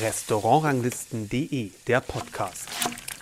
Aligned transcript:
Restaurantranglisten.de, 0.00 1.70
der 1.86 2.00
Podcast. 2.00 2.68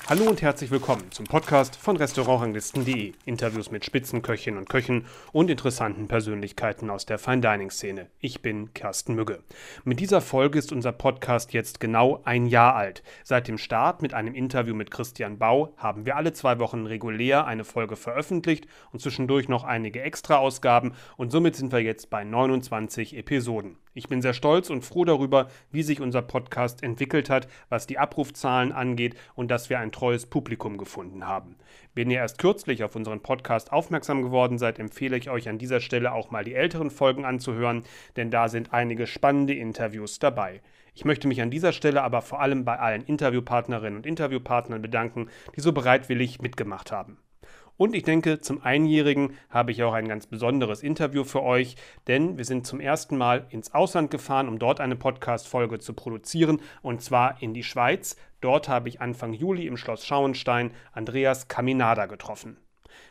Hallo 0.09 0.25
und 0.25 0.43
herzlich 0.43 0.71
willkommen 0.71 1.11
zum 1.11 1.27
Podcast 1.27 1.77
von 1.77 1.97
Restaurantranglisten.de. 1.97 3.13
Interviews 3.25 3.71
mit 3.71 3.85
Spitzenköchinnen 3.85 4.59
und 4.59 4.69
Köchen 4.69 5.07
und 5.33 5.49
interessanten 5.49 6.09
Persönlichkeiten 6.09 6.91
aus 6.91 7.07
der 7.07 7.19
Fine 7.19 7.41
Dining 7.41 7.71
Szene. 7.71 8.09
Ich 8.19 8.43
bin 8.43 8.75
Kersten 8.75 9.15
Mügge. 9.15 9.43
Mit 9.85 10.01
dieser 10.01 10.21
Folge 10.21 10.59
ist 10.59 10.73
unser 10.73 10.93
Podcast 10.93 11.53
jetzt 11.53 11.79
genau 11.79 12.21
ein 12.25 12.47
Jahr 12.47 12.75
alt. 12.75 13.03
Seit 13.23 13.47
dem 13.47 13.59
Start 13.59 14.03
mit 14.03 14.13
einem 14.13 14.35
Interview 14.35 14.75
mit 14.75 14.91
Christian 14.91 15.39
Bau 15.39 15.73
haben 15.77 16.05
wir 16.05 16.17
alle 16.17 16.33
zwei 16.33 16.59
Wochen 16.59 16.87
regulär 16.87 17.47
eine 17.47 17.65
Folge 17.65 17.97
veröffentlicht 17.97 18.67
und 18.91 19.01
zwischendurch 19.01 19.49
noch 19.49 19.65
einige 19.65 20.03
Extra-Ausgaben 20.03 20.95
und 21.17 21.31
somit 21.31 21.55
sind 21.57 21.73
wir 21.73 21.81
jetzt 21.81 22.11
bei 22.11 22.25
29 22.25 23.17
Episoden. 23.17 23.77
Ich 23.95 24.09
bin 24.09 24.23
sehr 24.23 24.33
stolz 24.33 24.71
und 24.71 24.83
froh 24.83 25.05
darüber, 25.05 25.49
wie 25.71 25.83
sich 25.83 26.01
unser 26.01 26.23
Podcast 26.23 26.83
entwickelt 26.83 27.29
hat, 27.29 27.47
was 27.69 27.87
die 27.87 27.99
Abrufzahlen 27.99 28.73
angeht 28.73 29.17
und 29.35 29.51
dass 29.51 29.69
wir 29.69 29.79
ein 29.79 29.93
treues 29.93 30.25
Publikum 30.25 30.79
gefunden 30.79 31.27
haben. 31.27 31.57
Wenn 31.95 32.11
ihr 32.11 32.19
erst 32.19 32.39
kürzlich 32.39 32.85
auf 32.85 32.97
unseren 32.97 33.21
Podcast 33.21 33.71
aufmerksam 33.71 34.23
geworden 34.23 34.57
seid, 34.57 34.79
empfehle 34.79 35.19
ich 35.19 35.29
euch 35.29 35.49
an 35.51 35.59
dieser 35.59 35.81
Stelle 35.81 36.13
auch 36.13 36.31
mal 36.31 36.43
die 36.43 36.55
älteren 36.55 36.91
Folgen 36.91 37.27
anzuhören, 37.27 37.85
denn 38.17 38.31
da 38.31 38.49
sind 38.49 38.73
einige 38.73 39.07
spannende 39.07 39.53
Interviews 39.53 40.19
dabei. 40.19 40.63
Ich 40.95 41.05
möchte 41.05 41.29
mich 41.29 41.43
an 41.43 41.51
dieser 41.51 41.73
Stelle 41.73 42.03
aber 42.03 42.23
vor 42.23 42.41
allem 42.41 42.65
bei 42.65 42.79
allen 42.79 43.03
Interviewpartnerinnen 43.03 43.99
und 43.99 44.07
Interviewpartnern 44.07 44.81
bedanken, 44.81 45.29
die 45.55 45.61
so 45.61 45.73
bereitwillig 45.73 46.41
mitgemacht 46.41 46.93
haben. 46.93 47.19
Und 47.77 47.95
ich 47.95 48.03
denke, 48.03 48.41
zum 48.41 48.63
Einjährigen 48.63 49.37
habe 49.51 49.73
ich 49.73 49.83
auch 49.83 49.93
ein 49.93 50.09
ganz 50.09 50.27
besonderes 50.27 50.83
Interview 50.83 51.25
für 51.25 51.43
euch, 51.43 51.77
denn 52.07 52.39
wir 52.39 52.45
sind 52.45 52.67
zum 52.67 52.81
ersten 52.81 53.17
Mal 53.17 53.47
ins 53.51 53.75
Ausland 53.75 54.11
gefahren, 54.11 54.49
um 54.49 54.59
dort 54.59 54.81
eine 54.81 54.97
Podcast-Folge 54.97 55.79
zu 55.79 55.95
produzieren, 55.95 56.61
und 56.83 57.03
zwar 57.03 57.43
in 57.43 57.55
die 57.55 57.63
Schweiz. 57.65 58.17
Dort 58.41 58.69
habe 58.69 58.89
ich 58.89 59.01
Anfang 59.01 59.33
Juli 59.33 59.67
im 59.67 59.77
Schloss 59.77 60.05
Schauenstein 60.05 60.73
Andreas 60.93 61.49
Caminada 61.49 62.07
getroffen. 62.07 62.59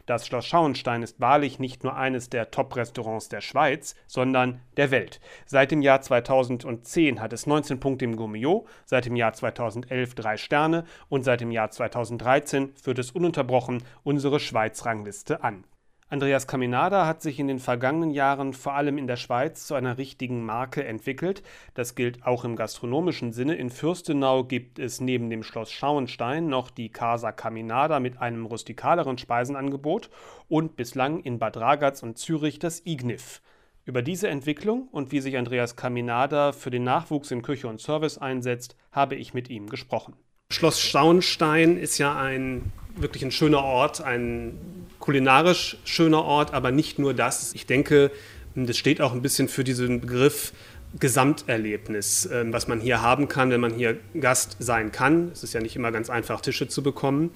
Das 0.05 0.27
Schloss 0.27 0.45
Schauenstein 0.45 1.03
ist 1.03 1.19
wahrlich 1.19 1.59
nicht 1.59 1.83
nur 1.83 1.95
eines 1.95 2.29
der 2.29 2.51
Top-Restaurants 2.51 3.29
der 3.29 3.41
Schweiz, 3.41 3.95
sondern 4.07 4.61
der 4.77 4.91
Welt. 4.91 5.19
Seit 5.45 5.71
dem 5.71 5.81
Jahr 5.81 6.01
2010 6.01 7.21
hat 7.21 7.33
es 7.33 7.47
19 7.47 7.79
Punkte 7.79 8.05
im 8.05 8.15
Gourmillot, 8.15 8.67
seit 8.85 9.05
dem 9.05 9.15
Jahr 9.15 9.33
2011 9.33 10.15
drei 10.15 10.37
Sterne 10.37 10.85
und 11.09 11.23
seit 11.23 11.41
dem 11.41 11.51
Jahr 11.51 11.71
2013 11.71 12.75
führt 12.75 12.99
es 12.99 13.11
ununterbrochen 13.11 13.83
unsere 14.03 14.39
Schweiz-Rangliste 14.39 15.43
an. 15.43 15.63
Andreas 16.11 16.45
Caminada 16.45 17.07
hat 17.07 17.21
sich 17.21 17.39
in 17.39 17.47
den 17.47 17.59
vergangenen 17.59 18.11
Jahren 18.11 18.51
vor 18.51 18.73
allem 18.73 18.97
in 18.97 19.07
der 19.07 19.15
Schweiz 19.15 19.65
zu 19.65 19.75
einer 19.75 19.97
richtigen 19.97 20.43
Marke 20.45 20.83
entwickelt. 20.83 21.41
Das 21.73 21.95
gilt 21.95 22.25
auch 22.25 22.43
im 22.43 22.57
gastronomischen 22.57 23.31
Sinne. 23.31 23.55
In 23.55 23.69
Fürstenau 23.69 24.43
gibt 24.43 24.77
es 24.77 24.99
neben 24.99 25.29
dem 25.29 25.41
Schloss 25.41 25.71
Schauenstein 25.71 26.47
noch 26.47 26.69
die 26.69 26.89
Casa 26.89 27.31
Caminada 27.31 28.01
mit 28.01 28.19
einem 28.19 28.45
rustikaleren 28.45 29.17
Speisenangebot 29.17 30.09
und 30.49 30.75
bislang 30.75 31.21
in 31.21 31.39
Bad 31.39 31.55
Ragaz 31.55 32.03
und 32.03 32.17
Zürich 32.17 32.59
das 32.59 32.85
Ignif. 32.85 33.41
Über 33.85 34.01
diese 34.01 34.27
Entwicklung 34.27 34.89
und 34.91 35.13
wie 35.13 35.21
sich 35.21 35.37
Andreas 35.37 35.77
Caminada 35.77 36.51
für 36.51 36.71
den 36.71 36.83
Nachwuchs 36.83 37.31
in 37.31 37.41
Küche 37.41 37.69
und 37.69 37.79
Service 37.79 38.17
einsetzt, 38.17 38.75
habe 38.91 39.15
ich 39.15 39.33
mit 39.33 39.49
ihm 39.49 39.69
gesprochen. 39.69 40.17
Schloss 40.51 40.81
Schauenstein 40.81 41.77
ist 41.77 41.97
ja 41.97 42.15
ein 42.15 42.71
wirklich 42.95 43.23
ein 43.23 43.31
schöner 43.31 43.63
Ort, 43.63 44.01
ein 44.01 44.57
kulinarisch 44.99 45.77
schöner 45.85 46.23
Ort, 46.23 46.53
aber 46.53 46.71
nicht 46.71 46.99
nur 46.99 47.13
das. 47.13 47.53
Ich 47.53 47.65
denke, 47.65 48.11
das 48.55 48.77
steht 48.77 49.01
auch 49.01 49.13
ein 49.13 49.21
bisschen 49.21 49.47
für 49.47 49.63
diesen 49.63 50.01
Begriff 50.01 50.53
Gesamterlebnis, 50.99 52.27
ähm, 52.31 52.51
was 52.51 52.67
man 52.67 52.81
hier 52.81 53.01
haben 53.01 53.27
kann, 53.29 53.49
wenn 53.49 53.61
man 53.61 53.73
hier 53.73 53.97
Gast 54.19 54.57
sein 54.59 54.91
kann. 54.91 55.29
Es 55.31 55.43
ist 55.43 55.53
ja 55.53 55.61
nicht 55.61 55.75
immer 55.75 55.91
ganz 55.91 56.09
einfach, 56.09 56.41
Tische 56.41 56.67
zu 56.67 56.83
bekommen. 56.83 57.31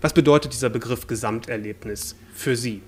Was 0.00 0.12
bedeutet 0.12 0.52
dieser 0.52 0.68
Begriff 0.68 1.06
Gesamterlebnis 1.06 2.16
für 2.34 2.56
Sie? 2.56 2.82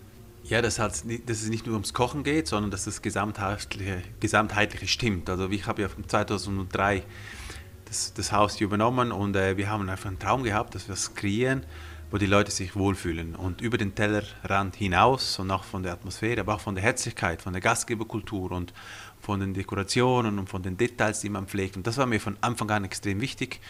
Ja, 0.44 0.62
das 0.62 0.80
hat, 0.80 1.04
dass 1.26 1.42
es 1.42 1.48
nicht 1.48 1.66
nur 1.66 1.74
ums 1.74 1.94
Kochen 1.94 2.24
geht, 2.24 2.48
sondern 2.48 2.72
dass 2.72 2.84
das 2.84 3.02
Gesamtheitliche, 3.02 4.02
Gesamtheitliche 4.18 4.88
stimmt. 4.88 5.30
Also 5.30 5.48
ich 5.48 5.66
habe 5.66 5.82
ja 5.82 5.88
2003 6.08 7.04
das, 7.90 8.14
das 8.14 8.32
Haus 8.32 8.60
übernommen 8.60 9.12
und 9.12 9.36
äh, 9.36 9.56
wir 9.56 9.68
haben 9.68 9.88
einfach 9.90 10.06
einen 10.06 10.18
Traum 10.18 10.44
gehabt, 10.44 10.74
dass 10.74 10.88
wir 10.88 10.94
es 10.94 11.14
kreieren 11.14 11.64
wo 12.10 12.18
die 12.18 12.26
Leute 12.26 12.50
sich 12.50 12.74
wohlfühlen. 12.74 13.34
Und 13.36 13.60
über 13.60 13.78
den 13.78 13.94
Tellerrand 13.94 14.76
hinaus 14.76 15.38
und 15.38 15.50
auch 15.50 15.64
von 15.64 15.82
der 15.82 15.92
Atmosphäre, 15.92 16.40
aber 16.40 16.54
auch 16.56 16.60
von 16.60 16.74
der 16.74 16.82
Herzlichkeit, 16.82 17.40
von 17.40 17.52
der 17.52 17.62
Gastgeberkultur 17.62 18.50
und 18.50 18.72
von 19.20 19.40
den 19.40 19.54
Dekorationen 19.54 20.38
und 20.38 20.48
von 20.48 20.62
den 20.62 20.76
Details, 20.76 21.20
die 21.20 21.28
man 21.28 21.46
pflegt. 21.46 21.76
Und 21.76 21.86
das 21.86 21.98
war 21.98 22.06
mir 22.06 22.20
von 22.20 22.36
Anfang 22.40 22.70
an 22.70 22.84
extrem 22.84 23.20
wichtig. 23.20 23.60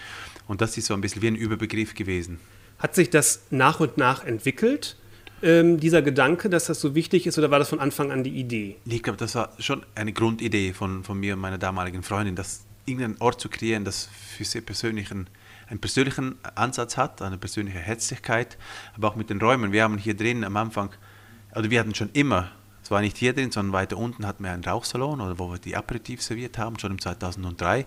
Und 0.49 0.61
das 0.61 0.77
ist 0.77 0.87
so 0.87 0.95
ein 0.95 1.01
bisschen 1.01 1.23
wie 1.23 1.29
ein 1.29 1.37
Überbegriff 1.37 1.95
gewesen. 1.95 2.41
Hat 2.79 2.95
sich 2.95 3.11
das 3.11 3.43
nach 3.51 3.81
und 3.81 3.99
nach 3.99 4.25
entwickelt? 4.25 4.97
Ähm, 5.43 5.81
dieser 5.81 6.03
Gedanke, 6.03 6.51
dass 6.51 6.67
das 6.67 6.81
so 6.81 6.95
wichtig 6.95 7.27
ist, 7.27 7.39
oder 7.39 7.51
war 7.51 7.59
das 7.59 7.69
von 7.69 7.81
Anfang 7.81 8.11
an 8.11 8.25
die 8.25 8.39
Idee? 8.39 8.77
Ich 8.87 9.03
glaube, 9.03 9.19
das 9.19 9.35
war 9.35 9.53
schon 9.59 9.85
eine 9.95 10.13
Grundidee 10.13 10.73
von, 10.73 11.03
von 11.05 11.19
mir 11.19 11.35
und 11.35 11.41
meiner 11.41 11.59
damaligen 11.59 12.03
Freundin, 12.03 12.37
dass 12.37 12.65
irgendeinen 12.87 13.21
Ort 13.21 13.41
zu 13.41 13.49
kreieren, 13.49 13.85
das 13.85 14.09
für 14.37 14.45
sie 14.45 14.61
persönlich 14.61 15.11
ein 15.11 15.29
einen 15.71 15.81
persönlichen 15.81 16.37
Ansatz 16.57 16.97
hat, 16.97 17.23
eine 17.23 17.39
persönliche 17.39 17.79
Herzlichkeit, 17.79 18.59
aber 18.97 19.09
auch 19.09 19.17
mit 19.17 19.31
den 19.31 19.41
Räumen. 19.41 19.73
Wir 19.73 19.85
haben 19.85 19.99
hier 19.99 20.17
drin 20.17 20.45
am 20.45 20.57
Anfang, 20.57 20.91
also 21.53 21.71
wir 21.71 21.79
hatten 21.79 21.95
schon 21.95 22.11
immer, 22.13 22.51
es 22.83 22.91
war 22.91 23.01
nicht 23.01 23.17
hier 23.17 23.33
drin, 23.33 23.53
sondern 23.53 23.73
weiter 23.73 23.97
unten 23.97 24.27
hatten 24.27 24.43
wir 24.43 24.51
einen 24.51 24.65
Rauchsalon, 24.65 25.21
oder 25.21 25.39
wo 25.39 25.53
wir 25.53 25.59
die 25.59 25.77
Aperitif 25.77 26.23
serviert 26.23 26.59
haben, 26.59 26.79
schon 26.79 26.91
im 26.91 27.01
2003. 27.01 27.87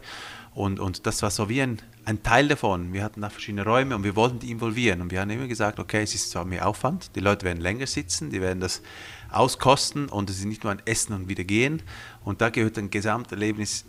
Und, 0.54 0.80
und 0.80 1.06
das 1.06 1.22
war 1.24 1.30
so 1.30 1.50
wie 1.50 1.62
ein, 1.62 1.82
ein 2.06 2.24
Teil 2.24 2.48
davon. 2.48 2.94
Wir 2.94 3.04
hatten 3.04 3.20
da 3.20 3.30
verschiedene 3.30 3.66
Räume 3.66 3.96
und 3.96 4.04
wir 4.04 4.16
wollten 4.16 4.40
die 4.40 4.52
involvieren. 4.52 5.02
Und 5.02 5.12
wir 5.12 5.20
haben 5.20 5.30
immer 5.30 5.48
gesagt, 5.48 5.80
okay, 5.80 6.04
es 6.04 6.16
ist 6.16 6.32
zwar 6.32 6.46
mehr 6.46 6.68
Aufwand, 6.68 7.16
die 7.16 7.20
Leute 7.20 7.46
werden 7.46 7.60
länger 7.60 7.88
sitzen, 7.88 8.30
die 8.30 8.40
werden 8.40 8.62
das 8.62 8.82
auskosten 9.30 10.08
und 10.08 10.30
es 10.30 10.38
ist 10.38 10.46
nicht 10.46 10.64
nur 10.64 10.72
ein 10.72 10.82
Essen 10.86 11.14
und 11.14 11.28
wieder 11.28 11.44
gehen. 11.44 11.82
Und 12.24 12.40
da 12.40 12.50
gehört 12.50 12.78
ein 12.78 12.90
Gesamterlebnis 12.90 13.86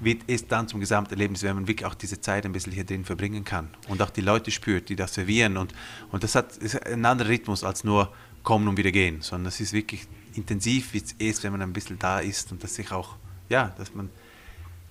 wird 0.00 0.22
es 0.26 0.46
dann 0.46 0.68
zum 0.68 0.80
Gesamterlebnis, 0.80 1.42
wenn 1.42 1.54
man 1.54 1.68
wirklich 1.68 1.86
auch 1.86 1.94
diese 1.94 2.20
Zeit 2.20 2.46
ein 2.46 2.52
bisschen 2.52 2.72
hier 2.72 2.84
drin 2.84 3.04
verbringen 3.04 3.44
kann 3.44 3.68
und 3.88 4.00
auch 4.02 4.10
die 4.10 4.20
Leute 4.20 4.50
spürt, 4.50 4.88
die 4.88 4.96
das 4.96 5.14
servieren. 5.14 5.56
Und, 5.56 5.74
und 6.10 6.22
das 6.22 6.34
hat 6.34 6.56
ist 6.56 6.86
ein 6.86 7.04
anderer 7.04 7.28
Rhythmus 7.28 7.64
als 7.64 7.84
nur 7.84 8.12
kommen 8.42 8.68
und 8.68 8.76
wieder 8.76 8.92
gehen, 8.92 9.20
sondern 9.20 9.46
das 9.46 9.60
ist 9.60 9.72
wirklich 9.72 10.06
intensiv, 10.34 10.92
wie 10.92 10.98
es 10.98 11.12
ist, 11.18 11.42
wenn 11.42 11.52
man 11.52 11.62
ein 11.62 11.72
bisschen 11.72 11.98
da 11.98 12.20
ist 12.20 12.52
und 12.52 12.62
dass 12.62 12.74
sich 12.76 12.92
auch, 12.92 13.16
ja, 13.48 13.74
dass 13.76 13.94
man 13.94 14.08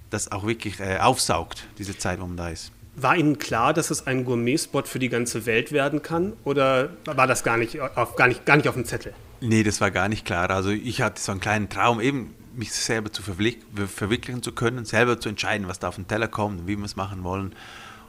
das 0.10 0.32
auch 0.32 0.46
wirklich 0.46 0.80
äh, 0.80 0.98
aufsaugt, 0.98 1.68
diese 1.78 1.98
Zeit, 1.98 2.20
wo 2.20 2.28
man 2.28 2.38
da 2.38 2.50
ist. 2.50 2.72
War 2.96 3.16
Ihnen 3.16 3.38
klar, 3.38 3.74
dass 3.74 3.92
es 3.92 4.08
ein 4.08 4.26
Gourmet-Spot 4.26 4.84
für 4.84 5.00
die 5.00 5.10
ganze 5.10 5.46
Welt 5.46 5.72
werden 5.72 6.02
kann? 6.02 6.34
Oder 6.44 6.90
war 7.06 7.28
das 7.28 7.44
gar 7.44 7.58
nicht 7.58 7.80
auf, 7.80 8.16
gar 8.16 8.28
nicht, 8.28 8.46
gar 8.46 8.58
nicht 8.58 8.68
auf 8.68 8.74
dem 8.74 8.86
Zettel? 8.86 9.14
Nee, 9.40 9.62
das 9.62 9.82
war 9.82 9.92
gar 9.92 10.10
nicht 10.10 10.26
klar. 10.26 10.50
Also 10.50 10.72
ich 10.72 11.02
hatte 11.02 11.22
so 11.22 11.32
einen 11.32 11.42
kleinen 11.42 11.70
Traum, 11.70 12.02
eben 12.02 12.34
mich 12.58 12.74
selber 12.74 13.12
zu 13.12 13.22
verwirklichen 13.22 14.44
zu 14.44 14.52
können, 14.52 14.86
selber 14.86 15.20
zu 15.20 15.30
entscheiden, 15.30 15.68
was 15.68 15.80
da 15.80 15.90
auf 15.90 15.96
den 15.96 16.08
Teller 16.08 16.28
kommt 16.28 16.62
und 16.62 16.68
wie 16.68 16.76
wir 16.78 16.86
es 16.86 16.96
machen 16.96 17.24
wollen. 17.24 17.54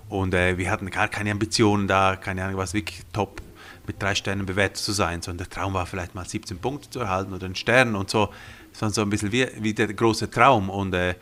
Und 0.09 0.35
äh, 0.35 0.57
wir 0.57 0.71
hatten 0.71 0.91
gar 0.91 1.09
keine 1.09 1.31
Ambitionen 1.31 1.87
da, 1.87 2.17
keine 2.17 2.45
Ahnung, 2.45 2.57
was 2.57 2.73
wirklich 2.73 3.03
top 3.13 3.43
mit 3.87 4.03
drei 4.03 4.15
Sternen 4.15 4.47
bewertet 4.47 4.79
zu 4.79 4.93
sein, 4.93 5.23
sondern 5.23 5.47
der 5.47 5.51
Traum 5.51 5.75
war 5.75 5.87
vielleicht 5.87 6.15
mal 6.15 6.27
17 6.27 6.59
Punkte 6.59 6.91
zu 6.91 7.01
erhalten 7.01 7.33
oder 7.33 7.47
einen 7.47 7.57
Stern 7.57 7.95
und 7.95 8.11
so. 8.11 8.31
Das 8.73 8.83
war 8.83 8.91
so 8.91 9.03
ein 9.03 9.11
bisschen 9.11 9.33
wie, 9.33 9.47
wie 9.61 9.75
der 9.75 9.93
große 9.93 10.31
Traum 10.31 10.71
und, 10.71 10.95
äh, 10.95 11.15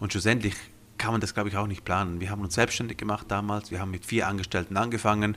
und 0.00 0.12
schlussendlich 0.12 0.54
kann 0.98 1.12
man 1.12 1.20
das, 1.20 1.34
glaube 1.34 1.48
ich, 1.48 1.56
auch 1.56 1.66
nicht 1.66 1.84
planen. 1.84 2.20
Wir 2.20 2.30
haben 2.30 2.42
uns 2.42 2.54
selbstständig 2.54 2.96
gemacht 2.96 3.26
damals, 3.28 3.70
wir 3.70 3.80
haben 3.80 3.90
mit 3.90 4.06
vier 4.06 4.28
Angestellten 4.28 4.76
angefangen 4.76 5.36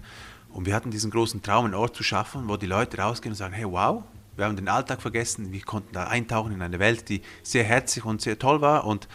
und 0.50 0.66
wir 0.66 0.76
hatten 0.76 0.92
diesen 0.92 1.12
großen 1.12 1.42
Traum, 1.42 1.66
einen 1.66 1.74
Ort 1.74 1.96
zu 1.96 2.03
schaffen, 2.03 2.47
wo 2.47 2.58
die 2.58 2.66
Leute 2.66 2.97
rausgehen 2.97 3.34
und 3.34 3.38
sagen, 3.38 3.53
hey, 3.53 3.66
wow, 3.66 4.03
wir 4.35 4.46
haben 4.46 4.56
den 4.56 4.68
Alltag 4.68 5.01
vergessen, 5.01 5.51
wir 5.51 5.62
konnten 5.62 5.94
da 5.94 6.07
eintauchen 6.07 6.51
in 6.51 6.62
eine 6.62 6.79
Welt, 6.79 7.09
die 7.09 7.22
sehr 7.44 7.63
herzlich 7.63 8.05
und 8.05 8.22
sehr 8.22 8.37
toll 8.40 8.61
war 8.61 8.85
und, 8.85 9.08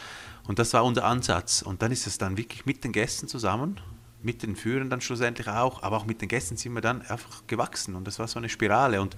und 0.47 0.59
das 0.59 0.73
war 0.73 0.85
unser 0.85 1.05
Ansatz. 1.05 1.63
Und 1.63 1.83
dann 1.83 1.93
ist 1.93 2.07
es 2.07 2.19
dann 2.19 2.37
wirklich 2.37 2.67
mit 2.67 2.85
den 2.85 2.93
Gästen 2.93 3.29
zusammen, 3.29 3.81
mit 4.23 4.43
den 4.43 4.57
Führern 4.57 4.91
dann 4.91 5.01
schlussendlich 5.01 5.49
auch, 5.49 5.83
aber 5.83 5.97
auch 5.97 6.07
mit 6.07 6.21
den 6.21 6.29
Gästen 6.29 6.57
sind 6.57 6.75
wir 6.75 6.83
dann 6.83 7.03
einfach 7.03 7.47
gewachsen 7.47 7.95
und 7.95 8.07
das 8.07 8.19
war 8.19 8.29
so 8.29 8.39
eine 8.39 8.49
Spirale 8.49 9.01
und, 9.01 9.17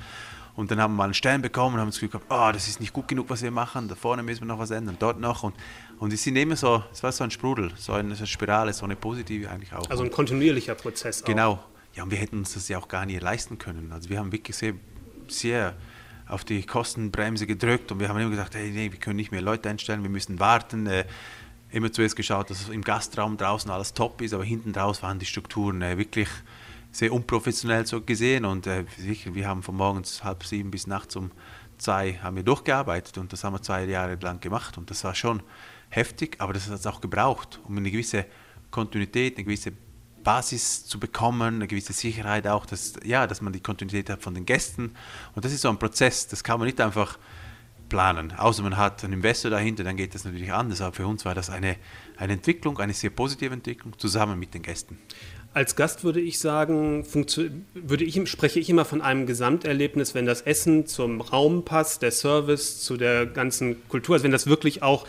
und 0.54 0.70
dann 0.70 0.80
haben 0.80 0.92
wir 0.92 0.98
mal 0.98 1.04
einen 1.04 1.14
Stern 1.14 1.42
bekommen 1.42 1.74
und 1.74 1.80
haben 1.80 1.88
das 1.88 1.96
Gefühl 1.96 2.10
gehabt, 2.10 2.26
oh, 2.28 2.52
das 2.52 2.68
ist 2.68 2.80
nicht 2.80 2.92
gut 2.92 3.08
genug, 3.08 3.28
was 3.28 3.42
wir 3.42 3.50
machen, 3.50 3.88
da 3.88 3.94
vorne 3.94 4.22
müssen 4.22 4.42
wir 4.42 4.46
noch 4.46 4.58
was 4.58 4.70
ändern, 4.70 4.96
dort 4.98 5.18
noch 5.18 5.42
und, 5.42 5.54
und 5.98 6.12
es 6.12 6.22
sind 6.22 6.36
immer 6.36 6.56
so, 6.56 6.84
es 6.92 7.02
war 7.02 7.10
so 7.10 7.24
ein 7.24 7.30
Sprudel, 7.30 7.72
so 7.76 7.94
eine, 7.94 8.14
so 8.14 8.20
eine 8.20 8.26
Spirale, 8.26 8.72
so 8.72 8.84
eine 8.84 8.96
positive 8.96 9.50
eigentlich 9.50 9.72
auch. 9.72 9.88
Also 9.90 10.04
ein 10.04 10.10
kontinuierlicher 10.10 10.74
Prozess 10.74 11.22
auch. 11.22 11.26
Genau, 11.26 11.64
ja 11.94 12.04
und 12.04 12.10
wir 12.10 12.18
hätten 12.18 12.38
uns 12.38 12.54
das 12.54 12.68
ja 12.68 12.78
auch 12.78 12.88
gar 12.88 13.06
nicht 13.06 13.20
leisten 13.20 13.58
können, 13.58 13.92
also 13.92 14.08
wir 14.08 14.18
haben 14.18 14.30
wirklich 14.30 14.56
sehr, 14.56 14.74
sehr 15.26 15.74
auf 16.32 16.44
die 16.44 16.62
Kostenbremse 16.62 17.46
gedrückt 17.46 17.92
und 17.92 18.00
wir 18.00 18.08
haben 18.08 18.18
immer 18.18 18.30
gesagt, 18.30 18.54
hey, 18.54 18.70
nee, 18.70 18.90
wir 18.90 18.98
können 18.98 19.16
nicht 19.16 19.30
mehr 19.30 19.42
Leute 19.42 19.68
einstellen, 19.68 20.02
wir 20.02 20.10
müssen 20.10 20.40
warten. 20.40 20.86
Äh, 20.86 21.04
immer 21.70 21.90
zuerst 21.90 22.16
geschaut, 22.16 22.50
dass 22.50 22.68
im 22.68 22.82
Gastraum 22.82 23.36
draußen 23.36 23.70
alles 23.70 23.94
top 23.94 24.20
ist, 24.20 24.34
aber 24.34 24.44
hinten 24.44 24.72
draus 24.72 25.02
waren 25.02 25.18
die 25.18 25.26
Strukturen 25.26 25.80
äh, 25.82 25.96
wirklich 25.96 26.28
sehr 26.90 27.12
unprofessionell 27.12 27.86
so 27.86 28.02
gesehen 28.02 28.44
und 28.44 28.66
äh, 28.66 28.84
wir 28.98 29.48
haben 29.48 29.62
von 29.62 29.76
morgens 29.76 30.22
halb 30.22 30.44
sieben 30.44 30.70
bis 30.70 30.86
nachts 30.86 31.16
um 31.16 31.30
zwei 31.78 32.14
haben 32.22 32.36
wir 32.36 32.42
durchgearbeitet 32.42 33.16
und 33.18 33.32
das 33.32 33.42
haben 33.44 33.54
wir 33.54 33.62
zwei 33.62 33.84
Jahre 33.84 34.16
lang 34.20 34.40
gemacht 34.40 34.76
und 34.76 34.90
das 34.90 35.02
war 35.04 35.14
schon 35.14 35.42
heftig, 35.88 36.36
aber 36.38 36.52
das 36.52 36.68
hat 36.68 36.78
es 36.78 36.86
auch 36.86 37.00
gebraucht, 37.00 37.60
um 37.64 37.76
eine 37.78 37.90
gewisse 37.90 38.26
Kontinuität, 38.70 39.36
eine 39.36 39.44
gewisse 39.44 39.72
Basis 40.22 40.86
zu 40.86 40.98
bekommen, 40.98 41.56
eine 41.56 41.66
gewisse 41.66 41.92
Sicherheit 41.92 42.46
auch, 42.46 42.66
dass, 42.66 42.94
ja, 43.04 43.26
dass 43.26 43.40
man 43.40 43.52
die 43.52 43.60
Kontinuität 43.60 44.10
hat 44.10 44.22
von 44.22 44.34
den 44.34 44.46
Gästen. 44.46 44.94
Und 45.34 45.44
das 45.44 45.52
ist 45.52 45.62
so 45.62 45.68
ein 45.68 45.78
Prozess, 45.78 46.28
das 46.28 46.44
kann 46.44 46.58
man 46.58 46.66
nicht 46.66 46.80
einfach 46.80 47.18
planen. 47.88 48.32
Außer 48.32 48.62
man 48.62 48.76
hat 48.76 49.04
einen 49.04 49.14
Investor 49.14 49.50
dahinter, 49.50 49.84
dann 49.84 49.96
geht 49.96 50.14
das 50.14 50.24
natürlich 50.24 50.52
anders. 50.52 50.80
Aber 50.80 50.94
für 50.94 51.06
uns 51.06 51.24
war 51.24 51.34
das 51.34 51.50
eine, 51.50 51.76
eine 52.16 52.32
Entwicklung, 52.32 52.78
eine 52.78 52.94
sehr 52.94 53.10
positive 53.10 53.52
Entwicklung, 53.52 53.98
zusammen 53.98 54.38
mit 54.38 54.54
den 54.54 54.62
Gästen. 54.62 54.98
Als 55.54 55.76
Gast 55.76 56.02
würde 56.02 56.20
ich 56.20 56.38
sagen, 56.38 57.04
würde 57.74 58.04
ich, 58.04 58.28
spreche 58.28 58.58
ich 58.58 58.70
immer 58.70 58.84
von 58.84 59.02
einem 59.02 59.26
Gesamterlebnis, 59.26 60.14
wenn 60.14 60.24
das 60.24 60.42
Essen 60.42 60.86
zum 60.86 61.20
Raum 61.20 61.64
passt, 61.64 62.02
der 62.02 62.10
Service 62.10 62.82
zu 62.82 62.96
der 62.96 63.26
ganzen 63.26 63.86
Kultur, 63.88 64.14
also 64.14 64.24
wenn 64.24 64.32
das 64.32 64.46
wirklich 64.46 64.82
auch 64.82 65.06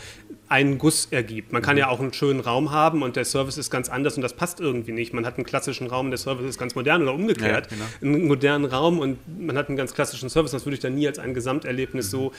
einen 0.48 0.78
Guss 0.78 1.08
ergibt. 1.10 1.52
Man 1.52 1.62
kann 1.62 1.76
mhm. 1.76 1.80
ja 1.80 1.88
auch 1.88 2.00
einen 2.00 2.12
schönen 2.12 2.40
Raum 2.40 2.70
haben 2.70 3.02
und 3.02 3.16
der 3.16 3.24
Service 3.24 3.56
ist 3.56 3.70
ganz 3.70 3.88
anders 3.88 4.16
und 4.16 4.22
das 4.22 4.34
passt 4.34 4.60
irgendwie 4.60 4.92
nicht. 4.92 5.14
Man 5.14 5.24
hat 5.24 5.36
einen 5.36 5.46
klassischen 5.46 5.86
Raum, 5.86 6.10
der 6.10 6.18
Service 6.18 6.46
ist 6.46 6.58
ganz 6.58 6.74
modern 6.74 7.02
oder 7.02 7.14
umgekehrt. 7.14 7.70
Ja, 7.70 7.76
genau. 7.76 8.16
Einen 8.16 8.26
modernen 8.28 8.66
Raum 8.66 8.98
und 8.98 9.18
man 9.40 9.56
hat 9.56 9.68
einen 9.68 9.76
ganz 9.76 9.94
klassischen 9.94 10.28
Service. 10.28 10.52
Das 10.52 10.66
würde 10.66 10.74
ich 10.74 10.80
dann 10.80 10.94
nie 10.94 11.06
als 11.06 11.18
ein 11.18 11.34
Gesamterlebnis 11.34 12.06
mhm. 12.06 12.10
so 12.10 12.32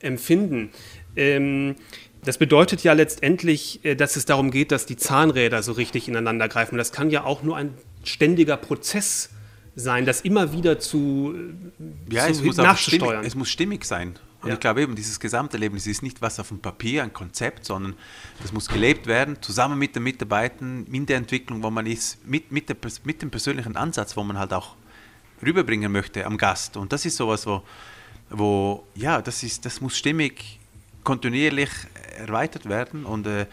empfinden. 0.00 0.70
Ähm, 1.16 1.76
das 2.24 2.38
bedeutet 2.38 2.82
ja 2.82 2.92
letztendlich, 2.92 3.84
äh, 3.84 3.94
dass 3.94 4.16
es 4.16 4.24
darum 4.26 4.50
geht, 4.50 4.72
dass 4.72 4.86
die 4.86 4.96
Zahnräder 4.96 5.62
so 5.62 5.72
richtig 5.72 6.08
ineinander 6.08 6.48
greifen. 6.48 6.76
Das 6.78 6.92
kann 6.92 7.10
ja 7.10 7.24
auch 7.24 7.42
nur 7.42 7.56
ein 7.56 7.74
ständiger 8.04 8.56
Prozess 8.56 9.30
sein, 9.76 10.06
das 10.06 10.20
immer 10.20 10.52
wieder 10.52 10.78
zu, 10.78 11.34
ja, 12.10 12.26
zu 12.26 12.30
es 12.30 12.42
muss 12.42 12.56
nachzusteuern. 12.56 13.10
Stimmig, 13.10 13.26
es 13.26 13.34
muss 13.34 13.50
stimmig 13.50 13.84
sein. 13.84 14.14
Und 14.42 14.48
ja. 14.48 14.54
ich 14.54 14.60
glaube 14.60 14.82
eben, 14.82 14.94
dieses 14.94 15.18
Gesamterlebnis 15.18 15.86
ist 15.86 16.02
nicht 16.02 16.20
was 16.20 16.38
auf 16.38 16.48
dem 16.48 16.60
Papier, 16.60 17.02
ein 17.02 17.12
Konzept, 17.12 17.64
sondern 17.64 17.94
das 18.42 18.52
muss 18.52 18.68
gelebt 18.68 19.06
werden, 19.06 19.38
zusammen 19.40 19.78
mit 19.78 19.96
den 19.96 20.02
Mitarbeitern, 20.02 20.86
in 20.92 21.06
der 21.06 21.16
Entwicklung, 21.16 21.62
wo 21.62 21.70
man 21.70 21.86
ist, 21.86 22.26
mit, 22.26 22.52
mit, 22.52 22.68
der, 22.68 22.76
mit 23.04 23.22
dem 23.22 23.30
persönlichen 23.30 23.74
Ansatz, 23.74 24.16
wo 24.16 24.22
man 24.22 24.38
halt 24.38 24.52
auch 24.52 24.76
rüberbringen 25.42 25.90
möchte 25.90 26.26
am 26.26 26.36
Gast. 26.36 26.76
Und 26.76 26.92
das 26.92 27.06
ist 27.06 27.16
sowas, 27.16 27.46
wo, 27.46 27.62
wo 28.28 28.86
ja, 28.94 29.22
das, 29.22 29.42
ist, 29.42 29.64
das 29.64 29.80
muss 29.80 29.96
stimmig, 29.96 30.60
kontinuierlich 31.04 31.70
erweitert 32.16 32.68
werden 32.68 33.04
und, 33.04 33.26
äh, 33.26 33.46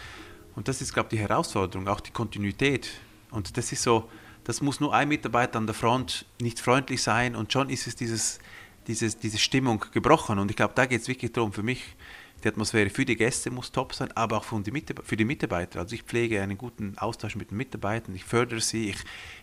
und 0.55 0.67
das 0.67 0.81
ist, 0.81 0.93
glaube 0.93 1.07
ich, 1.11 1.19
die 1.19 1.19
Herausforderung, 1.19 1.87
auch 1.87 1.99
die 1.99 2.11
Kontinuität. 2.11 2.89
Und 3.29 3.55
das 3.57 3.71
ist 3.71 3.83
so, 3.83 4.09
das 4.43 4.61
muss 4.61 4.79
nur 4.79 4.93
ein 4.93 5.07
Mitarbeiter 5.07 5.57
an 5.57 5.65
der 5.65 5.75
Front 5.75 6.25
nicht 6.41 6.59
freundlich 6.59 7.01
sein 7.03 7.35
und 7.35 7.53
schon 7.53 7.69
ist 7.69 7.87
es 7.87 7.95
dieses, 7.95 8.39
dieses, 8.87 9.17
diese 9.17 9.37
Stimmung 9.37 9.85
gebrochen. 9.93 10.39
Und 10.39 10.49
ich 10.49 10.57
glaube, 10.57 10.73
da 10.75 10.85
geht 10.85 11.01
es 11.01 11.07
wirklich 11.07 11.31
darum, 11.31 11.53
für 11.53 11.63
mich, 11.63 11.95
die 12.43 12.47
Atmosphäre 12.47 12.89
für 12.89 13.05
die 13.05 13.15
Gäste 13.15 13.51
muss 13.51 13.71
top 13.71 13.93
sein, 13.93 14.11
aber 14.13 14.37
auch 14.37 14.43
für 14.43 14.59
die, 14.61 14.83
für 15.03 15.17
die 15.17 15.25
Mitarbeiter. 15.25 15.79
Also 15.79 15.95
ich 15.95 16.03
pflege 16.03 16.41
einen 16.41 16.57
guten 16.57 16.97
Austausch 16.97 17.35
mit 17.35 17.51
den 17.51 17.57
Mitarbeitern, 17.57 18.15
ich 18.15 18.23
fördere 18.23 18.61
sie, 18.61 18.89
ich, 18.89 18.97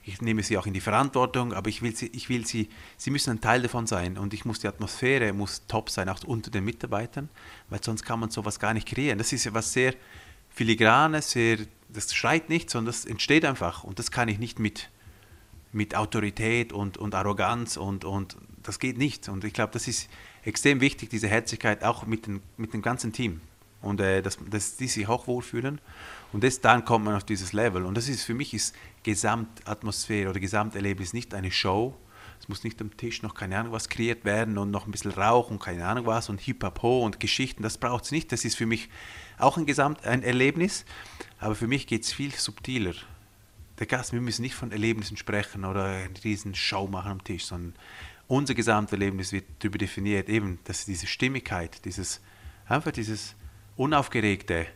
ich 0.05 0.21
nehme 0.21 0.43
sie 0.43 0.59
auch 0.59 0.67
in 0.67 0.75
die 0.75 0.81
Verantwortung, 0.81 1.53
aber 1.53 1.69
ich 1.69 1.83
will 1.83 1.95
sie, 1.95 2.07
ich 2.09 2.29
will 2.29 2.47
sie, 2.47 2.69
sie 2.97 3.11
müssen 3.11 3.31
ein 3.31 3.41
Teil 3.41 3.63
davon 3.63 3.87
sein 3.87 4.19
und 4.19 4.35
ich 4.35 4.45
muss 4.45 4.61
die 4.61 4.69
Atmosphäre 4.69 5.33
muss 5.33 5.67
top 5.67 5.91
sein, 5.91 6.09
auch 6.09 6.23
unter 6.25 6.51
den 6.51 6.65
Mitarbeitern, 6.65 7.29
weil 7.69 7.83
sonst 7.83 8.05
kann 8.05 8.21
man 8.21 8.31
sowas 8.31 8.59
gar 8.59 8.75
nicht 8.75 8.89
kreieren. 8.89 9.19
Das 9.19 9.33
ist 9.33 9.45
ja 9.45 9.55
was 9.55 9.73
sehr 9.73 9.95
filigranes, 10.51 11.31
sehr, 11.31 11.59
das 11.89 12.15
schreit 12.15 12.49
nicht, 12.49 12.71
sondern 12.71 12.93
das 12.93 13.05
entsteht 13.05 13.45
einfach 13.45 13.85
und 13.85 13.99
das 13.99 14.11
kann 14.11 14.29
ich 14.29 14.39
nicht 14.39 14.59
mit 14.59 14.91
mit 15.73 15.95
Autorität 15.95 16.73
und, 16.73 16.97
und 16.97 17.15
Arroganz 17.15 17.77
und, 17.77 18.05
und 18.05 18.37
das 18.63 18.79
geht 18.79 18.99
nicht. 18.99 19.29
Und 19.29 19.45
ich 19.45 19.53
glaube, 19.53 19.73
das 19.73 19.89
ist 19.89 20.09
extrem 20.49 20.81
wichtig, 20.81 21.11
diese 21.11 21.29
Herzlichkeit 21.29 21.85
auch 21.85 22.07
mit, 22.07 22.27
den, 22.27 22.41
mit 22.57 22.73
dem 22.73 22.83
ganzen 22.83 23.13
Team. 23.13 23.41
Und 23.81 24.01
äh, 24.01 24.23
dass, 24.23 24.39
dass 24.51 24.77
die 24.77 24.89
sich 24.89 25.07
auch 25.07 25.29
wohlfühlen. 25.29 25.81
Und 26.33 26.43
das, 26.43 26.61
dann 26.61 26.85
kommt 26.85 27.05
man 27.05 27.15
auf 27.15 27.25
dieses 27.25 27.53
Level. 27.53 27.85
Und 27.85 27.97
das 27.97 28.09
ist 28.09 28.25
für 28.25 28.35
mich 28.35 28.53
ist 28.55 28.75
Gesamtatmosphäre 29.05 30.31
oder 30.31 30.41
Gesamterlebnis 30.41 31.13
nicht 31.13 31.33
eine 31.35 31.53
Show. 31.53 31.95
Es 32.41 32.49
muss 32.49 32.65
nicht 32.65 32.81
am 32.81 32.97
Tisch 32.97 33.23
noch 33.23 33.35
keine 33.35 33.59
Ahnung 33.59 33.73
was 33.73 33.89
kreiert 33.89 34.25
werden 34.25 34.59
und 34.59 34.71
noch 34.71 34.87
ein 34.87 34.91
bisschen 34.91 35.11
Rauch 35.11 35.51
und 35.51 35.61
keine 35.61 35.87
Ahnung 35.87 36.07
was 36.07 36.29
und 36.29 36.41
Hip-Hop 36.41 36.83
und 36.83 37.21
Geschichten. 37.21 37.63
Das 37.63 37.79
braucht 37.79 38.05
es 38.05 38.11
nicht. 38.11 38.33
Das 38.33 38.45
ist 38.45 38.57
für 38.57 38.67
mich 38.67 38.89
auch 39.39 39.59
ein 39.59 39.67
Gesamt 39.67 40.07
ein 40.07 40.23
Erlebnis. 40.23 40.85
Aber 41.39 41.55
für 41.55 41.69
mich 41.69 41.87
geht 41.87 42.03
es 42.03 42.13
viel 42.13 42.33
subtiler. 42.33 42.95
Der 43.79 43.87
Gast, 43.87 44.13
wir 44.13 44.21
müssen 44.21 44.43
nicht 44.43 44.57
von 44.57 44.73
Erlebnissen 44.73 45.17
sprechen 45.17 45.65
oder 45.65 45.85
eine 45.85 46.25
riesen 46.25 46.55
Show 46.57 46.89
machen 46.89 47.13
am 47.13 47.23
Tisch, 47.23 47.45
sondern 47.45 47.75
unser 48.29 48.55
Gesamterlebnis 48.55 49.33
wird 49.33 49.47
darüber 49.59 49.79
definiert, 49.79 50.29
eben, 50.29 50.61
dass 50.65 50.85
diese 50.85 51.07
Stimmigkeit, 51.07 51.85
dieses, 51.85 52.21
einfach 52.67 52.93
dieses 52.93 53.35
unaufgeregte, 53.77 54.67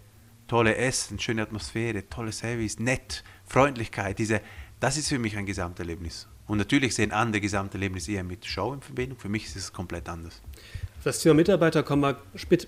tolle 0.48 0.76
Essen, 0.76 1.18
schöne 1.18 1.42
Atmosphäre, 1.42 2.08
tolle 2.08 2.32
Service, 2.32 2.78
nett, 2.78 3.22
Freundlichkeit, 3.46 4.18
diese, 4.18 4.40
das 4.80 4.96
ist 4.96 5.08
für 5.08 5.18
mich 5.18 5.36
ein 5.36 5.46
Gesamterlebnis. 5.46 6.26
Und 6.52 6.58
natürlich 6.58 6.94
sehen 6.94 7.12
andere 7.12 7.40
Gesamterlebnis 7.40 8.06
eher 8.08 8.24
mit 8.24 8.44
Show 8.44 8.74
in 8.74 8.82
Verbindung. 8.82 9.18
Für 9.18 9.30
mich 9.30 9.46
ist 9.46 9.56
es 9.56 9.72
komplett 9.72 10.06
anders. 10.10 10.42
Das 11.02 11.20
Thema 11.20 11.34
Mitarbeiter 11.34 11.82
kommen 11.82 12.02
wir 12.02 12.18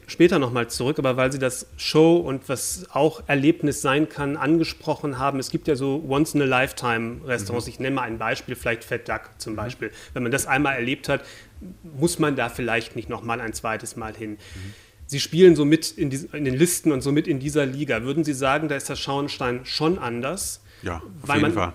später 0.06 0.38
nochmal 0.38 0.70
zurück, 0.70 0.98
aber 0.98 1.18
weil 1.18 1.30
Sie 1.30 1.38
das 1.38 1.66
Show 1.76 2.16
und 2.16 2.48
was 2.48 2.86
auch 2.92 3.24
Erlebnis 3.26 3.82
sein 3.82 4.08
kann, 4.08 4.38
angesprochen 4.38 5.18
haben. 5.18 5.38
Es 5.38 5.50
gibt 5.50 5.68
ja 5.68 5.76
so 5.76 6.02
Once-in-a-Lifetime-Restaurants. 6.08 7.66
Mhm. 7.66 7.70
Ich 7.70 7.78
nenne 7.78 7.96
mal 7.96 8.04
ein 8.04 8.16
Beispiel, 8.16 8.54
vielleicht 8.54 8.84
Fat 8.84 9.06
Duck 9.06 9.28
zum 9.36 9.52
mhm. 9.52 9.56
Beispiel. 9.56 9.90
Wenn 10.14 10.22
man 10.22 10.32
das 10.32 10.46
einmal 10.46 10.76
erlebt 10.76 11.10
hat, 11.10 11.22
muss 11.82 12.18
man 12.18 12.36
da 12.36 12.48
vielleicht 12.48 12.96
nicht 12.96 13.10
nochmal 13.10 13.42
ein 13.42 13.52
zweites 13.52 13.96
Mal 13.96 14.16
hin. 14.16 14.30
Mhm. 14.30 14.38
Sie 15.04 15.20
spielen 15.20 15.56
so 15.56 15.66
mit 15.66 15.90
in, 15.90 16.08
die, 16.08 16.26
in, 16.32 16.46
den 16.46 16.54
Listen 16.54 16.90
und 16.90 17.02
so 17.02 17.12
mit 17.12 17.28
in 17.28 17.38
dieser 17.38 17.66
Liga. 17.66 18.02
Würden 18.02 18.24
Sie 18.24 18.32
sagen, 18.32 18.68
da 18.68 18.76
ist 18.76 18.88
der 18.88 18.96
Schauenstein 18.96 19.66
schon 19.66 19.98
anders? 19.98 20.62
Ja, 20.80 21.02
auf 21.20 21.34
jeden 21.34 21.52
Fall. 21.52 21.74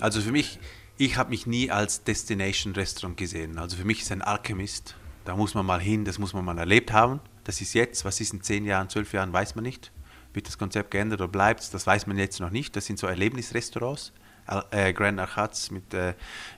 Also 0.00 0.20
für 0.20 0.32
mich, 0.32 0.58
ich 1.00 1.16
habe 1.16 1.30
mich 1.30 1.46
nie 1.46 1.70
als 1.70 2.04
Destination-Restaurant 2.04 3.16
gesehen. 3.16 3.58
Also 3.58 3.76
für 3.76 3.84
mich 3.84 4.02
ist 4.02 4.12
ein 4.12 4.22
Alchemist 4.22 4.94
da 5.24 5.36
muss 5.36 5.54
man 5.54 5.66
mal 5.66 5.80
hin, 5.80 6.04
das 6.04 6.18
muss 6.18 6.32
man 6.32 6.44
mal 6.44 6.58
erlebt 6.58 6.92
haben. 6.92 7.20
Das 7.44 7.60
ist 7.60 7.74
jetzt, 7.74 8.04
was 8.04 8.20
ist 8.20 8.32
in 8.32 8.42
zehn 8.42 8.64
Jahren, 8.64 8.88
zwölf 8.88 9.12
Jahren, 9.12 9.32
weiß 9.32 9.54
man 9.54 9.64
nicht. 9.64 9.92
Wird 10.32 10.46
das 10.46 10.58
Konzept 10.58 10.90
geändert 10.90 11.20
oder 11.20 11.28
bleibt 11.28 11.60
es, 11.60 11.70
das 11.70 11.86
weiß 11.86 12.06
man 12.06 12.16
jetzt 12.18 12.40
noch 12.40 12.50
nicht. 12.50 12.74
Das 12.76 12.86
sind 12.86 12.98
so 12.98 13.06
Erlebnisrestaurants, 13.06 14.12
äh, 14.70 14.92
Grand 14.92 15.18
Arcats 15.18 15.70
mit, 15.70 15.92
äh, 15.92 16.14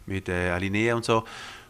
mit 0.07 0.29
äh, 0.29 0.51
Alinea 0.51 0.95
und 0.95 1.05
so. 1.05 1.25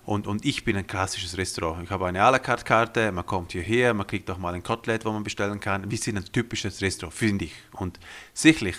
Und, 0.04 0.26
und 0.26 0.44
ich 0.44 0.64
bin 0.64 0.76
ein 0.76 0.86
klassisches 0.86 1.38
Restaurant. 1.38 1.82
Ich 1.84 1.90
habe 1.90 2.06
eine 2.06 2.20
à 2.20 2.30
la 2.30 2.40
carte 2.40 2.64
Karte, 2.64 3.12
man 3.12 3.24
kommt 3.24 3.52
hierher, 3.52 3.94
man 3.94 4.06
kriegt 4.06 4.28
auch 4.30 4.38
mal 4.38 4.52
ein 4.52 4.62
Kotelett, 4.62 5.04
wo 5.04 5.12
man 5.12 5.22
bestellen 5.22 5.60
kann. 5.60 5.88
Wir 5.88 5.98
sind 5.98 6.16
ein 6.16 6.24
typisches 6.24 6.82
Restaurant, 6.82 7.16
finde 7.16 7.44
ich. 7.44 7.54
Und 7.72 8.00
sicherlich, 8.34 8.76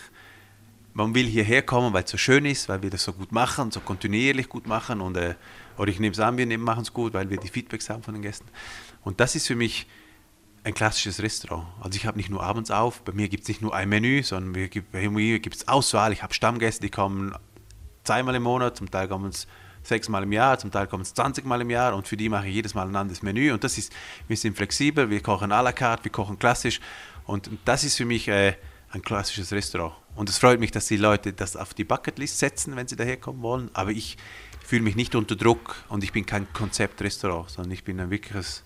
man 0.94 1.16
will 1.16 1.26
hierher 1.26 1.64
kommen, 1.64 1.94
weil 1.94 2.04
es 2.04 2.12
so 2.12 2.18
schön 2.18 2.46
ist, 2.46 2.70
weil 2.70 2.82
wir 2.84 2.90
das 2.90 3.04
so 3.04 3.14
gut 3.14 3.32
machen, 3.32 3.72
so 3.72 3.80
kontinuierlich 3.80 4.50
gut 4.50 4.68
machen 4.68 5.02
und 5.02 5.18
äh, 5.18 5.36
oder 5.78 5.90
ich 5.90 6.00
nehme 6.00 6.14
es 6.14 6.20
an, 6.20 6.38
wir 6.38 6.58
machen 6.58 6.84
es 6.84 6.94
gut, 6.94 7.14
weil 7.14 7.30
wir 7.30 7.38
die 7.38 7.48
Feedbacks 7.48 7.90
haben 7.90 8.04
von 8.04 8.14
den 8.14 8.22
Gästen. 8.22 8.48
Und 9.02 9.20
das 9.20 9.36
ist 9.36 9.48
für 9.48 9.56
mich 9.56 9.88
ein 10.64 10.74
klassisches 10.74 11.22
Restaurant. 11.22 11.68
Also 11.82 11.98
ich 11.98 12.06
habe 12.06 12.18
nicht 12.18 12.30
nur 12.30 12.44
abends 12.44 12.72
auf, 12.72 13.02
bei 13.02 13.12
mir 13.12 13.28
gibt 13.28 13.44
es 13.44 13.50
nicht 13.50 13.62
nur 13.62 13.76
ein 13.76 13.90
Menü, 13.90 14.24
sondern 14.24 14.70
bei 14.92 15.10
mir 15.10 15.40
gibt 15.40 15.56
es 15.56 15.68
Auswahl. 15.68 16.14
Ich 16.14 16.24
habe 16.24 16.34
Stammgäste, 16.34 16.82
die 16.82 16.90
kommen 16.90 17.36
zweimal 18.04 18.36
im 18.36 18.44
Monat, 18.44 18.78
zum 18.78 18.90
Teil 18.90 19.08
kommen 19.08 19.30
es 19.30 19.48
sechsmal 19.82 20.24
im 20.24 20.32
Jahr, 20.32 20.60
zum 20.60 20.72
Teil 20.72 20.88
kommen 20.88 21.04
es 21.04 21.14
20 21.14 21.46
Mal 21.46 21.60
im 21.60 21.70
Jahr 21.70 21.96
und 21.96 22.08
für 22.08 22.16
die 22.16 22.30
mache 22.30 22.48
ich 22.48 22.56
jedes 22.56 22.74
Mal 22.74 22.88
ein 22.88 22.96
anderes 22.96 23.22
Menü. 23.22 23.52
Und 23.52 23.64
das 23.64 23.78
ist, 23.78 23.92
wir 24.28 24.38
sind 24.38 24.56
flexibel, 24.56 25.10
wir 25.10 25.22
kochen 25.22 25.52
à 25.52 25.62
la 25.62 25.74
carte, 25.74 26.06
wir 26.06 26.12
kochen 26.12 26.40
klassisch. 26.40 26.80
Und 27.26 27.50
das 27.66 27.84
ist 27.84 27.98
für 27.98 28.06
mich 28.06 28.28
äh, 28.28 28.54
ein 28.94 29.02
klassisches 29.02 29.52
Restaurant. 29.52 29.96
Und 30.16 30.30
es 30.30 30.38
freut 30.38 30.60
mich, 30.60 30.72
dass 30.72 30.88
die 30.88 30.98
Leute 30.98 31.34
das 31.34 31.56
auf 31.56 31.74
die 31.74 31.84
Bucketlist 31.84 32.40
setzen, 32.40 32.76
wenn 32.76 32.88
sie 32.88 32.96
daherkommen 32.96 33.42
wollen. 33.42 33.70
Aber 33.74 33.92
ich, 33.92 34.18
fühle 34.64 34.82
mich 34.82 34.96
nicht 34.96 35.14
unter 35.16 35.36
Druck 35.36 35.76
und 35.90 36.04
ich 36.04 36.12
bin 36.14 36.26
kein 36.26 36.52
Konzeptrestaurant, 36.54 37.50
sondern 37.50 37.72
ich 37.72 37.84
bin 37.84 38.00
ein 38.00 38.10
wirkliches, 38.10 38.64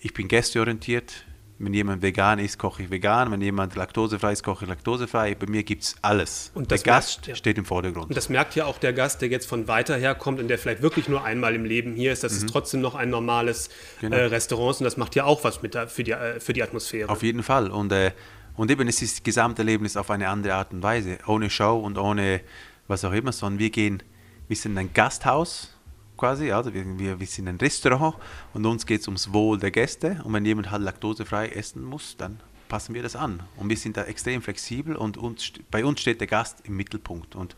ich 0.00 0.12
bin 0.12 0.28
gästeorientiert. 0.28 1.24
Wenn 1.60 1.74
jemand 1.74 2.02
vegan 2.02 2.38
ist, 2.38 2.56
koche 2.56 2.84
ich 2.84 2.90
vegan. 2.90 3.32
Wenn 3.32 3.40
jemand 3.40 3.74
laktosefrei 3.74 4.32
ist, 4.32 4.44
koche 4.44 4.64
ich 4.64 4.68
laktosefrei. 4.68 5.34
Bei 5.34 5.46
mir 5.46 5.64
gibt 5.64 5.82
es 5.82 5.96
alles. 6.02 6.52
Und 6.54 6.70
der 6.70 6.78
Gast 6.78 7.26
ja. 7.26 7.34
steht 7.34 7.58
im 7.58 7.64
Vordergrund. 7.64 8.10
Und 8.10 8.16
das 8.16 8.28
merkt 8.28 8.54
ja 8.54 8.66
auch 8.66 8.78
der 8.78 8.92
Gast, 8.92 9.22
der 9.22 9.28
jetzt 9.28 9.48
von 9.48 9.66
weiter 9.66 9.96
her 9.96 10.14
kommt 10.14 10.38
und 10.38 10.46
der 10.46 10.58
vielleicht 10.58 10.82
wirklich 10.82 11.08
nur 11.08 11.24
einmal 11.24 11.56
im 11.56 11.64
Leben 11.64 11.94
hier 11.94 12.12
ist. 12.12 12.22
Das 12.22 12.32
mhm. 12.32 12.38
ist 12.38 12.52
trotzdem 12.52 12.80
noch 12.80 12.94
ein 12.94 13.10
normales 13.10 13.70
genau. 14.00 14.16
äh, 14.16 14.26
Restaurant 14.26 14.78
und 14.78 14.84
das 14.84 14.96
macht 14.96 15.16
ja 15.16 15.24
auch 15.24 15.42
was 15.42 15.60
mit 15.60 15.74
der, 15.74 15.88
für, 15.88 16.04
die, 16.04 16.12
äh, 16.12 16.38
für 16.38 16.52
die 16.52 16.62
Atmosphäre. 16.62 17.08
Auf 17.08 17.24
jeden 17.24 17.42
Fall. 17.42 17.72
Und, 17.72 17.90
äh, 17.90 18.12
und 18.58 18.70
eben, 18.70 18.86
es 18.88 19.00
ist 19.00 19.16
das 19.16 19.22
Gesamterlebnis 19.22 19.96
auf 19.96 20.10
eine 20.10 20.28
andere 20.28 20.54
Art 20.54 20.72
und 20.72 20.82
Weise. 20.82 21.18
Ohne 21.26 21.48
Show 21.48 21.78
und 21.78 21.96
ohne 21.96 22.42
was 22.86 23.04
auch 23.04 23.12
immer, 23.12 23.32
sondern 23.32 23.58
wir 23.58 23.70
gehen 23.70 24.02
wir 24.48 24.56
sind 24.56 24.76
ein 24.78 24.92
Gasthaus 24.92 25.74
quasi, 26.16 26.50
also 26.50 26.74
wir, 26.74 26.98
wir, 26.98 27.20
wir 27.20 27.26
sind 27.26 27.46
ein 27.46 27.56
Restaurant 27.56 28.16
und 28.54 28.66
uns 28.66 28.84
geht 28.86 29.02
es 29.02 29.06
ums 29.06 29.32
Wohl 29.32 29.58
der 29.58 29.70
Gäste 29.70 30.20
und 30.24 30.32
wenn 30.32 30.44
jemand 30.44 30.70
halt 30.70 30.82
laktosefrei 30.82 31.48
essen 31.48 31.84
muss, 31.84 32.16
dann 32.16 32.40
passen 32.68 32.94
wir 32.94 33.02
das 33.02 33.14
an. 33.14 33.42
Und 33.56 33.68
wir 33.68 33.76
sind 33.76 33.96
da 33.96 34.04
extrem 34.04 34.42
flexibel 34.42 34.96
und 34.96 35.16
uns, 35.16 35.52
bei 35.70 35.84
uns 35.84 36.00
steht 36.00 36.20
der 36.20 36.26
Gast 36.26 36.62
im 36.64 36.76
Mittelpunkt. 36.76 37.36
Und, 37.36 37.56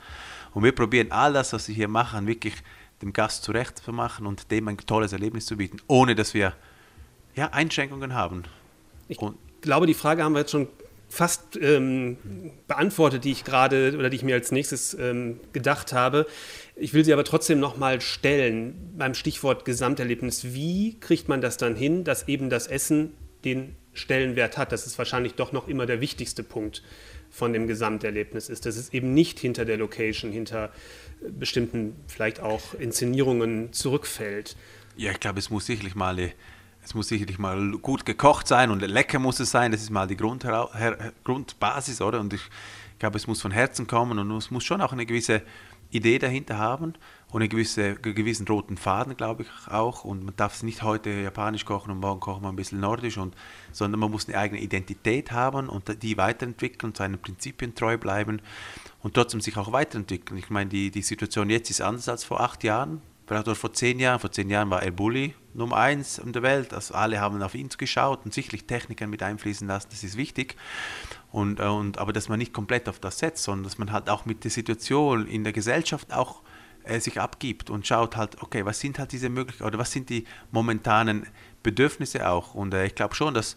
und 0.53 0.63
wir 0.63 0.73
probieren 0.73 1.11
all 1.11 1.33
das, 1.33 1.53
was 1.53 1.69
wir 1.69 1.75
hier 1.75 1.89
machen, 1.89 2.27
wirklich 2.27 2.55
dem 3.03 3.13
Gast 3.13 3.45
zurecht 3.45 3.79
zu 3.79 3.93
machen 3.93 4.27
und 4.27 4.51
dem 4.51 4.69
ein 4.69 4.77
tolles 4.77 5.13
Erlebnis 5.13 5.47
zu 5.47 5.57
bieten, 5.57 5.79
ohne 5.87 6.15
dass 6.15 6.35
wir 6.35 6.55
ja, 7.35 7.47
Einschränkungen 7.51 8.15
haben. 8.15 8.45
Ich 9.09 9.19
und 9.19 9.37
glaube, 9.63 9.87
die 9.87 9.95
Frage 9.95 10.23
haben 10.23 10.35
wir 10.35 10.41
jetzt 10.41 10.51
schon 10.51 10.69
fast 11.11 11.59
ähm, 11.61 12.17
beantwortet, 12.69 13.25
die 13.25 13.33
ich 13.33 13.45
gerade 13.45 13.95
oder 13.99 14.09
die 14.09 14.17
ich 14.17 14.23
mir 14.23 14.37
als 14.37 14.53
nächstes 14.53 14.95
ähm, 14.95 15.41
gedacht 15.53 15.93
habe. 15.93 16.27
Ich 16.77 16.95
will 16.95 17.05
sie 17.05 17.13
aber 17.13 17.25
trotzdem 17.25 17.59
nochmal 17.59 18.01
stellen 18.01 18.93
beim 18.97 19.15
Stichwort 19.15 19.65
Gesamterlebnis. 19.65 20.55
Wie 20.55 20.99
kriegt 21.01 21.29
man 21.29 21.41
das 21.41 21.57
dann 21.57 21.75
hin, 21.75 22.05
dass 22.05 22.29
eben 22.29 22.49
das 22.49 22.69
Essen 22.69 23.13
den 23.45 23.75
Stellenwert 23.93 24.57
hat? 24.57 24.71
Das 24.71 24.87
ist 24.87 24.99
wahrscheinlich 24.99 25.35
doch 25.35 25.53
noch 25.53 25.67
immer 25.67 25.85
der 25.85 26.01
wichtigste 26.01 26.45
Punkt 26.45 26.83
von 27.29 27.53
dem 27.53 27.67
Gesamterlebnis 27.67 28.49
ist, 28.49 28.65
dass 28.67 28.77
es 28.77 28.93
eben 28.93 29.13
nicht 29.13 29.41
hinter 29.41 29.65
der 29.65 29.77
Location, 29.77 30.33
hinter 30.33 30.73
bestimmten 31.29 31.97
vielleicht 32.07 32.41
auch 32.41 32.75
Inszenierungen 32.75 33.73
zurückfällt. 33.73 34.57
Ja, 34.97 35.11
ich 35.11 35.21
glaube, 35.21 35.41
es 35.41 35.51
muss 35.51 35.67
sicherlich 35.67 35.95
mal 35.95 36.17
eine 36.17 36.33
es 36.83 36.95
muss 36.95 37.09
sicherlich 37.09 37.39
mal 37.39 37.73
gut 37.79 38.05
gekocht 38.05 38.49
sein 38.49 38.71
und 38.71 38.81
lecker 38.81 39.19
muss 39.19 39.41
es 39.41 39.51
sein. 39.51 39.73
Das 39.73 39.83
ist 39.83 39.91
mal 39.91 40.07
die 40.07 40.17
Grund, 40.17 40.47
Grundbasis, 41.25 42.01
oder? 42.01 42.21
Und 42.21 42.33
ich 42.33 42.43
glaube, 42.99 43.17
es 43.17 43.27
muss 43.27 43.41
von 43.41 43.51
Herzen 43.51 43.87
kommen 43.87 44.19
und 44.19 44.31
es 44.33 44.51
muss 44.51 44.65
schon 44.65 44.81
auch 44.81 44.93
eine 44.93 45.07
gewisse 45.07 45.43
Idee 45.91 46.19
dahinter 46.19 46.57
haben 46.59 46.95
und 47.31 47.43
einen 47.43 47.49
gewisse, 47.49 47.95
gewissen 47.97 48.47
roten 48.47 48.77
Faden, 48.77 49.17
glaube 49.17 49.43
ich 49.43 49.73
auch. 49.73 50.05
Und 50.05 50.25
man 50.25 50.37
darf 50.37 50.55
es 50.55 50.63
nicht 50.63 50.83
heute 50.83 51.11
japanisch 51.11 51.65
kochen 51.65 51.91
und 51.91 52.01
morgen 52.01 52.21
kochen 52.21 52.43
wir 52.43 52.49
ein 52.49 52.57
bisschen 52.57 52.81
nordisch, 52.81 53.19
und, 53.19 53.35
sondern 53.73 54.01
man 54.01 54.11
muss 54.11 54.29
eine 54.29 54.39
eigene 54.39 54.61
Identität 54.61 55.33
haben 55.33 55.69
und 55.69 56.03
die 56.03 56.17
weiterentwickeln, 56.17 56.95
seinen 56.95 57.19
Prinzipien 57.19 57.75
treu 57.75 57.99
bleiben 57.99 58.41
und 59.03 59.15
trotzdem 59.15 59.41
sich 59.41 59.57
auch 59.57 59.73
weiterentwickeln. 59.73 60.39
Ich 60.39 60.51
meine, 60.51 60.71
die, 60.71 60.91
die 60.91 61.03
Situation 61.03 61.51
jetzt 61.51 61.71
ist 61.71 61.81
anders 61.81 62.09
als 62.09 62.25
vor 62.25 62.41
acht 62.41 62.63
Jahren 62.65 63.03
vielleicht 63.31 63.49
auch 63.49 63.57
vor 63.57 63.73
zehn 63.73 64.01
Jahren, 64.01 64.19
vor 64.19 64.33
zehn 64.33 64.51
Jahren 64.51 64.71
war 64.71 64.83
El 64.83 64.91
Bulli 64.91 65.37
Nummer 65.55 65.77
eins 65.77 66.19
in 66.19 66.33
der 66.33 66.43
Welt. 66.43 66.75
Also 66.75 66.95
alle 66.95 67.21
haben 67.21 67.41
auf 67.45 67.55
ihn 67.55 67.69
geschaut 67.69 68.25
und 68.25 68.35
sicherlich 68.35 68.65
Techniker 68.65 69.07
mit 69.07 69.23
einfließen 69.23 69.69
lassen, 69.69 69.87
das 69.91 70.03
ist 70.03 70.17
wichtig. 70.17 70.57
Und, 71.31 71.61
äh, 71.61 71.67
und, 71.67 71.99
aber 71.99 72.13
dass 72.13 72.29
man 72.29 72.41
nicht 72.41 72.53
komplett 72.53 72.89
auf 72.89 72.99
das 72.99 73.21
setzt, 73.21 73.45
sondern 73.45 73.63
dass 73.63 73.79
man 73.79 73.93
halt 73.93 74.11
auch 74.11 74.27
mit 74.27 74.43
der 74.43 74.51
Situation 74.51 75.29
in 75.29 75.45
der 75.45 75.53
Gesellschaft 75.53 76.13
auch 76.13 76.43
äh, 76.83 76.99
sich 76.99 77.21
abgibt 77.21 77.71
und 77.71 77.87
schaut 77.87 78.17
halt, 78.17 78.43
okay, 78.43 78.65
was 78.67 78.81
sind 78.81 78.99
halt 78.99 79.13
diese 79.13 79.29
Möglichkeiten 79.29 79.69
oder 79.69 79.79
was 79.79 79.93
sind 79.93 80.09
die 80.11 80.25
momentanen 80.51 81.25
Bedürfnisse 81.63 82.29
auch. 82.29 82.57
Und 82.57 82.75
äh, 82.75 82.87
ich 82.87 82.97
glaube 82.97 83.15
schon, 83.15 83.33
dass 83.33 83.57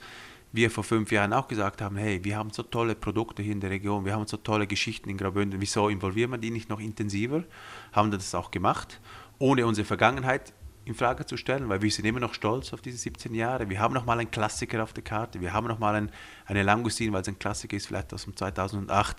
wir 0.52 0.70
vor 0.70 0.84
fünf 0.84 1.12
Jahren 1.12 1.34
auch 1.34 1.48
gesagt 1.48 1.82
haben, 1.82 1.98
hey, 1.98 2.24
wir 2.24 2.38
haben 2.38 2.52
so 2.52 2.62
tolle 2.62 2.94
Produkte 2.94 3.42
hier 3.42 3.54
in 3.54 3.60
der 3.60 3.72
Region, 3.72 4.06
wir 4.06 4.14
haben 4.14 4.28
so 4.28 4.38
tolle 4.38 4.68
Geschichten 4.68 5.10
in 5.10 5.18
Graubünden, 5.18 5.60
wieso 5.60 5.90
involvieren 5.90 6.30
wir 6.30 6.38
die 6.38 6.52
nicht 6.52 6.70
noch 6.70 6.80
intensiver? 6.80 7.44
Haben 7.92 8.12
das 8.12 8.36
auch 8.36 8.52
gemacht 8.52 9.00
ohne 9.44 9.68
unsere 9.68 9.86
Vergangenheit 9.86 10.54
in 10.86 10.96
Frage 10.96 11.26
zu 11.26 11.36
stellen, 11.36 11.68
weil 11.68 11.82
wir 11.82 11.92
sind 11.92 12.06
immer 12.06 12.22
noch 12.22 12.34
stolz 12.34 12.72
auf 12.72 12.80
diese 12.80 12.98
17 12.98 13.36
Jahre. 13.36 13.70
Wir 13.70 13.82
haben 13.82 13.94
noch 13.94 14.06
mal 14.06 14.18
einen 14.18 14.32
Klassiker 14.32 14.82
auf 14.82 14.94
der 14.94 15.04
Karte, 15.04 15.42
wir 15.42 15.52
haben 15.52 15.68
noch 15.68 15.80
mal 15.80 15.96
ein, 15.96 16.12
eine 16.46 16.64
Langoustine, 16.64 17.12
weil 17.12 17.24
es 17.24 17.28
ein 17.28 17.40
Klassiker 17.40 17.76
ist, 17.76 17.88
vielleicht 17.88 18.14
aus 18.14 18.24
dem 18.24 18.38
2008. 18.38 19.18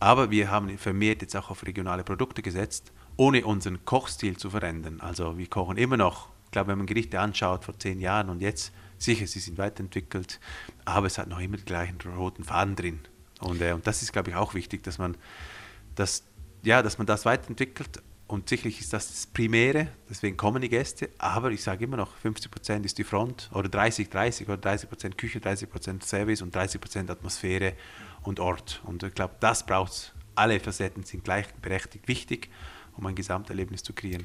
Aber 0.00 0.32
wir 0.32 0.50
haben 0.50 0.76
vermehrt 0.78 1.22
jetzt 1.22 1.36
auch 1.36 1.48
auf 1.48 1.64
regionale 1.64 2.02
Produkte 2.02 2.42
gesetzt, 2.42 2.92
ohne 3.16 3.46
unseren 3.46 3.84
Kochstil 3.84 4.36
zu 4.36 4.50
verändern. 4.50 5.00
Also 5.00 5.38
wir 5.38 5.46
kochen 5.46 5.76
immer 5.76 5.96
noch, 5.96 6.30
ich 6.46 6.50
glaube, 6.50 6.72
wenn 6.72 6.78
man 6.78 6.88
Gerichte 6.88 7.20
anschaut 7.20 7.64
vor 7.64 7.78
zehn 7.78 8.00
Jahren 8.00 8.30
und 8.30 8.42
jetzt, 8.42 8.72
sicher, 8.98 9.28
sie 9.28 9.38
sind 9.38 9.58
weiterentwickelt, 9.58 10.40
aber 10.84 11.06
es 11.06 11.18
hat 11.18 11.28
noch 11.28 11.38
immer 11.38 11.56
den 11.56 11.66
gleichen 11.66 11.98
roten 12.16 12.42
Faden 12.42 12.74
drin. 12.74 12.98
Und, 13.38 13.62
äh, 13.62 13.74
und 13.74 13.86
das 13.86 14.02
ist, 14.02 14.12
glaube 14.12 14.30
ich, 14.30 14.36
auch 14.36 14.54
wichtig, 14.54 14.82
dass 14.82 14.98
man 14.98 15.16
das, 15.94 16.24
ja, 16.64 16.82
dass 16.82 16.98
man 16.98 17.06
das 17.06 17.24
weiterentwickelt, 17.24 18.02
und 18.32 18.48
sicherlich 18.48 18.80
ist 18.80 18.94
das 18.94 19.08
das 19.08 19.26
Primäre, 19.26 19.88
deswegen 20.08 20.38
kommen 20.38 20.62
die 20.62 20.70
Gäste, 20.70 21.10
aber 21.18 21.50
ich 21.50 21.62
sage 21.62 21.84
immer 21.84 21.98
noch, 21.98 22.12
50% 22.24 22.82
ist 22.82 22.96
die 22.96 23.04
Front 23.04 23.50
oder 23.52 23.68
30, 23.68 24.08
30 24.08 24.48
oder 24.48 24.70
30% 24.70 25.16
Küche, 25.16 25.38
30% 25.38 26.02
Service 26.02 26.40
und 26.40 26.56
30% 26.56 27.10
Atmosphäre 27.10 27.74
und 28.22 28.40
Ort. 28.40 28.80
Und 28.86 29.02
ich 29.02 29.12
glaube, 29.12 29.34
das 29.40 29.66
braucht 29.66 29.92
es. 29.92 30.12
Alle 30.34 30.58
Facetten 30.60 31.02
sind 31.02 31.24
gleichberechtigt 31.24 32.08
wichtig, 32.08 32.48
um 32.96 33.04
ein 33.04 33.14
Gesamterlebnis 33.14 33.82
zu 33.82 33.92
kreieren. 33.92 34.24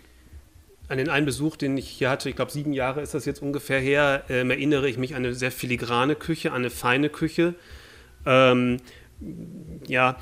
An 0.87 0.99
den 0.99 1.09
einen 1.09 1.25
Besuch, 1.25 1.57
den 1.57 1.77
ich 1.77 1.89
hier 1.89 2.09
hatte, 2.09 2.29
ich 2.29 2.37
glaube 2.37 2.53
sieben 2.53 2.71
Jahre 2.71 3.01
ist 3.01 3.13
das 3.13 3.25
jetzt 3.25 3.41
ungefähr 3.41 3.81
her, 3.81 4.23
ähm, 4.29 4.51
erinnere 4.51 4.87
ich 4.87 4.97
mich 4.97 5.15
an 5.15 5.25
eine 5.25 5.33
sehr 5.33 5.51
filigrane 5.51 6.15
Küche, 6.15 6.51
an 6.51 6.61
eine 6.61 6.69
feine 6.69 7.09
Küche. 7.09 7.55
Ähm, 8.25 8.77
ja, 9.85 10.15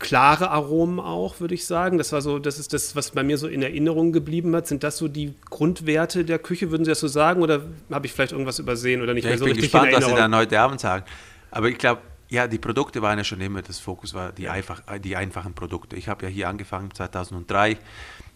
klare 0.00 0.50
Aromen 0.50 0.98
auch, 0.98 1.38
würde 1.38 1.54
ich 1.54 1.64
sagen. 1.66 1.98
Das 1.98 2.10
war 2.10 2.22
so, 2.22 2.40
das 2.40 2.58
ist 2.58 2.72
das, 2.72 2.96
was 2.96 3.12
bei 3.12 3.22
mir 3.22 3.38
so 3.38 3.46
in 3.46 3.62
Erinnerung 3.62 4.12
geblieben 4.12 4.56
hat. 4.56 4.66
Sind 4.66 4.82
das 4.82 4.96
so 4.96 5.06
die 5.06 5.34
Grundwerte 5.48 6.24
der 6.24 6.40
Küche, 6.40 6.72
würden 6.72 6.84
Sie 6.84 6.90
das 6.90 6.98
so 6.98 7.06
sagen? 7.06 7.42
Oder 7.42 7.62
habe 7.90 8.06
ich 8.06 8.12
vielleicht 8.12 8.32
irgendwas 8.32 8.58
übersehen 8.58 9.02
oder 9.02 9.14
nicht 9.14 9.24
ja, 9.24 9.30
mehr 9.30 9.38
so 9.38 9.44
richtig 9.44 9.66
Ich 9.66 9.70
bin 9.70 9.82
gespannt, 9.82 10.02
was 10.02 10.10
Sie 10.10 10.16
dann 10.16 10.34
heute 10.34 10.58
Abend 10.58 10.80
sagen. 10.80 11.04
Aber 11.52 11.68
ich 11.68 11.78
glaube, 11.78 12.00
ja, 12.30 12.46
die 12.46 12.58
Produkte 12.58 13.02
waren 13.02 13.18
ja 13.18 13.24
schon 13.24 13.40
immer, 13.40 13.60
das 13.60 13.78
Fokus 13.78 14.14
war 14.14 14.32
die, 14.32 14.48
einfach, 14.48 14.82
die 15.00 15.16
einfachen 15.16 15.52
Produkte. 15.52 15.96
Ich 15.96 16.08
habe 16.08 16.26
ja 16.26 16.30
hier 16.30 16.48
angefangen 16.48 16.92
2003 16.92 17.76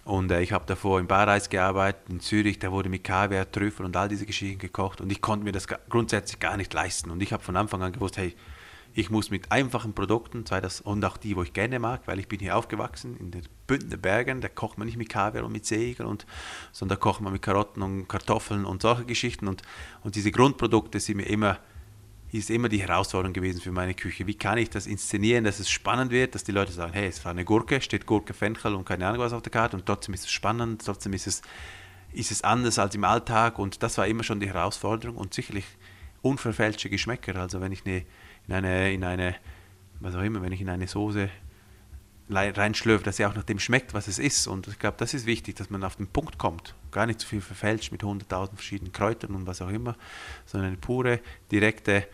und 0.05 0.31
äh, 0.31 0.43
ich 0.43 0.53
habe 0.53 0.67
davor 0.67 1.01
in 1.01 1.07
Bareis 1.07 1.49
gearbeitet, 1.49 2.03
in 2.11 2.21
Zürich, 2.21 2.59
da 2.59 2.73
wurde 2.73 2.89
mit 2.89 3.05
Kaviar, 3.05 3.51
Trüffel 3.51 3.87
und 3.87 3.97
all 3.97 4.09
diese 4.09 4.27
Geschichten 4.27 4.59
gekocht 4.59 5.01
und 5.01 5.11
ich 5.11 5.21
konnte 5.21 5.45
mir 5.45 5.53
das 5.53 5.67
grundsätzlich 5.89 6.41
gar 6.41 6.57
nicht 6.57 6.75
leisten. 6.75 7.11
Und 7.11 7.23
ich 7.23 7.33
habe 7.33 7.43
von 7.43 7.57
Anfang 7.57 7.83
an 7.83 7.93
gewusst, 7.93 8.17
hey, 8.17 8.35
ich 8.97 9.11
muss 9.11 9.31
mit 9.31 9.51
einfachen 9.51 9.93
Produkten, 9.93 10.47
sei 10.47 10.61
das 10.61 10.81
und 10.81 11.05
auch 11.05 11.17
die, 11.17 11.35
wo 11.35 11.43
ich 11.43 11.53
gerne 11.53 11.81
mag, 11.81 12.03
weil 12.07 12.21
ich 12.21 12.29
bin 12.29 12.39
hier 12.39 12.57
aufgewachsen 12.57 13.17
in 13.17 13.33
den 13.33 13.43
Bündner 13.67 13.97
Bergen, 13.97 14.41
da 14.41 14.49
kocht 14.49 14.79
man 14.79 14.87
nicht 14.87 14.97
mit 14.97 15.09
Kaviar 15.09 15.45
und 15.45 15.51
mit 15.51 15.67
Segel, 15.67 16.07
und, 16.07 16.27
sondern 16.71 16.97
da 16.97 17.01
kocht 17.01 17.21
man 17.21 17.33
mit 17.33 17.43
Karotten 17.43 17.83
und 17.83 18.07
Kartoffeln 18.07 18.65
und 18.65 18.83
solche 18.83 19.05
Geschichten. 19.05 19.49
Und, 19.49 19.63
und 20.05 20.15
diese 20.15 20.31
Grundprodukte 20.31 21.01
sind 21.01 21.17
mir 21.17 21.25
immer, 21.25 21.59
ist 22.31 22.51
immer 22.51 22.69
die 22.69 22.81
Herausforderung 22.81 23.33
gewesen 23.33 23.61
für 23.61 23.73
meine 23.73 23.95
Küche. 23.95 24.29
Wie 24.29 24.35
kann 24.35 24.59
ich 24.59 24.71
das 24.71 24.87
inszenieren, 24.87 25.43
dass 25.43 25.59
es 25.59 25.69
spannend 25.69 26.13
wird, 26.13 26.37
dass 26.37 26.45
die 26.45 26.53
Leute 26.53 26.71
sagen, 26.71 26.93
hey, 26.93 27.09
es 27.09 27.25
war 27.25 27.33
eine 27.33 27.45
Gurke, 27.45 27.81
steht 27.81 28.07
Gurke, 28.07 28.33
Fenchel 28.33 28.75
und 28.77 28.85
keine 28.85 29.09
Ahnung 29.09 29.19
was 29.19 29.33
auf 29.33 29.43
der 29.43 29.51
Karte 29.51 29.77
und 29.77 29.87
trotzdem 29.87 30.15
ist 30.15 30.25
es 30.25 30.31
spannend, 30.31 30.85
trotzdem 30.85 31.13
ist 31.15 31.27
es, 31.27 31.43
ist 32.13 32.31
es 32.31 32.45
anders 32.45 32.79
als 32.79 32.95
im 32.95 33.03
Alltag 33.03 33.59
und 33.59 33.83
das 33.83 33.99
war 33.99 34.07
immer 34.07 34.23
schon 34.23 34.39
die 34.39 34.49
Herausforderung 34.49 35.17
und 35.17 35.35
sicherlich 35.35 35.65
unverfälschte 36.23 36.89
Geschmäcker. 36.91 37.35
Also 37.37 37.61
wenn 37.61 37.73
ich 37.73 37.85
eine 37.85 38.05
in 38.49 38.55
eine, 38.55 38.93
in 38.93 39.05
eine, 39.05 39.35
was 40.01 40.15
auch 40.15 40.23
immer, 40.23 40.43
wenn 40.43 40.53
ich 40.53 40.61
in 40.61 40.69
eine 40.69 40.87
Soße 40.87 41.31
reinschlürfe, 42.31 43.05
dass 43.05 43.19
sie 43.19 43.27
auch 43.27 43.35
nach 43.35 43.45
dem 43.45 43.59
schmeckt, 43.59 43.93
was 43.93 44.09
es 44.09 44.19
ist. 44.19 44.47
Und 44.47 44.67
ich 44.69 44.79
glaube, 44.79 44.97
das 44.99 45.15
ist 45.15 45.27
wichtig, 45.27 45.57
dass 45.57 45.71
man 45.71 45.85
auf 45.85 45.97
den 45.97 46.07
Punkt 46.07 46.39
kommt. 46.39 46.75
Gar 46.91 47.07
nicht 47.07 47.21
zu 47.21 47.27
viel 47.27 47.41
verfälscht 47.41 47.93
mit 47.93 48.03
100.000 48.03 48.55
verschiedenen 48.55 48.93
Kräutern 48.93 49.35
und 49.35 49.47
was 49.47 49.61
auch 49.61 49.69
immer, 49.69 49.95
sondern 50.47 50.69
eine 50.69 50.77
pure, 50.79 51.21
direkte, 51.51 52.07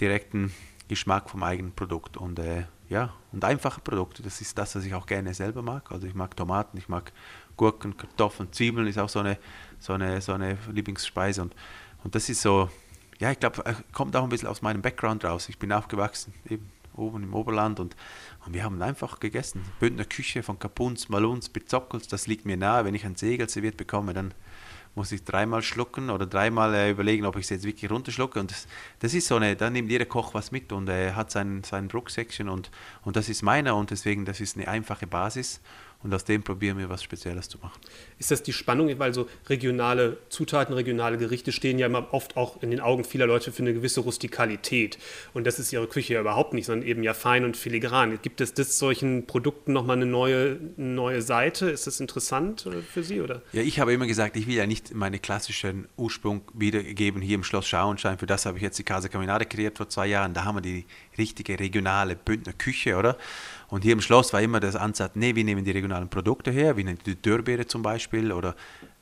direkten 0.00 0.52
Geschmack 0.88 1.30
vom 1.30 1.42
eigenen 1.42 1.72
Produkt. 1.72 2.16
Und 2.16 2.38
äh, 2.40 2.64
ja, 2.88 3.12
und 3.32 3.44
einfache 3.44 3.80
Produkte, 3.80 4.22
das 4.22 4.40
ist 4.40 4.58
das, 4.58 4.74
was 4.74 4.84
ich 4.84 4.94
auch 4.94 5.06
gerne 5.06 5.32
selber 5.32 5.62
mag. 5.62 5.90
Also 5.92 6.06
ich 6.06 6.14
mag 6.14 6.36
Tomaten, 6.36 6.76
ich 6.76 6.88
mag 6.88 7.12
Gurken, 7.56 7.96
Kartoffeln, 7.96 8.52
Zwiebeln 8.52 8.86
ist 8.88 8.98
auch 8.98 9.08
so 9.08 9.20
eine, 9.20 9.38
so 9.78 9.92
eine, 9.92 10.20
so 10.20 10.32
eine 10.32 10.58
Lieblingsspeise. 10.72 11.42
Und, 11.42 11.54
und 12.02 12.14
das 12.14 12.28
ist 12.28 12.42
so, 12.42 12.68
ja, 13.18 13.30
ich 13.30 13.40
glaube, 13.40 13.64
äh, 13.66 13.74
kommt 13.92 14.16
auch 14.16 14.22
ein 14.22 14.28
bisschen 14.28 14.48
aus 14.48 14.62
meinem 14.62 14.82
Background 14.82 15.24
raus. 15.24 15.48
Ich 15.48 15.58
bin 15.58 15.72
aufgewachsen, 15.72 16.34
eben 16.48 16.70
oben 16.96 17.24
im 17.24 17.34
Oberland 17.34 17.80
und, 17.80 17.96
und 18.46 18.54
wir 18.54 18.64
haben 18.64 18.80
einfach 18.82 19.20
gegessen. 19.20 19.62
Bündner 19.80 20.04
Küche 20.04 20.42
von 20.42 20.58
Kapuns, 20.58 21.08
Maluns, 21.08 21.48
Bizockels, 21.48 22.08
das 22.08 22.26
liegt 22.26 22.44
mir 22.46 22.56
nahe. 22.56 22.84
Wenn 22.84 22.94
ich 22.94 23.04
ein 23.04 23.16
Segel 23.16 23.48
serviert 23.48 23.76
bekomme, 23.76 24.14
dann 24.14 24.32
muss 24.94 25.10
ich 25.10 25.24
dreimal 25.24 25.62
schlucken 25.62 26.10
oder 26.10 26.24
dreimal 26.26 26.72
äh, 26.74 26.90
überlegen, 26.90 27.26
ob 27.26 27.36
ich 27.36 27.42
es 27.42 27.50
jetzt 27.50 27.64
wirklich 27.64 27.90
runterschlucke. 27.90 28.38
Und 28.38 28.50
das, 28.50 28.68
das, 29.00 29.14
ist 29.14 29.26
so 29.26 29.36
eine, 29.36 29.56
da 29.56 29.70
nimmt 29.70 29.90
jeder 29.90 30.04
Koch 30.04 30.34
was 30.34 30.52
mit 30.52 30.72
und 30.72 30.88
er 30.88 31.16
hat 31.16 31.30
sein, 31.30 31.64
sein 31.64 31.90
Rucksäckchen 31.90 32.48
und, 32.48 32.70
und 33.02 33.16
das 33.16 33.28
ist 33.28 33.42
meiner 33.42 33.74
und 33.74 33.90
deswegen, 33.90 34.24
das 34.24 34.40
ist 34.40 34.56
eine 34.56 34.68
einfache 34.68 35.06
Basis 35.06 35.60
und 36.04 36.14
aus 36.14 36.24
dem 36.24 36.42
probieren 36.42 36.78
wir 36.78 36.88
was 36.90 37.02
Spezielles 37.02 37.48
zu 37.48 37.58
machen. 37.58 37.80
Ist 38.18 38.30
das 38.30 38.42
die 38.42 38.52
Spannung, 38.52 38.96
weil 38.98 39.14
so 39.14 39.26
regionale 39.48 40.18
Zutaten, 40.28 40.74
regionale 40.74 41.16
Gerichte 41.16 41.50
stehen 41.50 41.78
ja 41.78 41.86
immer 41.86 42.12
oft 42.12 42.36
auch 42.36 42.62
in 42.62 42.70
den 42.70 42.80
Augen 42.80 43.04
vieler 43.04 43.26
Leute 43.26 43.50
für 43.52 43.62
eine 43.62 43.72
gewisse 43.72 44.00
Rustikalität. 44.00 44.98
Und 45.32 45.46
das 45.46 45.58
ist 45.58 45.72
ihre 45.72 45.86
Küche 45.86 46.14
ja 46.14 46.20
überhaupt 46.20 46.52
nicht, 46.52 46.66
sondern 46.66 46.86
eben 46.86 47.02
ja 47.02 47.14
fein 47.14 47.44
und 47.44 47.56
filigran. 47.56 48.18
Gibt 48.20 48.42
es 48.42 48.52
das 48.52 48.78
solchen 48.78 49.26
Produkten 49.26 49.72
nochmal 49.72 49.96
eine 49.96 50.06
neue, 50.06 50.58
neue 50.76 51.22
Seite? 51.22 51.70
Ist 51.70 51.86
das 51.86 52.00
interessant 52.00 52.66
äh, 52.66 52.82
für 52.82 53.02
Sie? 53.02 53.22
Oder? 53.22 53.40
Ja, 53.52 53.62
ich 53.62 53.80
habe 53.80 53.92
immer 53.92 54.06
gesagt, 54.06 54.36
ich 54.36 54.46
will 54.46 54.56
ja 54.56 54.66
nicht 54.66 54.94
meinen 54.94 55.20
klassischen 55.22 55.88
Ursprung 55.96 56.42
wiedergeben 56.52 57.22
hier 57.22 57.36
im 57.36 57.44
Schloss 57.44 57.66
Schauenstein. 57.66 58.18
Für 58.18 58.26
das 58.26 58.44
habe 58.44 58.58
ich 58.58 58.62
jetzt 58.62 58.78
die 58.78 58.84
Casa 58.84 59.08
Caminare 59.08 59.46
kreiert 59.46 59.78
vor 59.78 59.88
zwei 59.88 60.06
Jahren. 60.06 60.34
Da 60.34 60.44
haben 60.44 60.56
wir 60.56 60.62
die 60.62 60.84
richtige 61.18 61.58
regionale 61.58 62.16
Bündner 62.16 62.52
Küche, 62.52 62.96
oder? 62.96 63.16
Und 63.68 63.82
hier 63.82 63.92
im 63.92 64.00
Schloss 64.00 64.32
war 64.32 64.42
immer 64.42 64.60
das 64.60 64.76
Ansatz, 64.76 65.12
nee, 65.14 65.34
wir 65.34 65.44
nehmen 65.44 65.64
die 65.64 65.70
regionalen 65.70 66.08
Produkte 66.08 66.50
her, 66.50 66.76
wie 66.76 66.84
die 66.84 67.20
Dörrbeere 67.20 67.66
zum 67.66 67.82
Beispiel 67.82 68.32
oder 68.32 68.54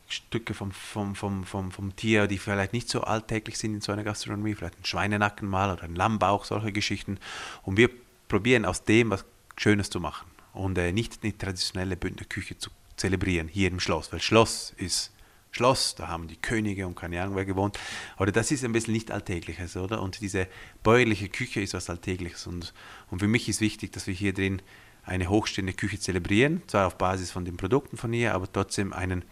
Stücke 0.08 0.54
vom, 0.54 0.72
vom, 0.72 1.14
vom, 1.14 1.44
vom, 1.44 1.72
vom 1.72 1.96
Tier, 1.96 2.26
die 2.26 2.38
vielleicht 2.38 2.72
nicht 2.72 2.88
so 2.88 3.00
alltäglich 3.00 3.58
sind 3.58 3.74
in 3.74 3.80
so 3.80 3.92
einer 3.92 4.04
Gastronomie, 4.04 4.54
vielleicht 4.54 4.78
ein 4.78 4.84
Schweinenacken 4.84 5.48
mal 5.48 5.72
oder 5.72 5.84
ein 5.84 5.94
Lammbauch, 5.94 6.44
solche 6.44 6.72
Geschichten. 6.72 7.18
Und 7.62 7.76
wir 7.76 7.88
probieren 8.28 8.64
aus 8.64 8.84
dem 8.84 9.10
was 9.10 9.24
Schönes 9.56 9.90
zu 9.90 10.00
machen 10.00 10.26
und 10.52 10.76
äh, 10.78 10.92
nicht 10.92 11.20
eine 11.22 11.36
traditionelle 11.36 11.96
Bündner 11.96 12.26
Küche 12.26 12.58
zu, 12.58 12.70
zelebrieren, 12.96 13.48
hier 13.48 13.68
im 13.68 13.80
Schloss, 13.80 14.12
weil 14.12 14.20
Schloss 14.20 14.74
ist 14.76 15.12
Schloss, 15.52 15.94
da 15.94 16.08
haben 16.08 16.28
die 16.28 16.36
Könige 16.36 16.86
und 16.86 16.96
keine 16.96 17.22
Ahnung 17.22 17.36
wer 17.36 17.44
gewohnt. 17.44 17.78
Oder 18.18 18.32
das 18.32 18.50
ist 18.50 18.64
ein 18.64 18.72
bisschen 18.72 18.94
nicht 18.94 19.10
Alltägliches, 19.10 19.76
oder? 19.76 20.02
Und 20.02 20.20
diese 20.22 20.48
bäuerliche 20.82 21.28
Küche 21.28 21.60
ist 21.60 21.74
was 21.74 21.90
Alltägliches. 21.90 22.46
Und, 22.46 22.72
und 23.10 23.18
für 23.18 23.28
mich 23.28 23.48
ist 23.48 23.60
wichtig, 23.60 23.92
dass 23.92 24.06
wir 24.06 24.14
hier 24.14 24.32
drin 24.32 24.62
eine 25.04 25.28
hochstehende 25.28 25.74
Küche 25.74 25.98
zelebrieren, 25.98 26.62
zwar 26.68 26.86
auf 26.86 26.96
Basis 26.96 27.30
von 27.30 27.44
den 27.44 27.56
Produkten 27.56 27.96
von 27.96 28.12
hier, 28.12 28.34
aber 28.34 28.50
trotzdem 28.50 28.92
einen, 28.92 29.24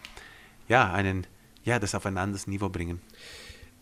ja, 0.68 0.92
einen, 0.92 1.26
ja, 1.64 1.78
das 1.78 1.94
auf 1.94 2.04
ein 2.04 2.18
anderes 2.18 2.46
Niveau 2.46 2.68
bringen. 2.68 3.00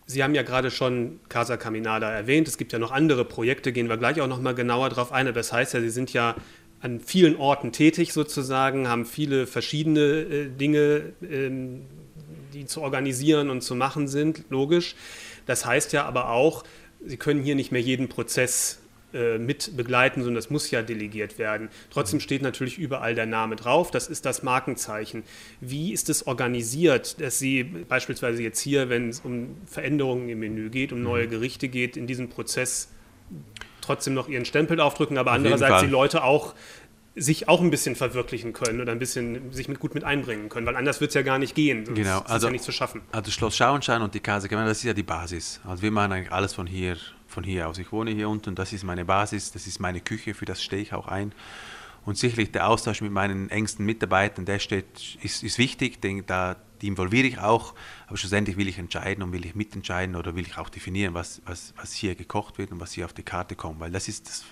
Sie 0.05 0.23
haben 0.23 0.33
ja 0.33 0.43
gerade 0.43 0.71
schon 0.71 1.19
Casa 1.29 1.57
Caminada 1.57 2.09
erwähnt. 2.09 2.47
Es 2.47 2.57
gibt 2.57 2.73
ja 2.73 2.79
noch 2.79 2.91
andere 2.91 3.25
Projekte, 3.25 3.71
gehen 3.73 3.89
wir 3.89 3.97
gleich 3.97 4.21
auch 4.21 4.27
noch 4.27 4.41
mal 4.41 4.55
genauer 4.55 4.89
drauf 4.89 5.11
ein. 5.11 5.27
Aber 5.27 5.35
das 5.35 5.51
heißt 5.51 5.73
ja, 5.73 5.81
Sie 5.81 5.89
sind 5.89 6.13
ja 6.13 6.35
an 6.79 6.99
vielen 6.99 7.35
Orten 7.35 7.71
tätig 7.71 8.13
sozusagen, 8.13 8.87
haben 8.87 9.05
viele 9.05 9.45
verschiedene 9.45 9.99
äh, 9.99 10.49
Dinge, 10.49 11.13
ähm, 11.21 11.81
die 12.53 12.65
zu 12.65 12.81
organisieren 12.81 13.49
und 13.49 13.61
zu 13.61 13.75
machen 13.75 14.07
sind, 14.07 14.45
logisch. 14.49 14.95
Das 15.45 15.65
heißt 15.65 15.93
ja 15.93 16.05
aber 16.05 16.29
auch, 16.29 16.63
Sie 17.05 17.17
können 17.17 17.43
hier 17.43 17.55
nicht 17.55 17.71
mehr 17.71 17.81
jeden 17.81 18.09
Prozess 18.09 18.79
äh, 19.11 19.39
mit 19.39 19.75
begleiten, 19.75 20.21
sondern 20.21 20.35
das 20.35 20.51
muss 20.51 20.69
ja 20.69 20.83
delegiert 20.83 21.39
werden. 21.39 21.69
Trotzdem 21.89 22.19
steht 22.19 22.43
natürlich 22.43 22.77
überall 22.77 23.15
der 23.15 23.25
Name 23.25 23.55
drauf, 23.55 23.89
das 23.89 24.07
ist 24.07 24.23
das 24.25 24.43
Markenzeichen. 24.43 25.23
Wie 25.61 25.93
ist 25.93 26.09
es 26.09 26.27
organisiert, 26.27 27.19
dass 27.19 27.39
Sie 27.39 27.63
beispielsweise 27.63 28.43
jetzt 28.43 28.59
hier, 28.59 28.89
wenn 28.89 29.09
es 29.09 29.21
um 29.21 29.57
Veränderungen 29.65 30.29
im 30.29 30.39
Menü 30.39 30.69
geht, 30.69 30.93
um 30.93 31.01
neue 31.01 31.25
mhm. 31.25 31.31
Gerichte 31.31 31.69
geht, 31.69 31.97
in 31.97 32.05
diesem 32.05 32.29
Prozess 32.29 32.89
trotzdem 33.81 34.13
noch 34.13 34.29
Ihren 34.29 34.45
Stempel 34.45 34.79
aufdrücken, 34.79 35.17
aber 35.17 35.31
Auf 35.31 35.37
andererseits 35.37 35.81
die 35.81 35.87
Leute 35.87 36.23
auch 36.23 36.53
sich 37.19 37.47
auch 37.47 37.61
ein 37.61 37.69
bisschen 37.69 37.95
verwirklichen 37.95 38.53
können 38.53 38.81
oder 38.81 38.91
ein 38.91 38.99
bisschen 38.99 39.51
sich 39.51 39.67
mit 39.67 39.79
gut 39.79 39.93
mit 39.93 40.03
einbringen 40.03 40.49
können, 40.49 40.65
weil 40.65 40.75
anders 40.75 41.01
wird 41.01 41.09
es 41.09 41.15
ja 41.15 41.21
gar 41.21 41.39
nicht 41.39 41.55
gehen. 41.55 41.85
Sonst 41.85 41.97
genau, 41.97 42.19
also, 42.19 42.35
ist 42.35 42.43
ja 42.43 42.49
nicht 42.51 42.63
zu 42.63 42.71
schaffen. 42.71 43.01
Also 43.11 43.31
Schloss 43.31 43.55
Schauenstein 43.55 44.01
und 44.01 44.13
die 44.13 44.19
Casa 44.19 44.47
das 44.47 44.77
ist 44.77 44.83
ja 44.83 44.93
die 44.93 45.03
Basis. 45.03 45.59
Also 45.65 45.83
wir 45.83 45.91
machen 45.91 46.11
eigentlich 46.11 46.31
alles 46.31 46.53
von 46.53 46.67
hier 46.67 46.97
von 47.29 47.43
hier 47.43 47.67
aus. 47.67 47.77
Ich 47.77 47.91
wohne 47.91 48.11
hier 48.11 48.27
unten, 48.27 48.55
das 48.55 48.73
ist 48.73 48.83
meine 48.83 49.05
Basis, 49.05 49.51
das 49.51 49.67
ist 49.67 49.79
meine 49.79 50.01
Küche, 50.01 50.33
für 50.33 50.45
das 50.45 50.63
stehe 50.63 50.81
ich 50.81 50.93
auch 50.93 51.07
ein. 51.07 51.33
Und 52.05 52.17
sicherlich 52.17 52.51
der 52.51 52.67
Austausch 52.67 53.01
mit 53.01 53.11
meinen 53.11 53.49
engsten 53.49 53.85
Mitarbeitern, 53.85 54.45
der 54.45 54.59
steht, 54.59 55.17
ist, 55.21 55.43
ist 55.43 55.57
wichtig, 55.57 56.01
den, 56.01 56.25
da, 56.25 56.55
die 56.81 56.87
involviere 56.87 57.27
ich 57.27 57.39
auch, 57.39 57.75
aber 58.07 58.17
schlussendlich 58.17 58.57
will 58.57 58.67
ich 58.67 58.79
entscheiden 58.79 59.23
und 59.23 59.31
will 59.31 59.45
ich 59.45 59.53
mitentscheiden 59.53 60.15
oder 60.15 60.35
will 60.35 60.45
ich 60.45 60.57
auch 60.57 60.69
definieren, 60.69 61.13
was, 61.13 61.41
was, 61.45 61.73
was 61.77 61.93
hier 61.93 62.15
gekocht 62.15 62.57
wird 62.57 62.71
und 62.71 62.79
was 62.79 62.93
hier 62.93 63.05
auf 63.05 63.13
die 63.13 63.23
Karte 63.23 63.55
kommt, 63.55 63.79
weil 63.79 63.91
das 63.91 64.07
ist 64.07 64.27
das, 64.27 64.45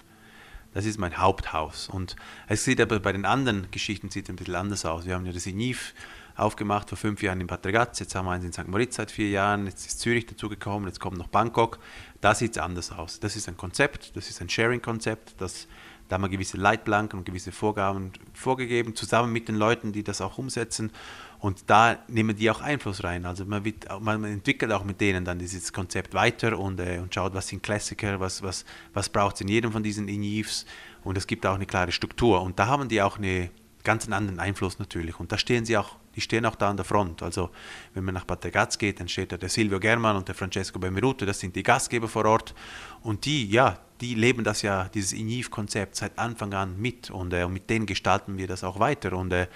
das 0.78 0.86
ist 0.86 1.00
mein 1.00 1.18
Haupthaus. 1.18 1.90
Und 1.90 2.16
es 2.48 2.64
sieht 2.64 2.80
aber 2.80 3.00
bei 3.00 3.12
den 3.12 3.26
anderen 3.26 3.72
Geschichten 3.72 4.12
sieht 4.12 4.30
ein 4.30 4.36
bisschen 4.36 4.54
anders 4.54 4.86
aus. 4.86 5.08
Wir 5.08 5.16
haben 5.16 5.26
ja 5.26 5.32
das 5.32 5.48
INIF 5.48 5.96
aufgemacht 6.36 6.90
vor 6.90 7.00
fünf 7.00 7.24
Jahren 7.24 7.42
in 7.42 7.48
Bad 7.48 7.66
Ragaz, 7.66 7.98
jetzt 7.98 8.14
haben 8.14 8.28
wir 8.28 8.34
eins 8.34 8.46
in 8.46 8.54
St. 8.54 8.68
Moritz 8.68 8.98
seit 8.98 9.10
vier 9.10 9.28
Jahren, 9.28 9.66
jetzt 9.66 9.88
ist 9.88 10.00
Zürich 10.00 10.28
dazugekommen, 10.28 10.88
jetzt 10.88 11.00
kommt 11.00 11.18
noch 11.18 11.30
Bangkok. 11.30 11.80
Da 12.22 12.36
sieht 12.36 12.52
es 12.52 12.58
anders 12.60 12.92
aus. 12.92 13.20
Das 13.20 13.36
ist 13.36 13.48
ein 13.48 13.58
Konzept, 13.58 14.16
das 14.16 14.30
ist 14.30 14.40
ein 14.40 14.50
Sharing-Konzept, 14.50 15.42
das 15.42 15.68
da 16.08 16.16
haben 16.16 16.24
wir 16.24 16.30
gewisse 16.30 16.58
Leitplanken 16.58 17.20
und 17.20 17.26
gewisse 17.26 17.52
Vorgaben 17.52 18.12
vorgegeben, 18.34 18.96
zusammen 18.96 19.32
mit 19.32 19.48
den 19.48 19.56
Leuten, 19.56 19.92
die 19.92 20.04
das 20.04 20.22
auch 20.22 20.38
umsetzen. 20.38 20.92
Und 21.40 21.70
da 21.70 22.00
nehmen 22.08 22.36
die 22.36 22.50
auch 22.50 22.62
Einfluss 22.62 23.04
rein. 23.04 23.26
Also 23.26 23.46
man, 23.46 23.64
wird, 23.64 23.86
man 24.02 24.24
entwickelt 24.24 24.72
auch 24.72 24.84
mit 24.84 25.02
denen 25.02 25.26
dann 25.26 25.38
dieses 25.38 25.72
Konzept 25.72 26.14
weiter 26.14 26.58
und, 26.58 26.80
äh, 26.80 27.00
und 27.00 27.14
schaut, 27.14 27.34
was 27.34 27.48
sind 27.48 27.62
Klassiker, 27.62 28.20
was, 28.20 28.42
was, 28.42 28.66
was 28.94 29.10
braucht 29.10 29.36
es 29.36 29.42
in 29.42 29.48
jedem 29.48 29.72
von 29.72 29.84
diesen 29.84 30.08
Inivs. 30.08 30.66
Und 31.04 31.18
es 31.18 31.28
gibt 31.28 31.46
auch 31.46 31.56
eine 31.56 31.66
klare 31.66 31.92
Struktur. 31.92 32.42
Und 32.42 32.58
da 32.58 32.68
haben 32.68 32.90
die 32.90 33.02
auch 33.02 33.18
einen 33.18 33.50
ganz 33.84 34.10
anderen 34.10 34.40
Einfluss 34.40 34.80
natürlich. 34.80 35.20
Und 35.20 35.32
da 35.32 35.38
stehen 35.38 35.66
sie 35.66 35.78
auch 35.78 35.98
die 36.18 36.22
stehen 36.22 36.48
auch 36.48 36.56
da 36.56 36.72
an 36.72 36.78
der 36.78 36.84
Front. 36.84 37.22
Also 37.22 37.52
wenn 37.94 38.04
man 38.04 38.16
nach 38.16 38.26
Bad 38.26 38.44
Ragaz 38.44 38.80
geht, 38.80 39.00
dann 39.00 39.08
steht 39.08 39.32
da 39.32 39.38
der 39.38 39.50
Silvio 39.50 39.80
German 39.80 40.16
und 40.16 40.28
der 40.28 40.34
Francesco 40.34 40.80
Benvenuto, 40.80 41.28
das 41.28 41.40
sind 41.40 41.56
die 41.56 41.62
Gastgeber 41.62 42.08
vor 42.08 42.26
Ort. 42.26 42.56
Und 43.04 43.24
die, 43.26 43.48
ja, 43.48 43.78
die 44.02 44.16
leben 44.16 44.44
das 44.44 44.62
ja, 44.62 44.90
dieses 44.94 45.14
INIV-Konzept 45.14 45.96
seit 45.96 46.18
Anfang 46.18 46.54
an 46.54 46.80
mit 46.80 47.10
und, 47.10 47.34
äh, 47.34 47.48
mit 47.48 47.70
denen 47.70 47.86
gestalten 47.86 48.38
wir 48.38 48.48
das 48.48 48.64
auch 48.64 48.80
weiter. 48.80 49.14
Und, 49.14 49.32
äh, 49.32 49.48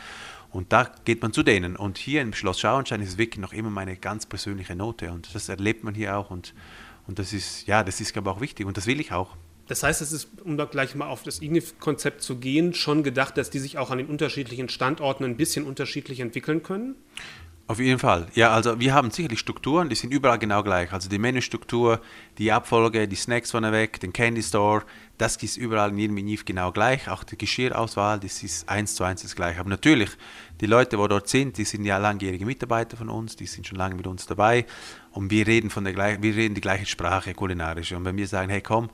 und 0.51 0.73
da 0.73 0.91
geht 1.05 1.21
man 1.21 1.33
zu 1.33 1.43
denen. 1.43 1.75
Und 1.75 1.97
hier 1.97 2.21
im 2.21 2.33
Schloss 2.33 2.59
Schauenstein 2.59 3.01
ist 3.01 3.09
es 3.09 3.17
wirklich 3.17 3.41
noch 3.41 3.53
immer 3.53 3.69
meine 3.69 3.95
ganz 3.95 4.25
persönliche 4.25 4.75
Note. 4.75 5.11
Und 5.11 5.33
das 5.33 5.49
erlebt 5.49 5.83
man 5.83 5.93
hier 5.95 6.17
auch. 6.17 6.29
Und, 6.31 6.53
und 7.07 7.19
das 7.19 7.33
ist, 7.33 7.67
ja, 7.67 7.83
das 7.83 8.01
ist, 8.01 8.13
glaube 8.13 8.29
ich, 8.29 8.35
auch 8.35 8.41
wichtig. 8.41 8.65
Und 8.65 8.77
das 8.77 8.87
will 8.87 8.99
ich 8.99 9.11
auch. 9.11 9.37
Das 9.67 9.83
heißt, 9.83 10.01
es 10.01 10.11
ist, 10.11 10.27
um 10.43 10.57
da 10.57 10.65
gleich 10.65 10.95
mal 10.95 11.07
auf 11.07 11.23
das 11.23 11.41
IGNIF-Konzept 11.41 12.21
zu 12.21 12.37
gehen, 12.37 12.73
schon 12.73 13.03
gedacht, 13.03 13.37
dass 13.37 13.49
die 13.49 13.59
sich 13.59 13.77
auch 13.77 13.89
an 13.89 13.99
den 13.99 14.07
unterschiedlichen 14.07 14.67
Standorten 14.67 15.23
ein 15.23 15.37
bisschen 15.37 15.65
unterschiedlich 15.65 16.19
entwickeln 16.19 16.61
können? 16.61 16.95
Auf 17.71 17.79
jeden 17.79 17.99
Fall. 17.99 18.27
Ja, 18.35 18.51
also 18.51 18.81
wir 18.81 18.93
haben 18.93 19.11
sicherlich 19.11 19.39
Strukturen, 19.39 19.87
die 19.87 19.95
sind 19.95 20.11
überall 20.11 20.37
genau 20.37 20.61
gleich. 20.61 20.91
Also 20.91 21.07
die 21.07 21.17
Menüstruktur, 21.17 22.01
die 22.37 22.51
Abfolge, 22.51 23.07
die 23.07 23.15
Snacks 23.15 23.51
von 23.51 23.63
weg, 23.63 23.97
den 24.01 24.11
Candy 24.11 24.43
Store, 24.43 24.83
das 25.17 25.37
ist 25.37 25.55
überall 25.55 25.91
in 25.91 25.97
jedem 25.97 26.17
INIF 26.17 26.43
genau 26.43 26.73
gleich. 26.73 27.07
Auch 27.07 27.23
die 27.23 27.37
Geschirrauswahl, 27.37 28.19
das 28.19 28.43
ist 28.43 28.67
eins 28.67 28.95
zu 28.95 29.05
eins 29.05 29.21
das 29.21 29.37
gleiche. 29.37 29.61
Aber 29.61 29.69
natürlich, 29.69 30.09
die 30.59 30.65
Leute, 30.65 30.97
die 30.97 31.07
dort 31.07 31.29
sind, 31.29 31.57
die 31.57 31.63
sind 31.63 31.85
ja 31.85 31.97
langjährige 31.97 32.45
Mitarbeiter 32.45 32.97
von 32.97 33.07
uns, 33.07 33.37
die 33.37 33.45
sind 33.45 33.65
schon 33.65 33.77
lange 33.77 33.95
mit 33.95 34.05
uns 34.05 34.25
dabei 34.25 34.65
und 35.11 35.31
wir 35.31 35.47
reden, 35.47 35.69
von 35.69 35.85
der, 35.85 35.95
wir 35.95 36.35
reden 36.35 36.55
die 36.55 36.59
gleiche 36.59 36.87
Sprache 36.87 37.33
kulinarisch. 37.33 37.93
Und 37.93 38.03
wenn 38.03 38.17
wir 38.17 38.27
sagen, 38.27 38.49
hey 38.49 38.59
komm, 38.59 38.89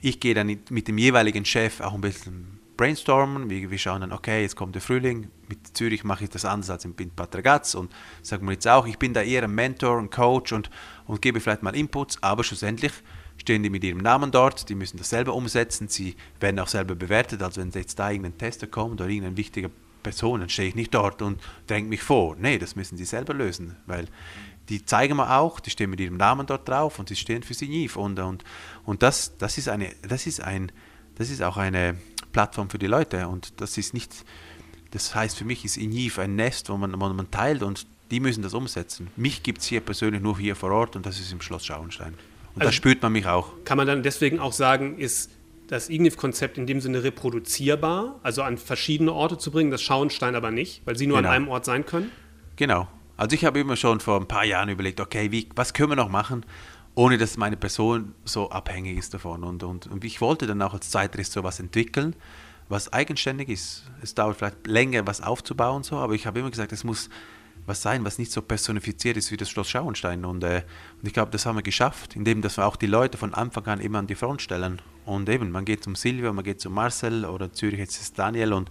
ich 0.00 0.20
gehe 0.20 0.34
dann 0.34 0.46
mit 0.46 0.86
dem 0.86 0.98
jeweiligen 0.98 1.44
Chef 1.44 1.80
auch 1.80 1.94
ein 1.94 2.00
bisschen 2.00 2.60
brainstormen. 2.76 3.50
Wir, 3.50 3.70
wir 3.70 3.78
schauen 3.78 4.00
dann, 4.00 4.12
okay, 4.12 4.42
jetzt 4.42 4.56
kommt 4.56 4.74
der 4.74 4.82
Frühling. 4.82 5.28
Mit 5.48 5.76
Zürich 5.76 6.04
mache 6.04 6.24
ich 6.24 6.30
das 6.30 6.44
anders 6.44 6.70
als 6.70 6.84
in 6.84 6.94
Bad 6.94 7.34
Ragaz. 7.34 7.74
Und 7.74 7.92
sagen 8.22 8.46
wir 8.46 8.52
jetzt 8.52 8.66
auch, 8.68 8.86
ich 8.86 8.98
bin 8.98 9.14
da 9.14 9.22
eher 9.22 9.44
ein 9.44 9.54
Mentor, 9.54 9.98
ein 9.98 10.10
Coach 10.10 10.52
und, 10.52 10.70
und 11.06 11.22
gebe 11.22 11.40
vielleicht 11.40 11.62
mal 11.62 11.76
Inputs, 11.76 12.22
aber 12.22 12.44
schlussendlich 12.44 12.92
stehen 13.36 13.62
die 13.62 13.70
mit 13.70 13.84
ihrem 13.84 13.98
Namen 13.98 14.30
dort, 14.30 14.68
die 14.68 14.74
müssen 14.74 14.96
das 14.96 15.10
selber 15.10 15.34
umsetzen, 15.34 15.88
sie 15.88 16.16
werden 16.40 16.58
auch 16.60 16.68
selber 16.68 16.94
bewertet. 16.94 17.42
Also 17.42 17.60
wenn 17.60 17.70
jetzt 17.70 17.98
da 17.98 18.10
irgendein 18.10 18.38
Tester 18.38 18.66
kommt 18.66 19.00
oder 19.00 19.10
irgendein 19.10 19.36
wichtiger 19.36 19.70
Person, 20.02 20.40
dann 20.40 20.48
stehe 20.48 20.68
ich 20.68 20.74
nicht 20.74 20.94
dort 20.94 21.22
und 21.22 21.40
dränge 21.66 21.88
mich 21.88 22.02
vor. 22.02 22.36
Nee, 22.36 22.58
das 22.58 22.76
müssen 22.76 22.96
sie 22.96 23.04
selber 23.04 23.34
lösen, 23.34 23.76
weil 23.86 24.06
die 24.68 24.84
zeigen 24.84 25.16
wir 25.16 25.38
auch, 25.38 25.60
die 25.60 25.70
stehen 25.70 25.90
mit 25.90 26.00
ihrem 26.00 26.16
Namen 26.16 26.46
dort 26.46 26.68
drauf 26.68 26.98
und 26.98 27.08
sie 27.08 27.16
stehen 27.16 27.42
für 27.42 27.54
sie 27.54 27.68
nie. 27.68 27.90
Und, 27.90 28.18
und, 28.18 28.44
und 28.84 29.02
das, 29.02 29.36
das, 29.36 29.58
ist 29.58 29.68
eine, 29.68 29.90
das, 30.08 30.26
ist 30.26 30.40
ein, 30.40 30.72
das 31.16 31.30
ist 31.30 31.42
auch 31.42 31.56
eine 31.56 31.96
Plattform 32.34 32.68
für 32.68 32.78
die 32.78 32.86
Leute. 32.86 33.26
Und 33.28 33.60
das 33.62 33.78
ist 33.78 33.94
nicht, 33.94 34.12
das 34.90 35.14
heißt 35.14 35.38
für 35.38 35.46
mich 35.46 35.64
ist 35.64 35.78
INIV 35.78 36.18
ein 36.18 36.36
Nest, 36.36 36.68
wo 36.68 36.76
man, 36.76 36.92
wo 37.00 37.08
man 37.08 37.30
teilt 37.30 37.62
und 37.62 37.86
die 38.10 38.20
müssen 38.20 38.42
das 38.42 38.52
umsetzen. 38.52 39.08
Mich 39.16 39.42
gibt 39.42 39.62
es 39.62 39.66
hier 39.66 39.80
persönlich 39.80 40.20
nur 40.20 40.38
hier 40.38 40.54
vor 40.54 40.70
Ort 40.70 40.96
und 40.96 41.06
das 41.06 41.18
ist 41.18 41.32
im 41.32 41.40
Schloss 41.40 41.64
Schauenstein. 41.64 42.12
Und 42.54 42.60
also 42.60 42.68
da 42.68 42.72
spürt 42.72 43.00
man 43.00 43.12
mich 43.12 43.26
auch. 43.26 43.52
Kann 43.64 43.78
man 43.78 43.86
dann 43.86 44.02
deswegen 44.02 44.38
auch 44.38 44.52
sagen, 44.52 44.98
ist 44.98 45.30
das 45.68 45.88
IGNIF-Konzept 45.88 46.58
in 46.58 46.66
dem 46.66 46.80
Sinne 46.80 47.02
reproduzierbar, 47.02 48.20
also 48.22 48.42
an 48.42 48.58
verschiedene 48.58 49.12
Orte 49.12 49.38
zu 49.38 49.50
bringen, 49.50 49.70
das 49.70 49.80
Schauenstein 49.80 50.34
aber 50.34 50.50
nicht, 50.50 50.82
weil 50.84 50.96
sie 50.96 51.06
nur 51.06 51.16
genau. 51.16 51.30
an 51.30 51.34
einem 51.34 51.48
Ort 51.48 51.64
sein 51.64 51.86
können? 51.86 52.10
Genau, 52.56 52.86
also 53.16 53.34
ich 53.34 53.44
habe 53.44 53.60
immer 53.60 53.76
schon 53.76 54.00
vor 54.00 54.20
ein 54.20 54.28
paar 54.28 54.44
Jahren 54.44 54.68
überlegt, 54.68 55.00
okay, 55.00 55.30
wie, 55.32 55.48
was 55.56 55.72
können 55.72 55.90
wir 55.90 55.96
noch 55.96 56.10
machen, 56.10 56.44
ohne 56.94 57.18
dass 57.18 57.36
meine 57.36 57.56
Person 57.56 58.14
so 58.24 58.50
abhängig 58.50 58.98
ist 58.98 59.14
davon. 59.14 59.44
Und, 59.44 59.62
und, 59.62 59.86
und 59.86 60.04
ich 60.04 60.20
wollte 60.20 60.46
dann 60.46 60.62
auch 60.62 60.74
als 60.74 60.90
Zeitrist 60.90 61.32
so 61.32 61.42
was 61.42 61.60
entwickeln, 61.60 62.14
was 62.68 62.92
eigenständig 62.92 63.48
ist. 63.48 63.84
Es 64.02 64.14
dauert 64.14 64.36
vielleicht 64.36 64.66
länger, 64.66 65.06
was 65.06 65.20
aufzubauen, 65.20 65.82
so, 65.82 65.96
aber 65.96 66.14
ich 66.14 66.26
habe 66.26 66.40
immer 66.40 66.50
gesagt, 66.50 66.72
es 66.72 66.84
muss 66.84 67.10
was 67.66 67.80
sein, 67.80 68.04
was 68.04 68.18
nicht 68.18 68.30
so 68.30 68.42
personifiziert 68.42 69.16
ist 69.16 69.30
wie 69.30 69.36
das 69.36 69.48
Schloss 69.48 69.70
Schauenstein. 69.70 70.24
Und, 70.24 70.44
äh, 70.44 70.62
und 71.00 71.06
ich 71.06 71.14
glaube, 71.14 71.30
das 71.30 71.46
haben 71.46 71.56
wir 71.56 71.62
geschafft, 71.62 72.14
indem 72.14 72.42
dass 72.42 72.58
wir 72.58 72.66
auch 72.66 72.76
die 72.76 72.86
Leute 72.86 73.16
von 73.16 73.32
Anfang 73.34 73.66
an 73.66 73.80
immer 73.80 73.98
an 73.98 74.06
die 74.06 74.14
Front 74.14 74.42
stellen. 74.42 74.82
Und 75.06 75.28
eben, 75.28 75.50
man 75.50 75.64
geht 75.64 75.84
zum 75.84 75.94
Silvio, 75.94 76.32
man 76.32 76.44
geht 76.44 76.60
zum 76.60 76.74
Marcel 76.74 77.24
oder 77.24 77.52
Zürich 77.52 77.78
jetzt 77.78 78.00
ist 78.00 78.18
Daniel 78.18 78.52
und, 78.52 78.70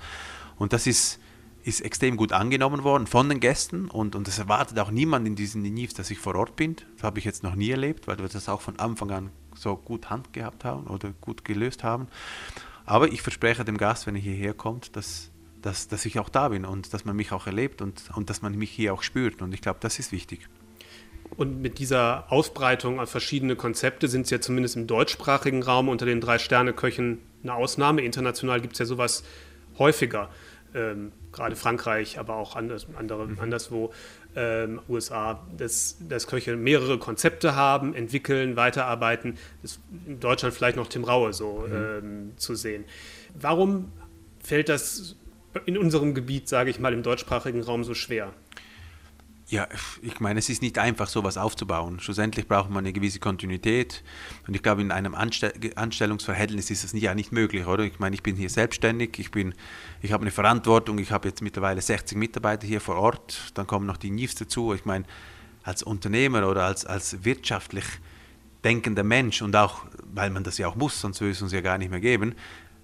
und 0.57 0.73
das 0.73 0.88
ist 0.88 1.19
ist 1.63 1.82
extrem 1.82 2.17
gut 2.17 2.34
angenommen 2.34 2.84
worden 2.84 3.08
von 3.08 3.30
den 3.30 3.39
Gästen 3.39 3.88
und, 3.88 4.15
und 4.15 4.28
es 4.28 4.38
erwartet 4.38 4.78
auch 4.80 4.91
niemand 4.91 5.26
in 5.26 5.36
diesen 5.36 5.62
Nivs, 5.62 5.93
dass 5.93 6.12
ich 6.12 6.19
vor 6.19 6.36
Ort 6.36 6.56
bin. 6.56 6.76
Das 6.95 7.04
habe 7.04 7.19
ich 7.19 7.26
jetzt 7.26 7.43
noch 7.43 7.56
nie 7.56 7.71
erlebt, 7.71 8.08
weil 8.08 8.19
wir 8.19 8.28
das 8.28 8.49
auch 8.49 8.62
von 8.62 8.78
Anfang 8.80 9.12
an 9.12 9.30
so 9.56 9.78
gut 9.78 10.10
Hand 10.10 10.34
gehabt 10.34 10.65
haben 10.65 10.88
oder 10.88 11.13
gut 11.21 11.45
gelöst 11.45 11.84
haben. 11.84 12.08
Aber 12.86 13.12
ich 13.12 13.21
verspreche 13.21 13.63
dem 13.63 13.78
Gast, 13.78 14.08
wenn 14.08 14.15
er 14.15 14.21
hierher 14.21 14.54
kommt, 14.54 14.95
dass, 14.97 15.32
dass, 15.62 15.88
dass 15.88 16.06
ich 16.06 16.19
auch 16.19 16.28
da 16.28 16.49
bin 16.49 16.65
und 16.65 16.93
dass 16.93 17.06
man 17.06 17.15
mich 17.15 17.32
auch 17.32 17.47
erlebt 17.47 17.82
und, 17.82 18.04
und 18.13 18.30
dass 18.30 18.41
man 18.41 18.56
mich 18.58 18.71
hier 18.71 18.93
auch 18.93 19.02
spürt. 19.02 19.41
Und 19.41 19.54
ich 19.54 19.62
glaube, 19.62 19.80
das 19.80 19.99
ist 19.99 20.12
wichtig. 20.12 20.49
Und 21.38 21.62
mit 21.62 21.80
dieser 21.80 22.32
Ausbreitung 22.32 22.99
auf 22.99 23.10
verschiedene 23.10 23.56
Konzepte 23.56 24.10
sind 24.10 24.23
es 24.23 24.30
ja 24.30 24.41
zumindest 24.41 24.76
im 24.76 24.86
deutschsprachigen 24.86 25.63
Raum 25.63 25.88
unter 25.88 26.06
den 26.06 26.19
drei 26.19 26.38
Sterne-Köchen 26.38 27.19
eine 27.41 27.56
Ausnahme. 27.56 28.02
International 28.02 28.60
gibt 28.60 28.73
es 28.73 28.80
ja 28.80 28.86
sowas 28.86 29.23
häufiger 29.80 30.30
ähm, 30.76 31.13
gerade 31.34 31.56
Frankreich, 31.56 32.19
aber 32.19 32.36
auch 32.36 32.56
anders, 32.56 32.88
andere, 32.98 33.28
mhm. 33.28 33.39
anderswo, 33.39 33.91
ähm, 34.36 34.80
USA, 34.88 35.46
dass, 35.58 35.98
dass 36.00 36.28
Köche 36.28 36.56
mehrere 36.56 36.98
Konzepte 36.98 37.56
haben, 37.56 37.93
entwickeln, 37.93 38.56
weiterarbeiten. 38.56 39.38
Das 39.62 39.74
ist 39.74 39.82
in 40.08 40.19
Deutschland 40.19 40.54
vielleicht 40.56 40.78
noch 40.78 40.88
Tim 40.88 41.04
Raue 41.04 41.34
so 41.34 41.65
mhm. 41.67 41.74
ähm, 41.76 42.32
zu 42.38 42.56
sehen. 42.56 42.86
Warum 43.34 43.91
fällt 44.43 44.69
das 44.69 45.15
in 45.65 45.78
unserem 45.78 46.13
Gebiet, 46.13 46.48
sage 46.48 46.69
ich 46.69 46.80
mal, 46.80 46.93
im 46.93 47.04
deutschsprachigen 47.04 47.62
Raum 47.62 47.84
so 47.84 47.93
schwer? 47.93 48.34
Ja, 49.53 49.67
ich 50.01 50.19
meine, 50.19 50.39
es 50.39 50.49
ist 50.49 50.63
nicht 50.63 50.79
einfach, 50.79 51.07
sowas 51.07 51.37
aufzubauen. 51.37 51.99
Schlussendlich 51.99 52.47
braucht 52.47 52.71
man 52.71 52.79
eine 52.83 52.91
gewisse 52.91 53.19
Kontinuität. 53.19 54.03
Und 54.47 54.55
ich 54.55 54.63
glaube, 54.63 54.81
in 54.81 54.89
einem 54.89 55.13
Anstell 55.13 55.53
Anstellungsverhältnis 55.75 56.71
ist 56.71 56.83
das 56.83 56.93
ja 56.93 57.13
nicht 57.13 57.31
möglich, 57.31 57.67
oder? 57.67 57.83
Ich 57.83 57.99
meine, 57.99 58.15
ich 58.15 58.23
bin 58.23 58.35
hier 58.35 58.49
selbstständig, 58.49 59.19
ich, 59.19 59.29
bin, 59.29 59.53
ich 60.01 60.11
habe 60.11 60.23
eine 60.23 60.31
Verantwortung, 60.31 60.97
ich 60.97 61.11
habe 61.11 61.27
jetzt 61.27 61.43
mittlerweile 61.43 61.81
60 61.81 62.17
Mitarbeiter 62.17 62.65
hier 62.65 62.81
vor 62.81 62.95
Ort, 62.95 63.51
dann 63.53 63.67
kommen 63.67 63.85
noch 63.85 63.97
die 63.97 64.09
NIFs 64.09 64.33
dazu. 64.33 64.73
Ich 64.73 64.85
meine, 64.85 65.05
als 65.61 65.83
Unternehmer 65.83 66.49
oder 66.49 66.63
als, 66.63 66.87
als 66.87 67.23
wirtschaftlich 67.23 67.85
denkender 68.63 69.03
Mensch 69.03 69.43
und 69.43 69.55
auch, 69.55 69.85
weil 70.11 70.31
man 70.31 70.43
das 70.43 70.57
ja 70.57 70.67
auch 70.67 70.75
muss, 70.75 70.99
sonst 70.99 71.21
würde 71.21 71.33
es 71.33 71.43
uns 71.43 71.51
ja 71.51 71.61
gar 71.61 71.77
nicht 71.77 71.91
mehr 71.91 71.99
geben, 71.99 72.33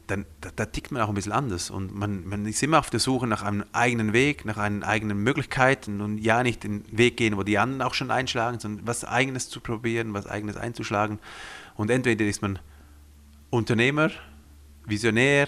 dann 0.09 0.25
da, 0.41 0.49
da, 0.55 0.65
tickt 0.65 0.91
man 0.91 1.01
auch 1.01 1.09
ein 1.09 1.15
bisschen 1.15 1.31
anders. 1.31 1.69
Und 1.69 1.93
man, 1.93 2.27
man 2.27 2.45
ist 2.45 2.61
immer 2.63 2.79
auf 2.79 2.89
der 2.89 2.99
Suche 2.99 3.27
nach 3.27 3.43
einem 3.43 3.63
eigenen 3.71 4.13
Weg, 4.13 4.45
nach 4.45 4.57
einen 4.57 4.83
eigenen 4.83 5.19
Möglichkeiten 5.23 6.01
und 6.01 6.17
ja 6.17 6.43
nicht 6.43 6.63
den 6.63 6.83
Weg 6.91 7.17
gehen, 7.17 7.37
wo 7.37 7.43
die 7.43 7.57
anderen 7.57 7.81
auch 7.81 7.93
schon 7.93 8.11
einschlagen, 8.11 8.59
sondern 8.59 8.87
was 8.87 9.05
eigenes 9.05 9.49
zu 9.49 9.59
probieren, 9.59 10.13
was 10.13 10.27
eigenes 10.27 10.57
einzuschlagen. 10.57 11.19
Und 11.75 11.91
entweder 11.91 12.25
ist 12.25 12.41
man 12.41 12.59
Unternehmer, 13.49 14.09
Visionär 14.85 15.47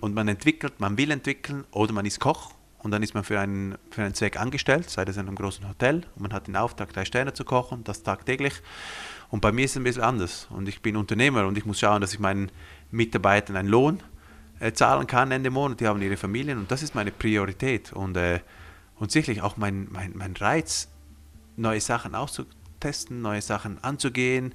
und 0.00 0.14
man 0.14 0.28
entwickelt, 0.28 0.78
man 0.78 0.96
will 0.96 1.10
entwickeln 1.10 1.64
oder 1.72 1.92
man 1.92 2.06
ist 2.06 2.20
Koch 2.20 2.52
und 2.78 2.92
dann 2.92 3.02
ist 3.02 3.14
man 3.14 3.24
für 3.24 3.40
einen, 3.40 3.76
für 3.90 4.02
einen 4.02 4.14
Zweck 4.14 4.38
angestellt, 4.38 4.88
sei 4.88 5.04
das 5.04 5.16
in 5.16 5.26
einem 5.26 5.34
großen 5.34 5.68
Hotel 5.68 6.04
und 6.14 6.22
man 6.22 6.32
hat 6.32 6.46
den 6.46 6.56
Auftrag, 6.56 6.92
drei 6.92 7.04
Sterne 7.04 7.32
zu 7.32 7.44
kochen, 7.44 7.82
das 7.84 8.02
tagtäglich. 8.02 8.62
Und 9.28 9.40
bei 9.40 9.52
mir 9.52 9.64
ist 9.64 9.72
es 9.72 9.76
ein 9.76 9.84
bisschen 9.84 10.02
anders. 10.02 10.46
Und 10.50 10.68
ich 10.68 10.82
bin 10.82 10.96
Unternehmer 10.96 11.46
und 11.46 11.58
ich 11.58 11.66
muss 11.66 11.80
schauen, 11.80 12.00
dass 12.00 12.12
ich 12.12 12.20
meinen 12.20 12.50
Mitarbeitern 12.96 13.56
einen 13.56 13.68
Lohn 13.68 14.02
äh, 14.60 14.72
zahlen 14.72 15.06
kann 15.06 15.30
Ende 15.30 15.50
Monat. 15.50 15.80
Die 15.80 15.86
haben 15.86 16.00
ihre 16.02 16.16
Familien 16.16 16.58
und 16.58 16.70
das 16.70 16.82
ist 16.82 16.94
meine 16.94 17.12
Priorität. 17.12 17.92
Und, 17.92 18.16
äh, 18.16 18.40
und 18.96 19.12
sicherlich 19.12 19.42
auch 19.42 19.56
mein, 19.56 19.88
mein, 19.90 20.12
mein 20.16 20.34
Reiz, 20.34 20.88
neue 21.56 21.80
Sachen 21.80 22.14
auszutesten, 22.14 23.22
neue 23.22 23.42
Sachen 23.42 23.82
anzugehen, 23.82 24.54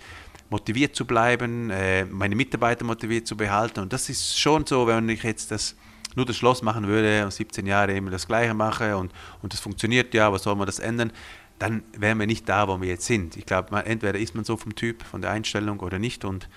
motiviert 0.49 0.95
zu 0.95 1.05
bleiben, 1.05 1.69
äh, 1.69 2.05
meine 2.05 2.35
Mitarbeiter 2.35 2.83
motiviert 2.85 3.27
zu 3.27 3.37
behalten. 3.37 3.79
Und 3.79 3.93
das 3.93 4.09
ist 4.09 4.39
schon 4.39 4.65
so, 4.65 4.87
wenn 4.87 5.07
ich 5.09 5.23
jetzt 5.23 5.51
das 5.51 5.75
nur 6.15 6.25
das 6.25 6.35
Schloss 6.35 6.61
machen 6.61 6.87
würde 6.87 7.23
und 7.23 7.31
17 7.31 7.65
Jahre 7.65 7.93
immer 7.93 8.11
das 8.11 8.27
Gleiche 8.27 8.53
mache 8.53 8.97
und, 8.97 9.13
und 9.41 9.53
das 9.53 9.61
funktioniert 9.61 10.13
ja, 10.13 10.31
was 10.33 10.43
soll 10.43 10.55
man 10.55 10.65
das 10.65 10.79
ändern? 10.79 11.13
Dann 11.57 11.83
wären 11.95 12.19
wir 12.19 12.27
nicht 12.27 12.49
da, 12.49 12.67
wo 12.67 12.81
wir 12.81 12.89
jetzt 12.89 13.05
sind. 13.05 13.37
Ich 13.37 13.45
glaube, 13.45 13.85
entweder 13.85 14.19
ist 14.19 14.35
man 14.35 14.43
so 14.43 14.57
vom 14.57 14.75
Typ, 14.75 15.03
von 15.03 15.21
der 15.21 15.31
Einstellung 15.31 15.79
oder 15.79 15.99
nicht. 15.99 16.25
Und 16.25 16.49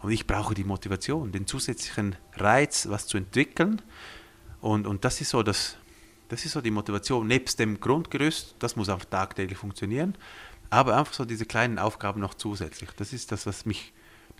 und 0.00 0.12
ich 0.12 0.26
brauche 0.26 0.54
die 0.54 0.64
Motivation, 0.64 1.32
den 1.32 1.46
zusätzlichen 1.46 2.16
Reiz, 2.34 2.88
was 2.88 3.06
zu 3.06 3.16
entwickeln. 3.16 3.82
Und, 4.60 4.86
und 4.86 5.04
das, 5.04 5.20
ist 5.20 5.30
so 5.30 5.42
das, 5.42 5.76
das 6.28 6.44
ist 6.44 6.52
so 6.52 6.60
die 6.60 6.70
Motivation, 6.70 7.26
nebst 7.26 7.58
dem 7.58 7.80
Grundgerüst, 7.80 8.56
das 8.58 8.76
muss 8.76 8.88
auch 8.88 9.04
tagtäglich 9.04 9.58
funktionieren, 9.58 10.16
aber 10.70 10.96
einfach 10.96 11.12
so 11.12 11.24
diese 11.24 11.46
kleinen 11.46 11.78
Aufgaben 11.78 12.20
noch 12.20 12.34
zusätzlich. 12.34 12.90
Das 12.96 13.12
ist 13.12 13.32
das, 13.32 13.46
was 13.46 13.66
mich 13.66 13.92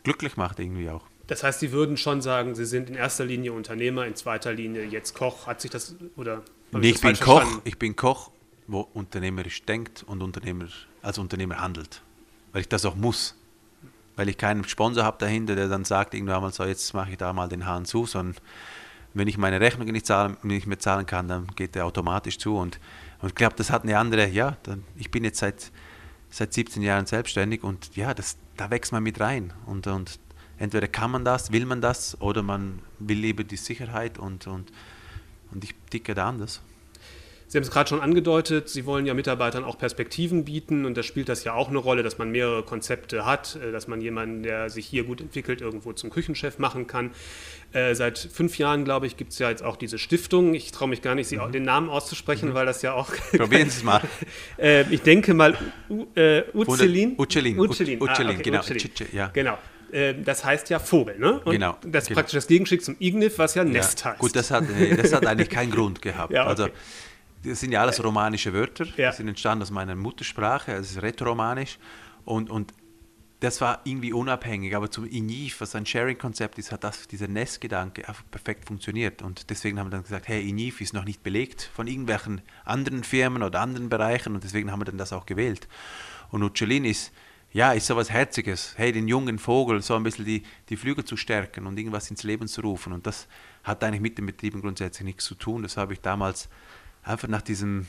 glücklich 0.04 0.36
macht 0.36 0.60
irgendwie 0.60 0.90
auch. 0.90 1.04
Das 1.26 1.42
heißt, 1.42 1.60
Sie 1.60 1.72
würden 1.72 1.96
schon 1.96 2.22
sagen, 2.22 2.54
Sie 2.54 2.64
sind 2.64 2.88
in 2.88 2.96
erster 2.96 3.24
Linie 3.24 3.52
Unternehmer, 3.52 4.06
in 4.06 4.14
zweiter 4.14 4.52
Linie 4.52 4.84
jetzt 4.84 5.14
Koch. 5.14 5.46
Hat 5.46 5.60
sich 5.60 5.70
das 5.70 5.94
oder? 6.16 6.42
Nee, 6.72 6.88
ich, 6.88 6.94
ich 6.96 7.00
bin 7.02 7.14
Koch. 7.16 7.40
Verstanden? 7.40 7.60
Ich 7.64 7.78
bin 7.78 7.96
Koch, 7.96 8.30
wo 8.66 8.80
unternehmerisch 8.80 9.62
denkt 9.64 10.04
und 10.06 10.22
Unternehmer 10.22 10.68
als 11.02 11.18
Unternehmer 11.18 11.60
handelt, 11.60 12.02
weil 12.52 12.62
ich 12.62 12.68
das 12.68 12.84
auch 12.86 12.94
muss 12.94 13.34
weil 14.18 14.28
ich 14.28 14.36
keinen 14.36 14.64
Sponsor 14.64 15.04
habe 15.04 15.16
dahinter, 15.20 15.54
der 15.54 15.68
dann 15.68 15.84
sagt, 15.84 16.12
irgendwann 16.12 16.42
mal 16.42 16.52
so, 16.52 16.64
jetzt 16.64 16.92
mache 16.92 17.12
ich 17.12 17.18
da 17.18 17.32
mal 17.32 17.48
den 17.48 17.66
Hahn 17.66 17.84
zu, 17.84 18.04
sondern 18.04 18.34
wenn 19.14 19.28
ich 19.28 19.38
meine 19.38 19.60
Rechnung 19.60 19.86
nicht, 19.86 20.06
zahlen, 20.06 20.36
nicht 20.42 20.66
mehr 20.66 20.80
zahlen 20.80 21.06
kann, 21.06 21.28
dann 21.28 21.46
geht 21.54 21.76
der 21.76 21.86
automatisch 21.86 22.36
zu. 22.36 22.56
Und, 22.56 22.80
und 23.22 23.28
ich 23.28 23.34
glaube, 23.36 23.54
das 23.54 23.70
hat 23.70 23.84
eine 23.84 23.96
andere, 23.96 24.26
ja, 24.26 24.56
dann, 24.64 24.84
ich 24.96 25.12
bin 25.12 25.22
jetzt 25.22 25.38
seit, 25.38 25.70
seit 26.30 26.52
17 26.52 26.82
Jahren 26.82 27.06
selbstständig 27.06 27.62
und 27.62 27.94
ja, 27.94 28.12
das, 28.12 28.38
da 28.56 28.70
wächst 28.70 28.90
man 28.90 29.04
mit 29.04 29.20
rein. 29.20 29.52
Und, 29.66 29.86
und 29.86 30.18
entweder 30.58 30.88
kann 30.88 31.12
man 31.12 31.24
das, 31.24 31.52
will 31.52 31.64
man 31.64 31.80
das 31.80 32.20
oder 32.20 32.42
man 32.42 32.80
will 32.98 33.18
lieber 33.18 33.44
die 33.44 33.56
Sicherheit 33.56 34.18
und, 34.18 34.48
und, 34.48 34.72
und 35.52 35.62
ich 35.62 35.76
ticke 35.90 36.16
da 36.16 36.28
anders. 36.28 36.60
Sie 37.48 37.56
haben 37.56 37.64
es 37.64 37.70
gerade 37.70 37.88
schon 37.88 38.02
angedeutet, 38.02 38.68
Sie 38.68 38.84
wollen 38.84 39.06
ja 39.06 39.14
Mitarbeitern 39.14 39.64
auch 39.64 39.78
Perspektiven 39.78 40.44
bieten 40.44 40.84
und 40.84 40.98
da 40.98 41.02
spielt 41.02 41.30
das 41.30 41.44
ja 41.44 41.54
auch 41.54 41.70
eine 41.70 41.78
Rolle, 41.78 42.02
dass 42.02 42.18
man 42.18 42.30
mehrere 42.30 42.62
Konzepte 42.62 43.24
hat, 43.24 43.56
äh, 43.56 43.72
dass 43.72 43.88
man 43.88 44.02
jemanden, 44.02 44.42
der 44.42 44.68
sich 44.68 44.86
hier 44.86 45.04
gut 45.04 45.22
entwickelt, 45.22 45.62
irgendwo 45.62 45.94
zum 45.94 46.10
Küchenchef 46.10 46.58
machen 46.58 46.86
kann. 46.86 47.10
Äh, 47.72 47.94
seit 47.94 48.18
fünf 48.18 48.58
Jahren, 48.58 48.84
glaube 48.84 49.06
ich, 49.06 49.16
gibt 49.16 49.32
es 49.32 49.38
ja 49.38 49.48
jetzt 49.48 49.64
auch 49.64 49.76
diese 49.76 49.98
Stiftung. 49.98 50.52
Ich 50.52 50.72
traue 50.72 50.88
mich 50.88 51.00
gar 51.00 51.14
nicht, 51.14 51.32
mhm. 51.32 51.50
den 51.50 51.62
Namen 51.62 51.88
auszusprechen, 51.88 52.50
mhm. 52.50 52.54
weil 52.54 52.66
das 52.66 52.82
ja 52.82 52.92
auch. 52.92 53.10
Probieren 53.36 53.70
Sie 53.70 53.78
es 53.78 53.82
mal. 53.82 54.02
äh, 54.58 54.82
ich 54.92 55.00
denke 55.00 55.32
mal, 55.32 55.56
U 55.88 56.06
äh, 56.16 56.42
Uzelin. 56.52 57.16
Ah, 57.18 57.22
okay, 57.22 58.42
genau. 58.42 58.60
Ucelin. 58.60 58.90
Ja. 59.12 59.28
Genau 59.28 59.58
äh, 59.90 60.14
das 60.22 60.44
heißt 60.44 60.68
ja 60.68 60.78
Vogel, 60.78 61.18
ne? 61.18 61.40
Und 61.40 61.52
genau. 61.52 61.78
Das 61.82 62.02
ist 62.02 62.08
genau. 62.08 62.18
praktisch 62.18 62.34
das 62.34 62.46
Gegenstück 62.46 62.84
zum 62.84 62.96
Ignif, 62.98 63.38
was 63.38 63.54
ja 63.54 63.64
Nest 63.64 64.00
ja. 64.00 64.10
heißt. 64.10 64.18
Gut, 64.18 64.36
das 64.36 64.50
hat, 64.50 64.64
das 64.98 65.14
hat 65.14 65.26
eigentlich 65.26 65.48
keinen 65.48 65.70
Grund 65.70 66.02
gehabt. 66.02 66.30
Ja, 66.30 66.42
okay. 66.42 66.50
Also 66.50 66.68
das 67.44 67.60
sind 67.60 67.72
ja 67.72 67.80
alles 67.80 68.02
romanische 68.02 68.52
Wörter. 68.52 68.86
Ja. 68.96 69.10
Die 69.10 69.16
sind 69.16 69.28
entstanden 69.28 69.62
aus 69.62 69.70
meiner 69.70 69.94
Muttersprache, 69.94 70.72
also 70.72 70.82
es 70.82 70.90
ist 70.92 71.02
rätoromanisch. 71.02 71.78
Und, 72.24 72.50
und 72.50 72.72
das 73.40 73.60
war 73.60 73.80
irgendwie 73.84 74.12
unabhängig, 74.12 74.74
aber 74.74 74.90
zum 74.90 75.04
INIF, 75.06 75.60
was 75.60 75.74
ein 75.76 75.86
Sharing-Konzept 75.86 76.58
ist, 76.58 76.72
hat 76.72 76.82
das, 76.82 77.06
dieser 77.06 77.28
Nestgedanke 77.28 78.08
einfach 78.08 78.24
perfekt 78.30 78.66
funktioniert. 78.66 79.22
Und 79.22 79.50
deswegen 79.50 79.78
haben 79.78 79.86
wir 79.86 79.92
dann 79.92 80.02
gesagt, 80.02 80.26
hey, 80.26 80.48
INIF 80.48 80.80
ist 80.80 80.92
noch 80.92 81.04
nicht 81.04 81.22
belegt 81.22 81.70
von 81.72 81.86
irgendwelchen 81.86 82.42
anderen 82.64 83.04
Firmen 83.04 83.44
oder 83.44 83.60
anderen 83.60 83.88
Bereichen 83.88 84.34
und 84.34 84.42
deswegen 84.42 84.72
haben 84.72 84.80
wir 84.80 84.86
dann 84.86 84.98
das 84.98 85.12
auch 85.12 85.24
gewählt. 85.24 85.68
Und 86.30 86.42
Uccelin 86.42 86.84
ist, 86.84 87.12
ja, 87.52 87.72
ist 87.72 87.86
so 87.86 87.96
was 87.96 88.10
Herziges. 88.10 88.74
Hey, 88.76 88.90
den 88.92 89.06
jungen 89.06 89.38
Vogel 89.38 89.82
so 89.82 89.94
ein 89.94 90.02
bisschen 90.02 90.24
die, 90.24 90.42
die 90.68 90.76
Flügel 90.76 91.04
zu 91.04 91.16
stärken 91.16 91.66
und 91.66 91.78
irgendwas 91.78 92.10
ins 92.10 92.24
Leben 92.24 92.48
zu 92.48 92.60
rufen. 92.60 92.92
Und 92.92 93.06
das 93.06 93.28
hat 93.62 93.84
eigentlich 93.84 94.02
mit 94.02 94.18
den 94.18 94.26
Betrieben 94.26 94.60
grundsätzlich 94.60 95.04
nichts 95.04 95.24
zu 95.24 95.36
tun. 95.36 95.62
Das 95.62 95.76
habe 95.76 95.92
ich 95.92 96.00
damals 96.00 96.48
einfach 97.02 97.28
nach 97.28 97.42
diesem, 97.42 97.86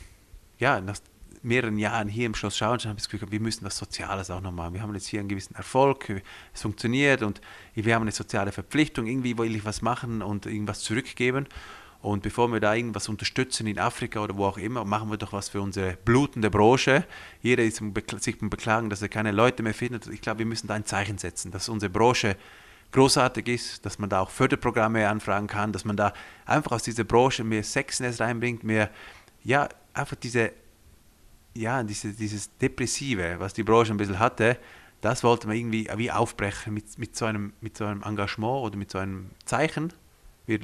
ja, 0.57 0.81
nach 0.81 0.97
mehreren 1.41 1.77
Jahren 1.77 2.07
hier 2.07 2.25
im 2.25 2.35
Schloss 2.35 2.57
Schauenstein 2.57 2.89
habe 2.89 2.99
ich 2.99 3.05
das 3.05 3.09
Gefühl, 3.09 3.31
wir 3.31 3.39
müssen 3.39 3.63
was 3.65 3.77
Soziales 3.77 4.29
auch 4.29 4.41
noch 4.41 4.51
machen. 4.51 4.73
Wir 4.73 4.81
haben 4.81 4.93
jetzt 4.93 5.07
hier 5.07 5.19
einen 5.19 5.29
gewissen 5.29 5.55
Erfolg, 5.55 6.09
es 6.53 6.61
funktioniert 6.61 7.21
und 7.21 7.39
wir 7.75 7.95
haben 7.95 8.01
eine 8.01 8.11
soziale 8.11 8.51
Verpflichtung, 8.51 9.07
irgendwie 9.07 9.37
will 9.37 9.55
ich 9.55 9.65
was 9.65 9.81
machen 9.81 10.21
und 10.21 10.45
irgendwas 10.45 10.81
zurückgeben. 10.81 11.47
Und 12.01 12.23
bevor 12.23 12.47
wir 12.47 12.61
da 12.61 12.73
irgendwas 12.73 13.09
unterstützen 13.09 13.67
in 13.67 13.77
Afrika 13.77 14.21
oder 14.21 14.37
wo 14.37 14.45
auch 14.45 14.57
immer, 14.57 14.85
machen 14.85 15.09
wir 15.09 15.17
doch 15.17 15.33
was 15.33 15.49
für 15.49 15.61
unsere 15.61 15.97
blutende 16.05 16.49
Branche. 16.49 17.05
Jeder 17.41 17.63
ist 17.63 17.81
sich 18.19 18.39
beklagen, 18.39 18.89
dass 18.89 19.01
er 19.01 19.09
keine 19.09 19.31
Leute 19.31 19.63
mehr 19.63 19.73
findet. 19.73 20.07
Ich 20.07 20.21
glaube, 20.21 20.39
wir 20.39 20.45
müssen 20.45 20.67
da 20.67 20.75
ein 20.75 20.85
Zeichen 20.85 21.17
setzen, 21.17 21.51
dass 21.51 21.67
unsere 21.67 21.89
Branche 21.89 22.37
großartig 22.91 23.47
ist, 23.47 23.85
dass 23.85 23.99
man 23.99 24.09
da 24.09 24.21
auch 24.21 24.29
Förderprogramme 24.29 25.07
anfragen 25.07 25.47
kann, 25.47 25.71
dass 25.71 25.85
man 25.85 25.95
da 25.95 26.13
einfach 26.45 26.71
aus 26.73 26.83
dieser 26.83 27.03
Branche 27.03 27.43
mehr 27.43 27.63
Sexiness 27.63 28.19
reinbringt, 28.19 28.63
mehr, 28.63 28.89
ja, 29.43 29.69
einfach 29.93 30.15
diese, 30.15 30.51
ja, 31.53 31.83
diese, 31.83 32.13
dieses 32.13 32.55
Depressive, 32.57 33.35
was 33.39 33.53
die 33.53 33.63
Branche 33.63 33.93
ein 33.93 33.97
bisschen 33.97 34.19
hatte, 34.19 34.57
das 35.01 35.23
wollte 35.23 35.47
man 35.47 35.55
irgendwie 35.55 35.87
wie 35.95 36.11
aufbrechen 36.11 36.73
mit, 36.73 36.97
mit, 36.97 37.15
so 37.15 37.25
einem, 37.25 37.53
mit 37.61 37.77
so 37.77 37.85
einem 37.85 38.03
Engagement 38.03 38.63
oder 38.63 38.77
mit 38.77 38.91
so 38.91 38.97
einem 38.97 39.29
Zeichen. 39.45 39.93
Wir 40.45 40.59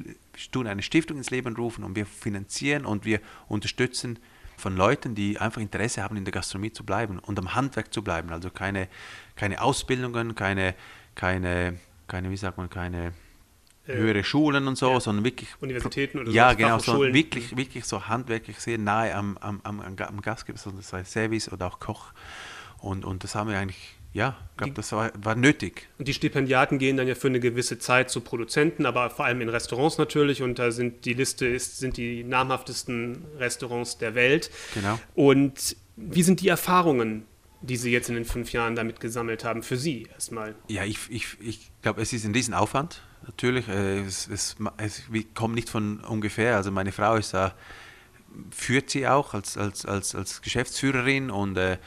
tun 0.51 0.67
eine 0.67 0.81
Stiftung 0.81 1.17
ins 1.17 1.29
Leben 1.29 1.55
rufen 1.55 1.83
und 1.83 1.95
wir 1.95 2.05
finanzieren 2.05 2.85
und 2.85 3.05
wir 3.05 3.21
unterstützen 3.47 4.19
von 4.57 4.75
Leuten, 4.75 5.15
die 5.15 5.39
einfach 5.39 5.61
Interesse 5.61 6.01
haben, 6.01 6.17
in 6.17 6.25
der 6.25 6.31
Gastronomie 6.31 6.71
zu 6.71 6.83
bleiben 6.83 7.19
und 7.19 7.37
am 7.39 7.55
Handwerk 7.55 7.93
zu 7.93 8.01
bleiben. 8.03 8.31
Also 8.31 8.49
keine, 8.49 8.87
keine 9.35 9.61
Ausbildungen, 9.61 10.35
keine, 10.35 10.75
keine 11.13 11.77
keine, 12.07 12.31
wie 12.31 12.37
sagt 12.37 12.57
man, 12.57 12.69
keine 12.69 13.13
äh, 13.87 13.93
höhere 13.95 14.23
Schulen 14.23 14.67
und 14.67 14.77
so, 14.77 14.91
ja. 14.91 14.99
sondern 14.99 15.23
wirklich 15.23 15.49
Universitäten 15.61 16.19
oder 16.19 16.31
ja, 16.31 16.51
so 16.51 16.57
genau, 16.57 16.79
so 16.79 17.13
wirklich, 17.13 17.55
wirklich 17.55 17.85
so 17.85 18.07
handwerklich 18.07 18.59
sehr 18.59 18.77
nahe 18.77 19.13
am, 19.13 19.37
am, 19.37 19.61
am, 19.63 19.79
am 19.81 20.21
Gastgeber, 20.21 20.57
also 20.57 20.71
das 20.71 20.91
heißt 20.91 21.11
Service 21.11 21.51
oder 21.51 21.67
auch 21.67 21.79
Koch. 21.79 22.13
Und, 22.79 23.05
und 23.05 23.23
das 23.23 23.35
haben 23.35 23.49
wir 23.49 23.57
eigentlich, 23.57 23.95
ja, 24.13 24.37
ich 24.51 24.57
glaube, 24.57 24.73
das 24.73 24.91
war, 24.91 25.11
war 25.21 25.35
nötig. 25.35 25.87
Und 25.97 26.07
die 26.07 26.13
Stipendiaten 26.13 26.77
gehen 26.77 26.97
dann 26.97 27.07
ja 27.07 27.15
für 27.15 27.27
eine 27.27 27.39
gewisse 27.39 27.79
Zeit 27.79 28.09
zu 28.09 28.21
Produzenten, 28.21 28.85
aber 28.85 29.09
vor 29.09 29.25
allem 29.25 29.41
in 29.41 29.49
Restaurants 29.49 29.97
natürlich. 29.97 30.41
Und 30.41 30.59
da 30.59 30.71
sind 30.71 31.05
die 31.05 31.13
Liste 31.13 31.45
ist, 31.47 31.79
sind 31.79 31.97
die 31.97 32.23
namhaftesten 32.23 33.25
Restaurants 33.37 33.97
der 33.97 34.15
Welt. 34.15 34.51
Genau. 34.73 34.99
Und 35.15 35.75
wie 35.95 36.23
sind 36.23 36.41
die 36.41 36.47
Erfahrungen 36.47 37.25
die 37.65 37.77
Sie 37.77 37.91
jetzt 37.91 38.09
in 38.09 38.15
den 38.15 38.25
fünf 38.25 38.51
Jahren 38.51 38.75
damit 38.75 38.99
gesammelt 38.99 39.43
haben, 39.43 39.63
für 39.63 39.77
Sie 39.77 40.07
erstmal? 40.13 40.55
Ja, 40.67 40.83
ich, 40.83 40.99
ich, 41.09 41.37
ich 41.39 41.71
glaube, 41.81 42.01
es 42.01 42.13
ist 42.13 42.25
ein 42.25 42.33
Riesenaufwand, 42.33 43.01
natürlich. 43.25 43.67
Äh, 43.67 44.01
es, 44.01 44.27
es, 44.27 44.55
es 44.77 45.03
kommt 45.33 45.55
nicht 45.55 45.69
von 45.69 45.99
ungefähr. 46.01 46.55
Also 46.55 46.71
meine 46.71 46.91
Frau 46.91 47.15
ist 47.15 47.33
da, 47.33 47.53
führt 48.51 48.89
sie 48.89 49.07
auch 49.07 49.33
als, 49.33 49.57
als, 49.57 49.85
als, 49.85 50.15
als 50.15 50.41
Geschäftsführerin 50.41 51.31
und 51.31 51.57
äh, 51.57 51.77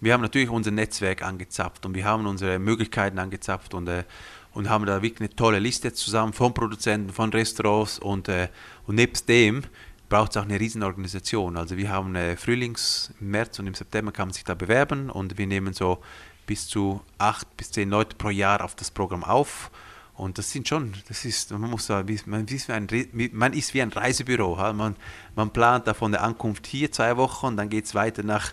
wir 0.00 0.12
haben 0.12 0.22
natürlich 0.22 0.48
unser 0.48 0.70
Netzwerk 0.70 1.22
angezapft 1.22 1.84
und 1.86 1.94
wir 1.94 2.04
haben 2.04 2.26
unsere 2.26 2.58
Möglichkeiten 2.58 3.18
angezapft 3.18 3.74
und, 3.74 3.88
äh, 3.88 4.04
und 4.52 4.68
haben 4.68 4.86
da 4.86 5.02
wirklich 5.02 5.20
eine 5.20 5.36
tolle 5.36 5.58
Liste 5.58 5.92
zusammen 5.92 6.32
von 6.32 6.54
Produzenten, 6.54 7.12
von 7.12 7.30
Restaurants 7.30 7.98
und, 7.98 8.28
äh, 8.28 8.48
und 8.86 8.94
nebst 8.94 9.28
dem 9.28 9.62
braucht 10.08 10.32
es 10.32 10.36
auch 10.36 10.44
eine 10.44 10.58
Riesenorganisation. 10.58 11.56
Also 11.56 11.76
wir 11.76 11.90
haben 11.90 12.14
äh, 12.14 12.36
Frühlings, 12.36 13.12
im 13.20 13.30
März 13.30 13.58
und 13.58 13.66
im 13.66 13.74
September 13.74 14.12
kann 14.12 14.28
man 14.28 14.34
sich 14.34 14.44
da 14.44 14.54
bewerben 14.54 15.10
und 15.10 15.38
wir 15.38 15.46
nehmen 15.46 15.74
so 15.74 15.98
bis 16.46 16.66
zu 16.66 17.02
acht 17.18 17.56
bis 17.56 17.70
zehn 17.70 17.90
Leute 17.90 18.16
pro 18.16 18.30
Jahr 18.30 18.64
auf 18.64 18.74
das 18.74 18.90
Programm 18.90 19.22
auf. 19.22 19.70
Und 20.14 20.36
das 20.36 20.50
sind 20.50 20.66
schon, 20.66 20.94
das 21.06 21.24
ist, 21.24 21.52
man 21.52 21.70
muss 21.70 21.88
man 21.88 22.08
ist 22.08 22.68
wie 22.68 22.72
ein, 22.72 22.88
man 23.32 23.52
ist 23.52 23.72
wie 23.72 23.82
ein 23.82 23.92
Reisebüro. 23.92 24.56
Man, 24.72 24.96
man 25.36 25.50
plant 25.50 25.86
da 25.86 25.94
von 25.94 26.10
der 26.10 26.24
Ankunft 26.24 26.66
hier 26.66 26.90
zwei 26.90 27.16
Wochen 27.16 27.46
und 27.46 27.56
dann 27.56 27.68
geht 27.68 27.84
es 27.84 27.94
weiter 27.94 28.24
nach 28.24 28.52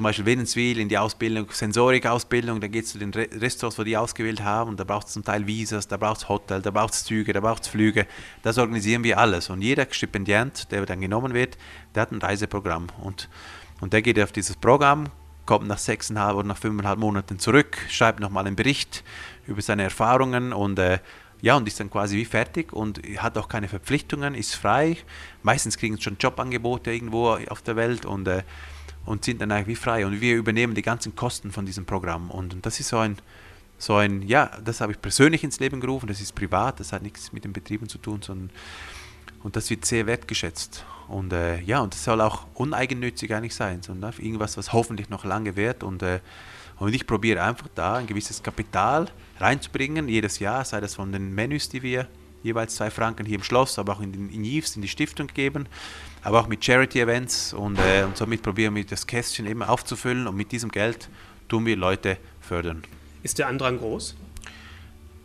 zum 0.00 0.04
Beispiel 0.04 0.24
Wädenswil 0.24 0.78
in 0.78 0.88
die 0.88 0.96
Ausbildung, 0.96 1.48
Sensorikausbildung, 1.50 2.58
dann 2.58 2.70
geht 2.70 2.86
es 2.86 2.92
zu 2.92 2.98
den 2.98 3.12
Restaurants, 3.12 3.78
wo 3.78 3.82
die 3.82 3.98
ausgewählt 3.98 4.42
haben, 4.42 4.78
da 4.78 4.84
braucht 4.84 5.08
es 5.08 5.12
zum 5.12 5.22
Teil 5.22 5.46
Visas, 5.46 5.88
da 5.88 5.98
braucht 5.98 6.22
es 6.22 6.28
Hotel, 6.30 6.62
da 6.62 6.70
braucht 6.70 6.94
es 6.94 7.04
Züge, 7.04 7.34
da 7.34 7.40
braucht 7.40 7.64
es 7.64 7.68
Flüge. 7.68 8.06
Das 8.42 8.56
organisieren 8.56 9.04
wir 9.04 9.18
alles. 9.18 9.50
Und 9.50 9.60
jeder 9.60 9.86
Stipendiant, 9.90 10.72
der 10.72 10.86
dann 10.86 11.02
genommen 11.02 11.34
wird, 11.34 11.58
der 11.94 12.00
hat 12.00 12.12
ein 12.12 12.22
Reiseprogramm. 12.22 12.86
Und, 13.02 13.28
und 13.82 13.92
der 13.92 14.00
geht 14.00 14.18
auf 14.18 14.32
dieses 14.32 14.56
Programm, 14.56 15.04
kommt 15.44 15.68
nach 15.68 15.76
sechseinhalb 15.76 16.34
oder 16.34 16.48
nach 16.48 16.56
fünfeinhalb 16.56 16.98
Monaten 16.98 17.38
zurück, 17.38 17.76
schreibt 17.90 18.20
nochmal 18.20 18.46
einen 18.46 18.56
Bericht 18.56 19.04
über 19.46 19.60
seine 19.60 19.82
Erfahrungen 19.82 20.54
und 20.54 20.78
äh, 20.78 21.00
ja, 21.42 21.58
und 21.58 21.68
ist 21.68 21.78
dann 21.78 21.90
quasi 21.90 22.16
wie 22.16 22.24
fertig 22.24 22.72
und 22.72 23.02
hat 23.18 23.36
auch 23.36 23.48
keine 23.48 23.68
Verpflichtungen, 23.68 24.34
ist 24.34 24.54
frei. 24.54 24.96
Meistens 25.42 25.76
kriegen 25.76 25.96
sie 25.96 26.02
schon 26.02 26.16
Jobangebote 26.18 26.90
irgendwo 26.90 27.38
auf 27.48 27.60
der 27.60 27.76
Welt 27.76 28.06
und 28.06 28.28
äh, 28.28 28.44
und 29.04 29.24
sind 29.24 29.40
dann 29.40 29.52
eigentlich 29.52 29.78
wie 29.78 29.82
frei. 29.82 30.06
Und 30.06 30.20
wir 30.20 30.36
übernehmen 30.36 30.74
die 30.74 30.82
ganzen 30.82 31.16
Kosten 31.16 31.52
von 31.52 31.66
diesem 31.66 31.84
Programm. 31.84 32.30
Und, 32.30 32.54
und 32.54 32.66
das 32.66 32.80
ist 32.80 32.88
so 32.88 32.98
ein, 32.98 33.16
so 33.78 33.96
ein, 33.96 34.22
ja, 34.22 34.50
das 34.64 34.80
habe 34.80 34.92
ich 34.92 35.00
persönlich 35.00 35.42
ins 35.42 35.58
Leben 35.60 35.80
gerufen, 35.80 36.06
das 36.06 36.20
ist 36.20 36.34
privat, 36.34 36.80
das 36.80 36.92
hat 36.92 37.02
nichts 37.02 37.32
mit 37.32 37.44
den 37.44 37.52
Betrieben 37.52 37.88
zu 37.88 37.98
tun, 37.98 38.20
sondern 38.22 38.50
und 39.42 39.56
das 39.56 39.70
wird 39.70 39.84
sehr 39.84 40.06
wertgeschätzt. 40.06 40.84
Und 41.08 41.32
äh, 41.32 41.60
ja, 41.60 41.80
und 41.80 41.94
das 41.94 42.04
soll 42.04 42.20
auch 42.20 42.46
uneigennützig 42.54 43.34
eigentlich 43.34 43.54
sein, 43.54 43.82
sondern 43.82 44.12
irgendwas, 44.18 44.56
was 44.56 44.72
hoffentlich 44.72 45.08
noch 45.08 45.24
lange 45.24 45.56
währt. 45.56 45.82
Und, 45.82 46.02
äh, 46.02 46.20
und 46.78 46.94
ich 46.94 47.06
probiere 47.06 47.42
einfach 47.42 47.68
da 47.74 47.94
ein 47.94 48.06
gewisses 48.06 48.42
Kapital 48.42 49.08
reinzubringen, 49.38 50.08
jedes 50.08 50.38
Jahr, 50.38 50.64
sei 50.64 50.80
das 50.80 50.94
von 50.94 51.12
den 51.12 51.34
Menüs, 51.34 51.68
die 51.68 51.82
wir 51.82 52.06
jeweils 52.42 52.76
zwei 52.76 52.90
Franken 52.90 53.26
hier 53.26 53.36
im 53.36 53.42
Schloss, 53.42 53.78
aber 53.78 53.94
auch 53.94 54.00
in, 54.00 54.12
den, 54.12 54.30
in 54.30 54.44
Yves, 54.44 54.76
in 54.76 54.82
die 54.82 54.88
Stiftung 54.88 55.26
geben, 55.28 55.66
aber 56.22 56.40
auch 56.40 56.48
mit 56.48 56.64
Charity-Events 56.64 57.52
und, 57.52 57.78
äh, 57.78 58.04
und 58.04 58.16
somit 58.16 58.42
probieren 58.42 58.74
wir 58.74 58.84
das 58.84 59.06
Kästchen 59.06 59.46
immer 59.46 59.70
aufzufüllen 59.70 60.26
und 60.26 60.36
mit 60.36 60.52
diesem 60.52 60.70
Geld 60.70 61.08
tun 61.48 61.66
wir 61.66 61.76
Leute 61.76 62.18
fördern. 62.40 62.82
Ist 63.22 63.38
der 63.38 63.48
Andrang 63.48 63.78
groß? 63.78 64.16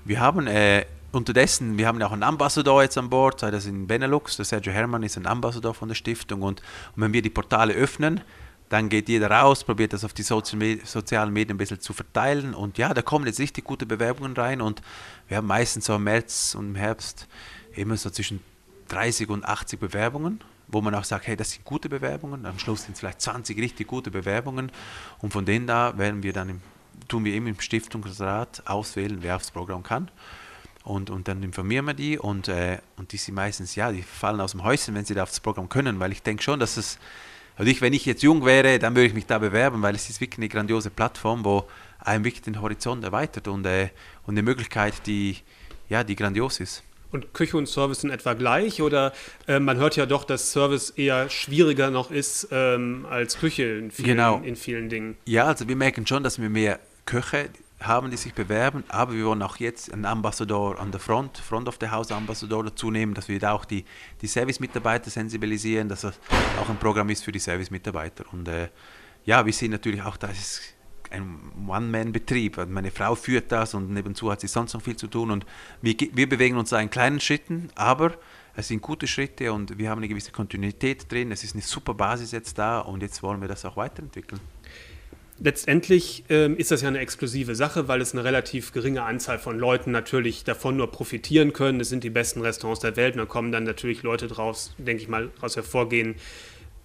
Wir 0.05 0.19
haben 0.19 0.47
äh, 0.47 0.85
unterdessen, 1.11 1.77
wir 1.77 1.87
haben 1.87 2.01
auch 2.01 2.11
einen 2.11 2.23
Ambassador 2.23 2.83
jetzt 2.83 2.97
an 2.97 3.09
Bord, 3.09 3.39
sei 3.39 3.51
das 3.51 3.65
in 3.65 3.87
Benelux, 3.87 4.35
der 4.37 4.45
Sergio 4.45 4.71
Hermann 4.71 5.03
ist 5.03 5.17
ein 5.17 5.25
Ambassador 5.25 5.73
von 5.73 5.87
der 5.87 5.95
Stiftung 5.95 6.41
und, 6.41 6.61
und 6.95 7.01
wenn 7.01 7.13
wir 7.13 7.21
die 7.21 7.29
Portale 7.29 7.73
öffnen, 7.73 8.21
dann 8.69 8.89
geht 8.89 9.09
jeder 9.09 9.29
raus, 9.29 9.63
probiert 9.63 9.93
das 9.93 10.03
auf 10.03 10.13
die 10.13 10.23
sozialen 10.23 11.31
Medien 11.31 11.55
ein 11.55 11.57
bisschen 11.57 11.79
zu 11.79 11.93
verteilen 11.93 12.53
und 12.53 12.77
ja, 12.77 12.93
da 12.93 13.01
kommen 13.01 13.25
jetzt 13.27 13.39
richtig 13.39 13.63
gute 13.63 13.85
Bewerbungen 13.85 14.33
rein 14.33 14.61
und 14.61 14.81
wir 15.27 15.37
haben 15.37 15.47
meistens 15.47 15.85
so 15.85 15.95
im 15.95 16.03
März 16.03 16.55
und 16.57 16.69
im 16.69 16.75
Herbst 16.75 17.27
immer 17.75 17.97
so 17.97 18.09
zwischen 18.09 18.41
30 18.87 19.29
und 19.29 19.45
80 19.45 19.79
Bewerbungen, 19.79 20.41
wo 20.67 20.81
man 20.81 20.95
auch 20.95 21.03
sagt, 21.03 21.27
hey, 21.27 21.35
das 21.35 21.51
sind 21.51 21.65
gute 21.65 21.89
Bewerbungen, 21.89 22.45
am 22.45 22.59
Schluss 22.59 22.83
sind 22.83 22.93
es 22.93 22.99
vielleicht 22.99 23.21
20 23.21 23.57
richtig 23.57 23.87
gute 23.87 24.11
Bewerbungen 24.11 24.71
und 25.19 25.31
von 25.31 25.45
denen 25.45 25.67
da 25.67 25.97
werden 25.97 26.23
wir 26.23 26.33
dann 26.33 26.49
im, 26.49 26.61
tun 27.07 27.25
wir 27.25 27.33
eben 27.33 27.47
im 27.47 27.59
Stiftungsrat 27.59 28.63
auswählen, 28.65 29.19
wer 29.21 29.35
aufs 29.35 29.51
Programm 29.51 29.83
kann. 29.83 30.09
Und, 30.83 31.09
und 31.09 31.27
dann 31.27 31.41
informieren 31.41 31.85
wir 31.85 31.95
die 31.95 32.19
und, 32.19 32.47
äh, 32.47 32.77
und 32.97 33.11
die 33.11 33.17
sind 33.17 33.33
meistens, 33.33 33.73
ja, 33.73 33.91
die 33.91 34.03
fallen 34.03 34.39
aus 34.39 34.51
dem 34.51 34.63
Häuschen, 34.63 34.93
wenn 34.93 35.03
sie 35.03 35.15
da 35.15 35.23
aufs 35.23 35.39
Programm 35.39 35.67
können, 35.67 35.99
weil 35.99 36.11
ich 36.11 36.21
denke 36.21 36.43
schon, 36.43 36.59
dass 36.59 36.77
es 36.77 36.99
also 37.57 37.71
ich, 37.71 37.81
wenn 37.81 37.93
ich 37.93 38.05
jetzt 38.05 38.21
jung 38.21 38.43
wäre, 38.45 38.79
dann 38.79 38.95
würde 38.95 39.07
ich 39.07 39.13
mich 39.13 39.27
da 39.27 39.39
bewerben, 39.39 39.81
weil 39.81 39.95
es 39.95 40.09
ist 40.09 40.19
wirklich 40.19 40.39
eine 40.39 40.49
grandiose 40.49 40.89
Plattform, 40.89 41.45
wo 41.45 41.65
einem 41.99 42.25
wirklich 42.25 42.41
den 42.41 42.61
Horizont 42.61 43.03
erweitert 43.03 43.47
und, 43.47 43.65
äh, 43.65 43.89
und 44.25 44.33
eine 44.33 44.43
Möglichkeit, 44.43 44.93
die, 45.05 45.37
ja, 45.87 46.03
die 46.03 46.15
grandios 46.15 46.59
ist. 46.59 46.83
Und 47.15 47.33
Küche 47.33 47.55
und 47.55 47.67
Service 47.67 48.01
sind 48.01 48.09
etwa 48.09 48.33
gleich 48.33 48.81
oder 48.81 49.13
äh, 49.47 49.59
man 49.59 49.77
hört 49.77 49.95
ja 49.95 50.05
doch, 50.05 50.25
dass 50.25 50.51
Service 50.51 50.89
eher 50.89 51.29
schwieriger 51.29 51.89
noch 51.89 52.11
ist 52.11 52.49
ähm, 52.51 53.05
als 53.09 53.37
Küche 53.37 53.63
in 53.63 53.89
vielen, 53.89 54.07
genau. 54.07 54.41
in 54.43 54.57
vielen 54.57 54.89
Dingen. 54.89 55.15
Ja, 55.25 55.45
also 55.45 55.67
wir 55.69 55.77
merken 55.77 56.05
schon, 56.05 56.23
dass 56.23 56.41
wir 56.41 56.49
mehr 56.49 56.77
Köche 57.05 57.49
haben, 57.79 58.11
die 58.11 58.17
sich 58.17 58.33
bewerben, 58.33 58.83
aber 58.89 59.13
wir 59.13 59.25
wollen 59.25 59.41
auch 59.41 59.57
jetzt 59.57 59.93
einen 59.93 60.03
Ambassador 60.03 60.77
an 60.77 60.91
der 60.91 60.99
Front, 60.99 61.37
Front 61.37 61.69
of 61.69 61.77
the 61.79 61.87
House 61.87 62.11
Ambassador 62.11 62.65
dazu 62.65 62.91
nehmen, 62.91 63.13
dass 63.13 63.29
wir 63.29 63.39
da 63.39 63.53
auch 63.53 63.63
die, 63.63 63.85
die 64.21 64.27
Service-Mitarbeiter 64.27 65.09
sensibilisieren, 65.09 65.87
dass 65.87 66.01
das 66.01 66.19
auch 66.61 66.67
ein 66.67 66.77
Programm 66.77 67.09
ist 67.09 67.23
für 67.23 67.31
die 67.31 67.39
Service-Mitarbeiter. 67.39 68.25
Und 68.33 68.49
äh, 68.49 68.67
ja, 69.23 69.45
wir 69.45 69.53
sehen 69.53 69.71
natürlich 69.71 70.01
auch, 70.01 70.17
das 70.17 70.37
ist 70.37 70.74
ein 71.15 71.67
One-Man-Betrieb. 71.67 72.67
Meine 72.67 72.91
Frau 72.91 73.15
führt 73.15 73.51
das 73.51 73.73
und 73.73 73.91
nebenzu 73.91 74.31
hat 74.31 74.41
sie 74.41 74.47
sonst 74.47 74.73
noch 74.73 74.81
viel 74.81 74.95
zu 74.95 75.07
tun 75.07 75.31
und 75.31 75.45
wir, 75.81 75.95
wir 76.13 76.29
bewegen 76.29 76.57
uns 76.57 76.69
da 76.69 76.79
in 76.79 76.89
kleinen 76.89 77.19
Schritten, 77.19 77.69
aber 77.75 78.13
es 78.55 78.67
sind 78.69 78.81
gute 78.81 79.07
Schritte 79.07 79.51
und 79.51 79.77
wir 79.77 79.89
haben 79.89 79.99
eine 79.99 80.07
gewisse 80.07 80.31
Kontinuität 80.31 81.11
drin. 81.11 81.31
Es 81.31 81.43
ist 81.43 81.55
eine 81.55 81.63
super 81.63 81.93
Basis 81.93 82.31
jetzt 82.31 82.57
da 82.57 82.79
und 82.79 83.01
jetzt 83.01 83.21
wollen 83.21 83.41
wir 83.41 83.47
das 83.47 83.65
auch 83.65 83.77
weiterentwickeln. 83.77 84.39
Letztendlich 85.37 86.23
ähm, 86.29 86.55
ist 86.55 86.71
das 86.71 86.81
ja 86.81 86.87
eine 86.87 86.99
exklusive 86.99 87.55
Sache, 87.55 87.89
weil 87.89 87.99
es 87.99 88.13
eine 88.13 88.23
relativ 88.23 88.71
geringe 88.71 89.03
Anzahl 89.03 89.37
von 89.37 89.59
Leuten 89.59 89.91
natürlich 89.91 90.45
davon 90.45 90.77
nur 90.77 90.89
profitieren 90.91 91.51
können. 91.51 91.81
Es 91.81 91.89
sind 91.89 92.05
die 92.05 92.09
besten 92.09 92.39
Restaurants 92.39 92.79
der 92.79 92.95
Welt 92.95 93.15
und 93.15 93.19
da 93.19 93.25
kommen 93.25 93.51
dann 93.51 93.65
natürlich 93.65 94.01
Leute 94.01 94.27
draus, 94.27 94.73
denke 94.77 95.03
ich 95.03 95.09
mal, 95.09 95.29
daraus 95.35 95.57
hervorgehen. 95.57 96.15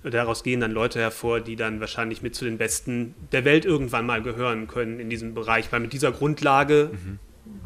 Daraus 0.02 0.42
gehen 0.42 0.60
dann 0.60 0.72
Leute 0.72 0.98
hervor, 0.98 1.40
die 1.40 1.56
dann 1.56 1.80
wahrscheinlich 1.80 2.22
mit 2.22 2.34
zu 2.34 2.44
den 2.44 2.56
Besten 2.56 3.14
der 3.32 3.44
Welt 3.44 3.64
irgendwann 3.64 4.06
mal 4.06 4.22
gehören 4.22 4.66
können 4.66 4.98
in 4.98 5.10
diesem 5.10 5.34
Bereich, 5.34 5.70
weil 5.72 5.80
mit 5.80 5.92
dieser 5.92 6.12
Grundlage 6.12 6.90
mhm 6.92 7.18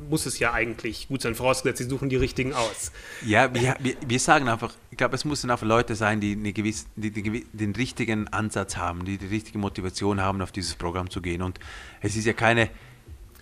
muss 0.09 0.27
es 0.27 0.39
ja 0.39 0.53
eigentlich 0.53 1.09
gut 1.09 1.23
sein, 1.23 1.35
vorausgesetzt, 1.35 1.79
sie 1.79 1.89
suchen 1.89 2.09
die 2.09 2.17
richtigen 2.17 2.53
aus. 2.53 2.93
Ja, 3.25 3.53
wir, 3.55 3.77
wir, 4.07 4.21
sagen 4.21 4.49
einfach, 4.49 4.73
ich 4.91 4.97
glaube, 4.97 5.15
es 5.15 5.25
müssen 5.25 5.51
einfach 5.51 5.67
Leute 5.67 5.95
sein, 5.95 6.21
die, 6.21 6.33
eine 6.33 6.53
gewisse, 6.53 6.87
die, 6.97 7.11
die, 7.11 7.47
den 7.53 7.75
richtigen 7.75 8.29
Ansatz 8.29 8.77
haben, 8.77 9.05
die 9.05 9.19
die 9.19 9.27
richtige 9.27 9.59
Motivation 9.59 10.21
haben, 10.21 10.43
auf 10.43 10.53
dieses 10.53 10.75
Programm 10.75 11.11
zu 11.11 11.21
gehen. 11.21 11.43
Und 11.43 11.59
es 12.01 12.17
ist 12.17 12.27
ja 12.27 12.33
keine, 12.33 12.71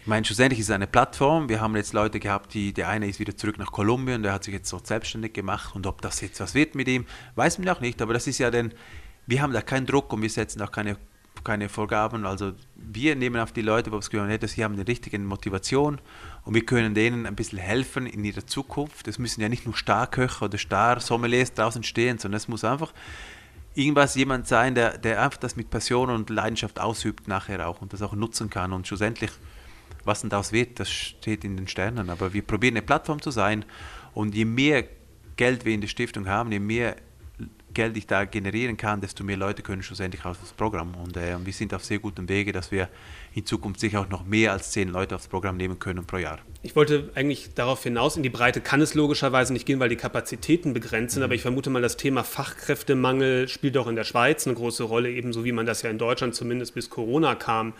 ich 0.02 0.06
meine, 0.08 0.24
schlussendlich 0.24 0.58
ist 0.58 0.66
es 0.66 0.74
eine 0.74 0.88
Plattform. 0.88 1.48
Wir 1.48 1.60
haben 1.60 1.76
jetzt 1.76 1.92
Leute 1.92 2.18
gehabt, 2.18 2.54
die, 2.54 2.72
der 2.72 2.88
eine 2.88 3.06
ist 3.06 3.20
wieder 3.20 3.36
zurück 3.36 3.56
nach 3.58 3.70
Kolumbien, 3.70 4.22
der 4.22 4.32
hat 4.32 4.44
sich 4.44 4.52
jetzt 4.52 4.68
so 4.68 4.80
selbstständig 4.82 5.32
gemacht 5.32 5.76
und 5.76 5.86
ob 5.86 6.02
das 6.02 6.20
jetzt 6.20 6.40
was 6.40 6.54
wird 6.54 6.74
mit 6.74 6.88
ihm, 6.88 7.06
weiß 7.36 7.58
man 7.58 7.68
auch 7.68 7.80
nicht. 7.80 8.02
Aber 8.02 8.12
das 8.12 8.26
ist 8.26 8.38
ja 8.38 8.50
denn, 8.50 8.74
wir 9.26 9.40
haben 9.40 9.52
da 9.52 9.62
keinen 9.62 9.86
Druck 9.86 10.12
und 10.12 10.20
wir 10.20 10.30
setzen 10.30 10.60
auch 10.60 10.72
keine 10.72 10.96
keine 11.44 11.68
Vorgaben. 11.68 12.26
Also 12.26 12.52
wir 12.76 13.16
nehmen 13.16 13.40
auf 13.40 13.52
die 13.52 13.62
Leute, 13.62 13.90
wo 13.90 13.96
es 13.96 14.10
gehört 14.10 14.30
hat, 14.30 14.48
sie 14.48 14.62
haben 14.62 14.76
die 14.76 14.82
richtige 14.82 15.18
Motivation 15.18 16.00
und 16.44 16.54
wir 16.54 16.64
können 16.64 16.94
denen 16.94 17.26
ein 17.26 17.34
bisschen 17.34 17.58
helfen 17.58 18.06
in 18.06 18.24
ihrer 18.24 18.46
Zukunft. 18.46 19.08
Es 19.08 19.18
müssen 19.18 19.40
ja 19.40 19.48
nicht 19.48 19.64
nur 19.64 19.76
Starköche 19.76 20.44
oder 20.44 20.58
Star-Sommeliers 20.58 21.54
draußen 21.54 21.82
stehen, 21.82 22.18
sondern 22.18 22.36
es 22.36 22.48
muss 22.48 22.64
einfach 22.64 22.92
irgendwas 23.74 24.14
jemand 24.14 24.46
sein, 24.46 24.74
der, 24.74 24.98
der 24.98 25.22
einfach 25.22 25.38
das 25.38 25.56
mit 25.56 25.70
Passion 25.70 26.10
und 26.10 26.30
Leidenschaft 26.30 26.78
ausübt 26.78 27.28
nachher 27.28 27.66
auch 27.66 27.80
und 27.80 27.92
das 27.92 28.02
auch 28.02 28.14
nutzen 28.14 28.50
kann. 28.50 28.72
Und 28.72 28.86
schlussendlich, 28.86 29.30
was 30.04 30.20
denn 30.20 30.30
daraus 30.30 30.52
wird, 30.52 30.80
das 30.80 30.90
steht 30.90 31.44
in 31.44 31.56
den 31.56 31.68
Sternen. 31.68 32.10
Aber 32.10 32.32
wir 32.32 32.42
probieren 32.42 32.74
eine 32.74 32.82
Plattform 32.82 33.20
zu 33.20 33.30
sein 33.30 33.64
und 34.14 34.34
je 34.34 34.44
mehr 34.44 34.84
Geld 35.36 35.64
wir 35.64 35.72
in 35.72 35.80
der 35.80 35.88
Stiftung 35.88 36.28
haben, 36.28 36.52
je 36.52 36.58
mehr 36.58 36.96
Geld 37.74 37.96
ich 37.96 38.06
da 38.06 38.24
generieren 38.24 38.76
kann, 38.76 39.00
desto 39.00 39.24
mehr 39.24 39.36
Leute 39.36 39.62
können 39.62 39.82
schlussendlich 39.82 40.24
auf 40.24 40.38
das 40.40 40.52
Programm. 40.52 40.94
Und 40.94 41.16
äh, 41.16 41.36
wir 41.44 41.52
sind 41.52 41.74
auf 41.74 41.84
sehr 41.84 41.98
gutem 41.98 42.28
Wege, 42.28 42.52
dass 42.52 42.70
wir 42.70 42.88
in 43.34 43.46
Zukunft 43.46 43.80
sicher 43.80 44.00
auch 44.00 44.08
noch 44.08 44.24
mehr 44.24 44.52
als 44.52 44.72
zehn 44.72 44.88
Leute 44.88 45.14
aufs 45.14 45.28
Programm 45.28 45.56
nehmen 45.56 45.78
können 45.78 46.04
pro 46.04 46.18
Jahr. 46.18 46.38
Ich 46.62 46.76
wollte 46.76 47.10
eigentlich 47.14 47.54
darauf 47.54 47.82
hinaus, 47.82 48.16
in 48.16 48.22
die 48.22 48.30
Breite 48.30 48.60
kann 48.60 48.80
es 48.80 48.94
logischerweise 48.94 49.52
nicht 49.52 49.66
gehen, 49.66 49.80
weil 49.80 49.88
die 49.88 49.96
Kapazitäten 49.96 50.74
begrenzt 50.74 51.14
sind, 51.14 51.22
mhm. 51.22 51.24
aber 51.24 51.34
ich 51.34 51.42
vermute 51.42 51.70
mal, 51.70 51.82
das 51.82 51.96
Thema 51.96 52.24
Fachkräftemangel 52.24 53.48
spielt 53.48 53.76
auch 53.78 53.86
in 53.86 53.96
der 53.96 54.04
Schweiz 54.04 54.46
eine 54.46 54.54
große 54.54 54.84
Rolle, 54.84 55.10
ebenso 55.10 55.44
wie 55.44 55.52
man 55.52 55.66
das 55.66 55.82
ja 55.82 55.90
in 55.90 55.98
Deutschland 55.98 56.34
zumindest 56.34 56.74
bis 56.74 56.90
Corona 56.90 57.34
kam, 57.34 57.68
mhm. 57.68 57.72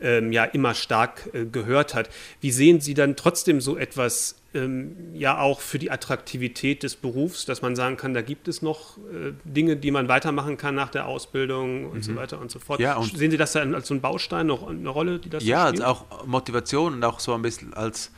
ähm, 0.00 0.32
ja 0.32 0.44
immer 0.44 0.74
stark 0.74 1.28
äh, 1.32 1.44
gehört 1.44 1.94
hat. 1.94 2.08
Wie 2.40 2.50
sehen 2.50 2.80
Sie 2.80 2.94
dann 2.94 3.16
trotzdem 3.16 3.60
so 3.60 3.76
etwas 3.76 4.36
ähm, 4.56 4.96
ja 5.14 5.38
auch 5.38 5.60
für 5.60 5.78
die 5.78 5.90
Attraktivität 5.90 6.82
des 6.82 6.96
Berufs, 6.96 7.44
dass 7.44 7.62
man 7.62 7.76
sagen 7.76 7.96
kann, 7.96 8.14
da 8.14 8.22
gibt 8.22 8.48
es 8.48 8.62
noch 8.62 8.98
äh, 8.98 9.32
Dinge, 9.44 9.76
die 9.76 9.90
man 9.90 10.08
weitermachen 10.08 10.56
kann 10.56 10.74
nach 10.74 10.88
der 10.88 11.06
Ausbildung 11.06 11.86
und 11.86 11.98
mhm. 11.98 12.02
so 12.02 12.16
weiter 12.16 12.40
und 12.40 12.50
so 12.50 12.58
fort. 12.58 12.80
Ja, 12.80 12.96
und 12.96 13.16
Sehen 13.16 13.30
Sie 13.30 13.36
das 13.36 13.52
dann 13.52 13.74
als 13.74 13.88
so 13.88 13.94
ein 13.94 14.00
Baustein 14.00 14.46
noch 14.46 14.66
eine 14.66 14.88
Rolle, 14.88 15.18
die 15.18 15.28
das 15.28 15.44
Ja, 15.44 15.64
als 15.64 15.80
auch 15.80 16.26
Motivation 16.26 16.94
und 16.94 17.04
auch 17.04 17.20
so 17.20 17.34
ein 17.34 17.42
bisschen 17.42 17.74
als, 17.74 18.10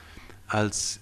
als, 0.47 1.01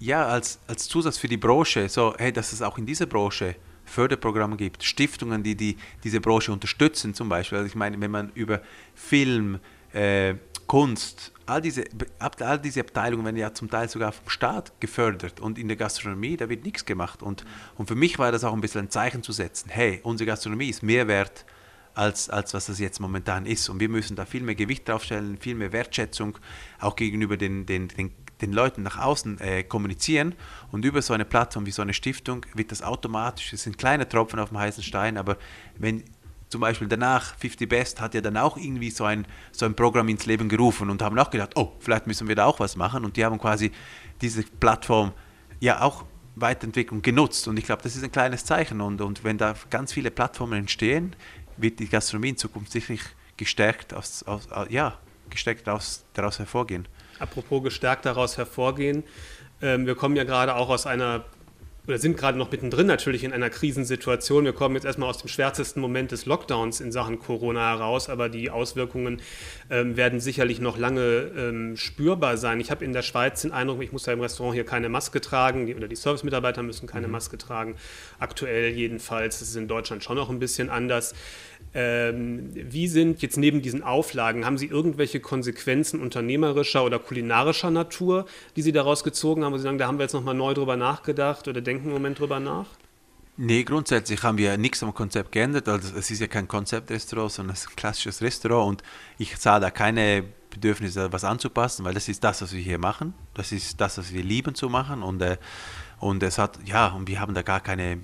ja, 0.00 0.26
als, 0.26 0.58
als 0.66 0.88
Zusatz 0.88 1.18
für 1.18 1.28
die 1.28 1.36
Branche, 1.36 1.88
so, 1.88 2.14
hey, 2.18 2.32
dass 2.32 2.52
es 2.52 2.62
auch 2.62 2.78
in 2.78 2.86
dieser 2.86 3.06
Branche 3.06 3.54
Förderprogramme 3.84 4.56
gibt, 4.56 4.84
Stiftungen, 4.84 5.42
die, 5.42 5.54
die 5.54 5.76
diese 6.04 6.20
Branche 6.20 6.52
unterstützen 6.52 7.14
zum 7.14 7.28
Beispiel. 7.28 7.58
Also 7.58 7.68
ich 7.68 7.74
meine, 7.74 8.00
wenn 8.00 8.10
man 8.10 8.30
über 8.34 8.60
Film, 8.94 9.58
äh, 9.92 10.34
Kunst, 10.68 11.32
all 11.46 11.62
diese, 11.62 11.84
all 12.18 12.58
diese 12.58 12.80
Abteilungen 12.80 13.24
werden 13.24 13.36
ja 13.36 13.52
zum 13.54 13.70
Teil 13.70 13.88
sogar 13.88 14.12
vom 14.12 14.28
Staat 14.28 14.78
gefördert 14.80 15.40
und 15.40 15.58
in 15.58 15.66
der 15.66 15.78
Gastronomie, 15.78 16.36
da 16.36 16.48
wird 16.48 16.62
nichts 16.64 16.84
gemacht. 16.84 17.22
Und, 17.22 17.44
und 17.76 17.86
für 17.86 17.94
mich 17.94 18.18
war 18.18 18.30
das 18.30 18.44
auch 18.44 18.52
ein 18.52 18.60
bisschen 18.60 18.82
ein 18.82 18.90
Zeichen 18.90 19.22
zu 19.22 19.32
setzen, 19.32 19.70
hey, 19.70 20.00
unsere 20.02 20.26
Gastronomie 20.26 20.68
ist 20.68 20.82
mehr 20.82 21.08
wert, 21.08 21.46
als, 21.94 22.30
als 22.30 22.54
was 22.54 22.66
das 22.66 22.78
jetzt 22.78 23.00
momentan 23.00 23.46
ist. 23.46 23.68
Und 23.68 23.80
wir 23.80 23.88
müssen 23.88 24.14
da 24.14 24.26
viel 24.26 24.42
mehr 24.42 24.54
Gewicht 24.54 24.88
draufstellen, 24.88 25.38
viel 25.38 25.54
mehr 25.54 25.72
Wertschätzung 25.72 26.38
auch 26.80 26.96
gegenüber 26.96 27.36
den, 27.36 27.66
den, 27.66 27.88
den, 27.88 28.12
den 28.40 28.52
Leuten 28.52 28.82
nach 28.82 28.98
außen 28.98 29.40
äh, 29.40 29.64
kommunizieren. 29.64 30.34
Und 30.70 30.84
über 30.84 31.02
so 31.02 31.14
eine 31.14 31.24
Plattform 31.24 31.64
wie 31.66 31.72
so 31.72 31.82
eine 31.82 31.94
Stiftung 31.94 32.46
wird 32.54 32.70
das 32.70 32.82
automatisch, 32.82 33.52
es 33.52 33.64
sind 33.64 33.78
kleine 33.78 34.08
Tropfen 34.08 34.38
auf 34.38 34.50
dem 34.50 34.58
heißen 34.58 34.82
Stein, 34.82 35.16
aber 35.16 35.38
wenn 35.76 36.04
zum 36.48 36.62
Beispiel 36.62 36.88
danach, 36.88 37.36
50 37.36 37.68
Best 37.68 38.00
hat 38.00 38.14
ja 38.14 38.20
dann 38.20 38.36
auch 38.36 38.56
irgendwie 38.56 38.90
so 38.90 39.04
ein, 39.04 39.26
so 39.52 39.66
ein 39.66 39.74
Programm 39.74 40.08
ins 40.08 40.24
Leben 40.26 40.48
gerufen 40.48 40.88
und 40.88 41.02
haben 41.02 41.18
auch 41.18 41.30
gedacht, 41.30 41.52
oh, 41.56 41.72
vielleicht 41.80 42.06
müssen 42.06 42.26
wir 42.26 42.36
da 42.36 42.46
auch 42.46 42.58
was 42.58 42.76
machen. 42.76 43.04
Und 43.04 43.16
die 43.16 43.24
haben 43.24 43.38
quasi 43.38 43.70
diese 44.22 44.42
Plattform 44.42 45.12
ja 45.60 45.82
auch 45.82 46.04
Weiterentwicklung 46.36 47.02
genutzt. 47.02 47.48
Und 47.48 47.58
ich 47.58 47.66
glaube, 47.66 47.82
das 47.82 47.96
ist 47.96 48.04
ein 48.04 48.12
kleines 48.12 48.44
Zeichen. 48.44 48.80
Und, 48.80 49.00
und 49.00 49.24
wenn 49.24 49.36
da 49.36 49.54
ganz 49.68 49.92
viele 49.92 50.10
Plattformen 50.10 50.60
entstehen, 50.60 51.14
wird 51.56 51.80
die 51.80 51.88
Gastronomie 51.88 52.30
in 52.30 52.36
Zukunft 52.36 52.72
sicherlich 52.72 53.02
gestärkt, 53.36 53.92
aus, 53.92 54.22
aus, 54.22 54.48
ja, 54.70 54.98
gestärkt 55.28 55.68
aus, 55.68 56.04
daraus 56.14 56.38
hervorgehen. 56.38 56.88
Apropos 57.18 57.62
gestärkt 57.62 58.06
daraus 58.06 58.38
hervorgehen. 58.38 59.04
Ähm, 59.60 59.86
wir 59.86 59.96
kommen 59.96 60.16
ja 60.16 60.24
gerade 60.24 60.54
auch 60.54 60.70
aus 60.70 60.86
einer 60.86 61.24
oder 61.88 61.98
sind 61.98 62.18
gerade 62.18 62.36
noch 62.36 62.50
mittendrin 62.50 62.86
natürlich 62.86 63.24
in 63.24 63.32
einer 63.32 63.48
Krisensituation. 63.48 64.44
Wir 64.44 64.52
kommen 64.52 64.74
jetzt 64.74 64.84
erstmal 64.84 65.08
aus 65.08 65.18
dem 65.18 65.28
schwärzesten 65.28 65.80
Moment 65.80 66.12
des 66.12 66.26
Lockdowns 66.26 66.80
in 66.80 66.92
Sachen 66.92 67.18
Corona 67.18 67.70
heraus, 67.70 68.10
aber 68.10 68.28
die 68.28 68.50
Auswirkungen 68.50 69.22
ähm, 69.70 69.96
werden 69.96 70.20
sicherlich 70.20 70.60
noch 70.60 70.76
lange 70.76 71.30
ähm, 71.36 71.76
spürbar 71.78 72.36
sein. 72.36 72.60
Ich 72.60 72.70
habe 72.70 72.84
in 72.84 72.92
der 72.92 73.00
Schweiz 73.00 73.40
den 73.40 73.52
Eindruck, 73.52 73.82
ich 73.82 73.90
muss 73.90 74.04
ja 74.04 74.12
im 74.12 74.20
Restaurant 74.20 74.54
hier 74.54 74.64
keine 74.64 74.90
Maske 74.90 75.22
tragen 75.22 75.64
die, 75.66 75.74
oder 75.74 75.88
die 75.88 75.96
Servicemitarbeiter 75.96 76.62
müssen 76.62 76.86
keine 76.86 77.06
mhm. 77.06 77.12
Maske 77.12 77.38
tragen. 77.38 77.76
Aktuell 78.18 78.70
jedenfalls, 78.70 79.38
das 79.38 79.48
ist 79.48 79.56
in 79.56 79.66
Deutschland 79.66 80.04
schon 80.04 80.16
noch 80.16 80.28
ein 80.28 80.38
bisschen 80.38 80.68
anders. 80.68 81.14
Ähm, 81.74 82.50
wie 82.54 82.88
sind 82.88 83.20
jetzt 83.20 83.36
neben 83.36 83.60
diesen 83.60 83.82
Auflagen, 83.82 84.46
haben 84.46 84.56
Sie 84.56 84.66
irgendwelche 84.66 85.20
Konsequenzen 85.20 86.00
unternehmerischer 86.00 86.84
oder 86.84 86.98
kulinarischer 86.98 87.70
Natur, 87.70 88.26
die 88.56 88.62
Sie 88.62 88.72
daraus 88.72 89.04
gezogen 89.04 89.44
haben, 89.44 89.52
wo 89.52 89.58
Sie 89.58 89.64
sagen, 89.64 89.78
da 89.78 89.86
haben 89.86 89.98
wir 89.98 90.04
jetzt 90.04 90.14
nochmal 90.14 90.34
neu 90.34 90.54
drüber 90.54 90.76
nachgedacht 90.76 91.46
oder 91.46 91.60
denken 91.60 91.77
im 91.84 91.90
Moment 91.90 92.18
drüber 92.18 92.40
nach? 92.40 92.66
Nee, 93.36 93.62
grundsätzlich 93.62 94.22
haben 94.24 94.36
wir 94.36 94.56
nichts 94.56 94.82
am 94.82 94.92
Konzept 94.92 95.30
geändert. 95.30 95.68
Also 95.68 95.96
es 95.96 96.10
ist 96.10 96.20
ja 96.20 96.26
kein 96.26 96.48
Konzeptrestaurant, 96.48 97.30
sondern 97.30 97.56
ein 97.56 97.76
klassisches 97.76 98.20
Restaurant 98.20 98.68
und 98.68 98.82
ich 99.16 99.36
sah 99.36 99.60
da 99.60 99.70
keine 99.70 100.24
Bedürfnisse, 100.50 101.12
was 101.12 101.22
anzupassen, 101.22 101.84
weil 101.84 101.94
das 101.94 102.08
ist 102.08 102.24
das, 102.24 102.42
was 102.42 102.52
wir 102.52 102.60
hier 102.60 102.78
machen. 102.78 103.14
Das 103.34 103.52
ist 103.52 103.80
das, 103.80 103.96
was 103.98 104.12
wir 104.12 104.24
lieben 104.24 104.56
zu 104.56 104.68
machen 104.68 105.04
und, 105.04 105.22
äh, 105.22 105.36
und 106.00 106.22
es 106.24 106.36
hat, 106.36 106.58
ja, 106.64 106.88
und 106.88 107.06
wir 107.06 107.20
haben 107.20 107.34
da 107.34 107.42
gar 107.42 107.60
keine 107.60 108.00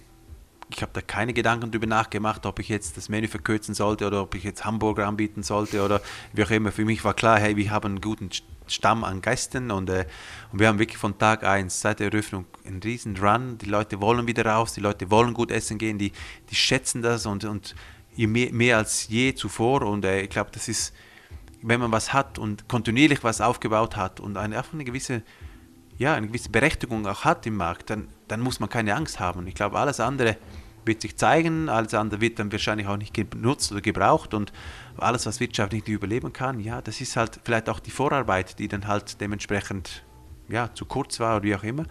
ich 0.70 0.82
habe 0.82 0.92
da 0.92 1.00
keine 1.00 1.32
Gedanken 1.32 1.70
darüber 1.70 1.86
nachgemacht, 1.86 2.46
ob 2.46 2.58
ich 2.58 2.68
jetzt 2.68 2.96
das 2.96 3.08
Menü 3.08 3.28
verkürzen 3.28 3.74
sollte 3.74 4.06
oder 4.06 4.22
ob 4.22 4.34
ich 4.34 4.44
jetzt 4.44 4.64
Hamburger 4.64 5.06
anbieten 5.06 5.42
sollte 5.42 5.84
oder 5.84 6.00
wie 6.32 6.44
auch 6.44 6.50
immer. 6.50 6.72
Für 6.72 6.84
mich 6.84 7.04
war 7.04 7.14
klar, 7.14 7.38
hey, 7.38 7.56
wir 7.56 7.70
haben 7.70 7.86
einen 7.86 8.00
guten 8.00 8.30
Stamm 8.66 9.04
an 9.04 9.20
Gästen 9.20 9.70
und, 9.70 9.90
äh, 9.90 10.06
und 10.52 10.60
wir 10.60 10.68
haben 10.68 10.78
wirklich 10.78 10.98
von 10.98 11.18
Tag 11.18 11.44
1 11.44 11.80
seit 11.80 12.00
der 12.00 12.12
Eröffnung 12.12 12.46
einen 12.64 12.80
riesen 12.82 13.16
Run. 13.16 13.58
Die 13.58 13.66
Leute 13.66 14.00
wollen 14.00 14.26
wieder 14.26 14.46
raus, 14.46 14.72
die 14.72 14.80
Leute 14.80 15.10
wollen 15.10 15.34
gut 15.34 15.50
essen 15.50 15.78
gehen, 15.78 15.98
die, 15.98 16.12
die 16.50 16.54
schätzen 16.54 17.02
das 17.02 17.26
und, 17.26 17.44
und 17.44 17.74
mehr, 18.16 18.52
mehr 18.52 18.78
als 18.78 19.08
je 19.08 19.34
zuvor 19.34 19.82
und 19.82 20.04
äh, 20.04 20.22
ich 20.22 20.30
glaube, 20.30 20.50
das 20.52 20.68
ist, 20.68 20.94
wenn 21.62 21.80
man 21.80 21.92
was 21.92 22.12
hat 22.12 22.38
und 22.38 22.68
kontinuierlich 22.68 23.22
was 23.22 23.40
aufgebaut 23.40 23.96
hat 23.96 24.20
und 24.20 24.36
eine, 24.36 24.56
einfach 24.58 24.74
eine 24.74 24.84
gewisse 24.84 25.22
ja, 25.96 26.14
eine 26.14 26.26
gewisse 26.26 26.50
Berechtigung 26.50 27.06
auch 27.06 27.24
hat 27.24 27.46
im 27.46 27.56
Markt, 27.56 27.90
dann, 27.90 28.08
dann 28.28 28.40
muss 28.40 28.60
man 28.60 28.68
keine 28.68 28.94
Angst 28.94 29.20
haben. 29.20 29.46
Ich 29.46 29.54
glaube, 29.54 29.78
alles 29.78 30.00
andere 30.00 30.36
wird 30.84 31.02
sich 31.02 31.16
zeigen, 31.16 31.68
alles 31.68 31.94
andere 31.94 32.20
wird 32.20 32.38
dann 32.38 32.50
wahrscheinlich 32.52 32.86
auch 32.86 32.96
nicht 32.96 33.14
genutzt 33.14 33.72
oder 33.72 33.80
gebraucht 33.80 34.34
und 34.34 34.52
alles, 34.96 35.26
was 35.26 35.40
wirtschaftlich 35.40 35.86
nicht 35.86 35.94
überleben 35.94 36.32
kann, 36.32 36.60
ja, 36.60 36.80
das 36.82 37.00
ist 37.00 37.16
halt 37.16 37.40
vielleicht 37.44 37.68
auch 37.68 37.80
die 37.80 37.90
Vorarbeit, 37.90 38.58
die 38.58 38.68
dann 38.68 38.86
halt 38.86 39.20
dementsprechend 39.20 40.04
ja, 40.48 40.72
zu 40.74 40.84
kurz 40.84 41.20
war 41.20 41.36
oder 41.36 41.44
wie 41.44 41.54
auch 41.54 41.62
immer. 41.62 41.84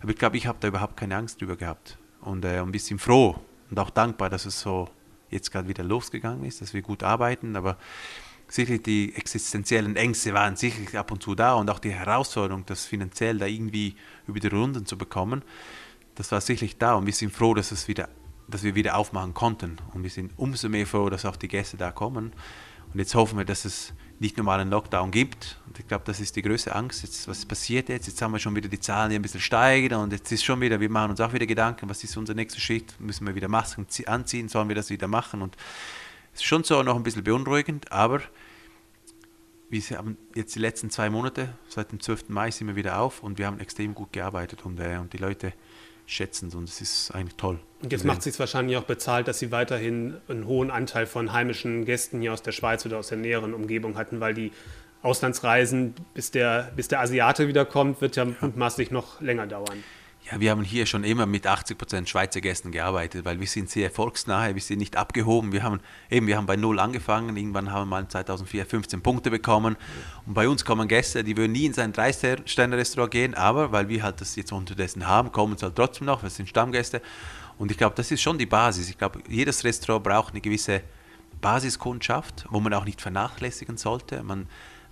Aber 0.00 0.10
ich 0.10 0.18
glaube, 0.18 0.36
ich 0.36 0.46
habe 0.46 0.58
da 0.60 0.68
überhaupt 0.68 0.96
keine 0.96 1.16
Angst 1.16 1.40
drüber 1.40 1.56
gehabt 1.56 1.98
und 2.20 2.44
äh, 2.44 2.60
ein 2.60 2.72
bisschen 2.72 2.98
froh 2.98 3.36
und 3.70 3.78
auch 3.78 3.90
dankbar, 3.90 4.30
dass 4.30 4.46
es 4.46 4.60
so 4.60 4.88
jetzt 5.30 5.50
gerade 5.52 5.68
wieder 5.68 5.84
losgegangen 5.84 6.44
ist, 6.44 6.60
dass 6.60 6.74
wir 6.74 6.82
gut 6.82 7.02
arbeiten, 7.02 7.56
aber 7.56 7.76
sicherlich 8.48 8.82
die 8.82 9.14
existenziellen 9.14 9.96
Ängste 9.96 10.34
waren 10.34 10.56
sicherlich 10.56 10.96
ab 10.98 11.12
und 11.12 11.22
zu 11.22 11.34
da 11.34 11.54
und 11.54 11.70
auch 11.70 11.78
die 11.78 11.92
Herausforderung, 11.92 12.64
das 12.66 12.84
finanziell 12.84 13.38
da 13.38 13.46
irgendwie 13.46 13.94
über 14.26 14.40
die 14.40 14.48
Runden 14.48 14.86
zu 14.86 14.98
bekommen, 14.98 15.42
das 16.16 16.32
war 16.32 16.40
sicherlich 16.40 16.76
da 16.78 16.94
und 16.94 17.06
wir 17.06 17.12
sind 17.12 17.32
froh, 17.32 17.54
dass, 17.54 17.70
es 17.70 17.86
wieder, 17.86 18.08
dass 18.50 18.62
wir 18.62 18.74
wieder 18.74 18.96
aufmachen 18.96 19.34
konnten. 19.34 19.76
Und 19.94 20.02
wir 20.02 20.10
sind 20.10 20.32
umso 20.36 20.68
mehr 20.68 20.86
froh, 20.86 21.10
dass 21.10 21.24
auch 21.24 21.36
die 21.36 21.48
Gäste 21.48 21.76
da 21.76 21.90
kommen. 21.90 22.32
Und 22.92 22.98
jetzt 22.98 23.14
hoffen 23.14 23.38
wir, 23.38 23.44
dass 23.44 23.64
es 23.64 23.92
nicht 24.18 24.36
normal 24.36 24.60
einen 24.60 24.70
Lockdown 24.70 25.10
gibt. 25.10 25.58
Und 25.66 25.78
ich 25.78 25.86
glaube, 25.86 26.04
das 26.06 26.20
ist 26.20 26.36
die 26.36 26.42
größte 26.42 26.74
Angst, 26.74 27.02
jetzt, 27.02 27.26
was 27.26 27.46
passiert 27.46 27.88
jetzt, 27.88 28.06
jetzt 28.06 28.20
haben 28.20 28.32
wir 28.32 28.38
schon 28.38 28.54
wieder 28.54 28.68
die 28.68 28.80
Zahlen, 28.80 29.10
die 29.10 29.16
ein 29.16 29.22
bisschen 29.22 29.40
steigen 29.40 29.94
und 29.94 30.12
jetzt 30.12 30.30
ist 30.30 30.44
schon 30.44 30.60
wieder, 30.60 30.78
wir 30.78 30.90
machen 30.90 31.12
uns 31.12 31.20
auch 31.20 31.32
wieder 31.32 31.46
Gedanken, 31.46 31.88
was 31.88 32.04
ist 32.04 32.16
unser 32.18 32.34
nächster 32.34 32.60
Schritt, 32.60 33.00
müssen 33.00 33.26
wir 33.26 33.34
wieder 33.34 33.48
Masken 33.48 33.86
anziehen, 34.06 34.48
sollen 34.48 34.68
wir 34.68 34.76
das 34.76 34.90
wieder 34.90 35.08
machen? 35.08 35.40
Und 35.40 35.56
es 36.34 36.40
ist 36.40 36.46
schon 36.46 36.64
so 36.64 36.82
noch 36.82 36.96
ein 36.96 37.02
bisschen 37.02 37.24
beunruhigend, 37.24 37.90
aber 37.90 38.20
wir 39.70 39.80
haben 39.96 40.16
jetzt 40.34 40.54
die 40.56 40.58
letzten 40.58 40.90
zwei 40.90 41.08
Monate, 41.10 41.54
seit 41.68 41.92
dem 41.92 42.00
12. 42.00 42.28
Mai 42.28 42.50
sind 42.50 42.66
wir 42.66 42.74
wieder 42.74 42.98
auf. 42.98 43.22
Und 43.22 43.38
wir 43.38 43.46
haben 43.46 43.60
extrem 43.60 43.94
gut 43.94 44.12
gearbeitet 44.12 44.64
und, 44.64 44.80
äh, 44.80 44.98
und 44.98 45.12
die 45.12 45.18
Leute 45.18 45.52
schätzen 46.10 46.52
und 46.54 46.68
es 46.68 46.80
ist 46.80 47.10
eigentlich 47.12 47.36
toll. 47.36 47.58
Und 47.82 47.92
jetzt 47.92 48.04
macht 48.04 48.18
es 48.18 48.24
sich 48.24 48.38
wahrscheinlich 48.38 48.76
auch 48.76 48.84
bezahlt, 48.84 49.28
dass 49.28 49.38
Sie 49.38 49.50
weiterhin 49.50 50.16
einen 50.28 50.46
hohen 50.46 50.70
Anteil 50.70 51.06
von 51.06 51.32
heimischen 51.32 51.84
Gästen 51.84 52.20
hier 52.20 52.32
aus 52.32 52.42
der 52.42 52.52
Schweiz 52.52 52.84
oder 52.84 52.98
aus 52.98 53.08
der 53.08 53.18
näheren 53.18 53.54
Umgebung 53.54 53.96
hatten, 53.96 54.20
weil 54.20 54.34
die 54.34 54.52
Auslandsreisen, 55.02 55.94
bis 56.12 56.30
der, 56.30 56.72
bis 56.76 56.88
der 56.88 57.00
Asiate 57.00 57.48
wiederkommt, 57.48 58.00
wird 58.00 58.16
ja, 58.16 58.24
ja. 58.24 58.34
mutmaßlich 58.40 58.90
noch 58.90 59.20
länger 59.20 59.46
dauern. 59.46 59.82
Ja, 60.28 60.38
wir 60.38 60.50
haben 60.50 60.62
hier 60.62 60.86
schon 60.86 61.02
immer 61.02 61.26
mit 61.26 61.46
80% 61.46 62.06
Schweizer 62.06 62.40
Gästen 62.40 62.72
gearbeitet, 62.72 63.24
weil 63.24 63.40
wir 63.40 63.46
sind 63.46 63.70
sehr 63.70 63.84
erfolgsnahe, 63.84 64.54
wir 64.54 64.62
sind 64.62 64.78
nicht 64.78 64.96
abgehoben. 64.96 65.52
Wir 65.52 65.62
haben 65.62 65.80
eben, 66.10 66.26
wir 66.26 66.36
haben 66.36 66.46
bei 66.46 66.56
Null 66.56 66.78
angefangen, 66.78 67.36
irgendwann 67.36 67.72
haben 67.72 67.88
wir 67.88 67.96
mal 67.96 68.06
2004 68.06 68.66
15 68.66 69.00
Punkte 69.00 69.30
bekommen. 69.30 69.76
Und 70.26 70.34
bei 70.34 70.48
uns 70.48 70.64
kommen 70.64 70.88
Gäste, 70.88 71.24
die 71.24 71.36
würden 71.36 71.52
nie 71.52 71.66
in 71.66 71.72
sein 71.72 71.92
Drei-Sterne-Restaurant 71.92 73.10
gehen, 73.10 73.34
aber 73.34 73.72
weil 73.72 73.88
wir 73.88 74.02
halt 74.02 74.20
das 74.20 74.36
jetzt 74.36 74.52
unterdessen 74.52 75.08
haben, 75.08 75.32
kommen 75.32 75.56
sie 75.56 75.64
halt 75.64 75.76
trotzdem 75.76 76.06
noch, 76.06 76.22
wir 76.22 76.30
sind 76.30 76.48
Stammgäste. 76.48 77.00
Und 77.58 77.70
ich 77.70 77.78
glaube, 77.78 77.96
das 77.96 78.10
ist 78.10 78.20
schon 78.20 78.38
die 78.38 78.46
Basis. 78.46 78.88
Ich 78.88 78.98
glaube, 78.98 79.20
jedes 79.26 79.64
Restaurant 79.64 80.04
braucht 80.04 80.32
eine 80.32 80.40
gewisse 80.40 80.82
Basiskundschaft, 81.40 82.46
wo 82.50 82.60
man 82.60 82.72
auch 82.74 82.84
nicht 82.84 83.00
vernachlässigen 83.00 83.76
sollte. 83.76 84.22
Man, 84.22 84.46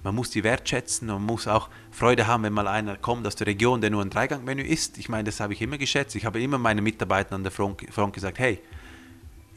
man 0.09 0.15
muss 0.15 0.31
die 0.31 0.43
wertschätzen 0.43 1.11
und 1.11 1.23
muss 1.27 1.47
auch 1.47 1.69
Freude 1.91 2.27
haben, 2.27 2.43
wenn 2.43 2.55
mal 2.55 2.67
einer 2.67 2.97
kommt 2.97 3.27
aus 3.27 3.37
der 3.37 3.47
Region, 3.47 3.83
der 3.83 3.91
nur 3.91 4.01
ein 4.01 4.09
Dreigangmenü 4.09 4.63
isst. 4.63 4.97
Ich 4.97 5.11
meine, 5.11 5.25
das 5.25 5.39
habe 5.39 5.53
ich 5.53 5.61
immer 5.61 5.77
geschätzt. 5.77 6.17
Ich 6.17 6.25
habe 6.25 6.41
immer 6.41 6.57
meinen 6.57 6.83
Mitarbeitern 6.83 7.35
an 7.35 7.43
der 7.43 7.53
Front, 7.53 7.83
Front 7.91 8.15
gesagt, 8.15 8.39
hey, 8.39 8.59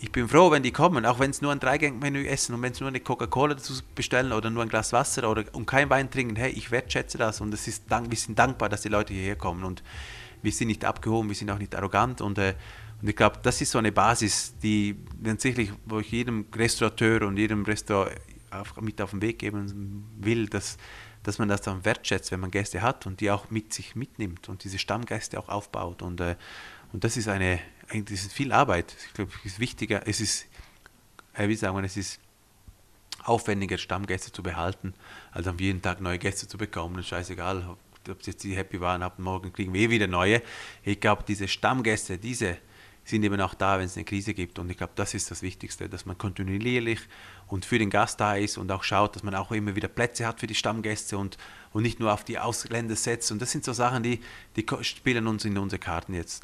ich 0.01 0.11
bin 0.11 0.27
froh, 0.27 0.51
wenn 0.51 0.61
die 0.61 0.71
kommen, 0.71 1.05
auch 1.05 1.19
wenn 1.19 1.29
es 1.29 1.41
nur 1.41 1.53
ein 1.53 1.61
Dreigangmenü 1.61 2.25
essen 2.25 2.53
und 2.53 2.61
wenn 2.63 2.73
es 2.73 2.81
nur 2.81 2.89
eine 2.89 2.99
Coca-Cola 2.99 3.53
dazu 3.53 3.75
bestellen 3.95 4.33
oder 4.33 4.49
nur 4.49 4.61
ein 4.61 4.67
Glas 4.67 4.91
Wasser 4.91 5.29
oder 5.29 5.45
und 5.53 5.67
kein 5.67 5.89
Wein 5.89 6.11
trinken, 6.11 6.35
hey, 6.35 6.51
ich 6.51 6.69
wertschätze 6.69 7.17
das 7.17 7.39
und 7.39 7.53
es 7.53 7.69
ist, 7.69 7.83
wir 7.89 8.17
sind 8.17 8.37
dankbar, 8.37 8.67
dass 8.67 8.81
die 8.81 8.89
Leute 8.89 9.13
hierher 9.13 9.37
kommen 9.37 9.63
und 9.63 9.83
wir 10.41 10.51
sind 10.51 10.67
nicht 10.67 10.83
abgehoben, 10.83 11.29
wir 11.29 11.35
sind 11.35 11.49
auch 11.49 11.59
nicht 11.59 11.73
arrogant 11.75 12.19
und, 12.19 12.37
äh, 12.39 12.55
und 13.01 13.07
ich 13.07 13.15
glaube, 13.15 13.37
das 13.41 13.61
ist 13.61 13.71
so 13.71 13.77
eine 13.77 13.93
Basis, 13.93 14.53
die 14.61 14.97
tatsächlich, 15.23 15.71
wo 15.85 15.99
ich 15.99 16.11
jedem 16.11 16.45
Restaurateur 16.53 17.21
und 17.21 17.37
jedem 17.37 17.63
Restaurant 17.63 18.11
auf, 18.51 18.79
mit 18.81 19.01
auf 19.01 19.11
den 19.11 19.21
Weg 19.21 19.39
geben 19.39 20.05
will, 20.19 20.47
dass, 20.47 20.77
dass 21.23 21.39
man 21.39 21.47
das 21.47 21.61
dann 21.61 21.83
wertschätzt, 21.85 22.31
wenn 22.31 22.39
man 22.39 22.51
Gäste 22.51 22.81
hat 22.81 23.05
und 23.05 23.21
die 23.21 23.31
auch 23.31 23.49
mit 23.49 23.73
sich 23.73 23.95
mitnimmt 23.95 24.49
und 24.49 24.63
diese 24.63 24.77
Stammgäste 24.77 25.39
auch 25.39 25.49
aufbaut. 25.49 26.01
Und, 26.01 26.21
äh, 26.21 26.35
und 26.93 27.03
das 27.03 27.17
ist 27.17 27.27
eine, 27.27 27.59
das 27.89 28.11
ist 28.11 28.33
viel 28.33 28.51
Arbeit. 28.51 28.95
Ich 29.07 29.13
glaube, 29.13 29.31
es 29.39 29.53
ist 29.53 29.59
wichtiger, 29.59 30.07
es 30.07 30.21
ist, 30.21 30.45
äh, 31.33 31.47
wie 31.47 31.55
sagen 31.55 31.75
wir, 31.75 31.83
es 31.83 31.97
ist 31.97 32.19
aufwendiger, 33.23 33.77
Stammgäste 33.77 34.31
zu 34.31 34.43
behalten, 34.43 34.93
als 35.31 35.47
am 35.47 35.57
jeden 35.59 35.81
Tag 35.81 36.01
neue 36.01 36.19
Gäste 36.19 36.47
zu 36.47 36.57
bekommen. 36.57 36.95
Und 36.95 37.05
scheißegal, 37.05 37.67
ob, 37.69 37.79
ob 38.09 38.21
jetzt 38.23 38.43
die 38.43 38.55
happy 38.55 38.81
waren, 38.81 39.03
ab 39.03 39.19
morgen 39.19 39.53
kriegen 39.53 39.73
wir 39.73 39.81
eh 39.81 39.89
wieder 39.89 40.07
neue. 40.07 40.41
Ich 40.83 40.99
glaube, 40.99 41.23
diese 41.27 41.47
Stammgäste, 41.47 42.17
diese 42.17 42.57
sind 43.03 43.23
eben 43.23 43.39
auch 43.41 43.53
da, 43.53 43.79
wenn 43.79 43.85
es 43.85 43.95
eine 43.95 44.05
Krise 44.05 44.33
gibt. 44.33 44.59
Und 44.59 44.69
ich 44.69 44.77
glaube, 44.77 44.93
das 44.95 45.13
ist 45.13 45.31
das 45.31 45.41
Wichtigste, 45.41 45.89
dass 45.89 46.05
man 46.05 46.17
kontinuierlich 46.17 46.99
und 47.47 47.65
für 47.65 47.79
den 47.79 47.89
Gast 47.89 48.19
da 48.19 48.35
ist 48.35 48.57
und 48.57 48.71
auch 48.71 48.83
schaut, 48.83 49.15
dass 49.15 49.23
man 49.23 49.35
auch 49.35 49.51
immer 49.51 49.75
wieder 49.75 49.87
Plätze 49.87 50.25
hat 50.25 50.39
für 50.39 50.47
die 50.47 50.55
Stammgäste 50.55 51.17
und, 51.17 51.37
und 51.73 51.83
nicht 51.83 51.99
nur 51.99 52.13
auf 52.13 52.23
die 52.23 52.39
Ausländer 52.39 52.95
setzt. 52.95 53.31
Und 53.31 53.41
das 53.41 53.51
sind 53.51 53.63
so 53.63 53.73
Sachen, 53.73 54.03
die, 54.03 54.19
die 54.55 54.65
spielen 54.81 55.27
uns 55.27 55.45
in 55.45 55.57
unsere 55.57 55.79
Karten 55.79 56.13
jetzt. 56.13 56.43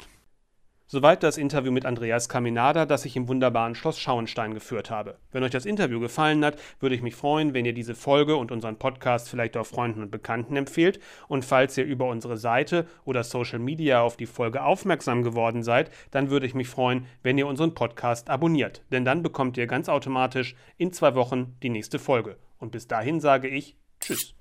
Soweit 0.90 1.22
das 1.22 1.36
Interview 1.36 1.70
mit 1.70 1.84
Andreas 1.84 2.30
Caminada, 2.30 2.86
das 2.86 3.04
ich 3.04 3.14
im 3.14 3.28
wunderbaren 3.28 3.74
Schloss 3.74 3.98
Schauenstein 3.98 4.54
geführt 4.54 4.90
habe. 4.90 5.18
Wenn 5.32 5.42
euch 5.42 5.50
das 5.50 5.66
Interview 5.66 6.00
gefallen 6.00 6.42
hat, 6.42 6.58
würde 6.80 6.94
ich 6.94 7.02
mich 7.02 7.14
freuen, 7.14 7.52
wenn 7.52 7.66
ihr 7.66 7.74
diese 7.74 7.94
Folge 7.94 8.36
und 8.36 8.50
unseren 8.50 8.78
Podcast 8.78 9.28
vielleicht 9.28 9.58
auch 9.58 9.66
Freunden 9.66 10.00
und 10.00 10.10
Bekannten 10.10 10.56
empfehlt. 10.56 10.98
Und 11.28 11.44
falls 11.44 11.76
ihr 11.76 11.84
über 11.84 12.06
unsere 12.06 12.38
Seite 12.38 12.86
oder 13.04 13.22
Social 13.22 13.58
Media 13.58 14.00
auf 14.00 14.16
die 14.16 14.24
Folge 14.24 14.64
aufmerksam 14.64 15.22
geworden 15.22 15.62
seid, 15.62 15.90
dann 16.10 16.30
würde 16.30 16.46
ich 16.46 16.54
mich 16.54 16.68
freuen, 16.68 17.04
wenn 17.22 17.36
ihr 17.36 17.48
unseren 17.48 17.74
Podcast 17.74 18.30
abonniert. 18.30 18.80
Denn 18.90 19.04
dann 19.04 19.22
bekommt 19.22 19.58
ihr 19.58 19.66
ganz 19.66 19.90
automatisch 19.90 20.56
in 20.78 20.94
zwei 20.94 21.14
Wochen 21.14 21.54
die 21.62 21.68
nächste 21.68 21.98
Folge. 21.98 22.38
Und 22.58 22.72
bis 22.72 22.88
dahin 22.88 23.20
sage 23.20 23.48
ich 23.48 23.76
Tschüss. 24.00 24.34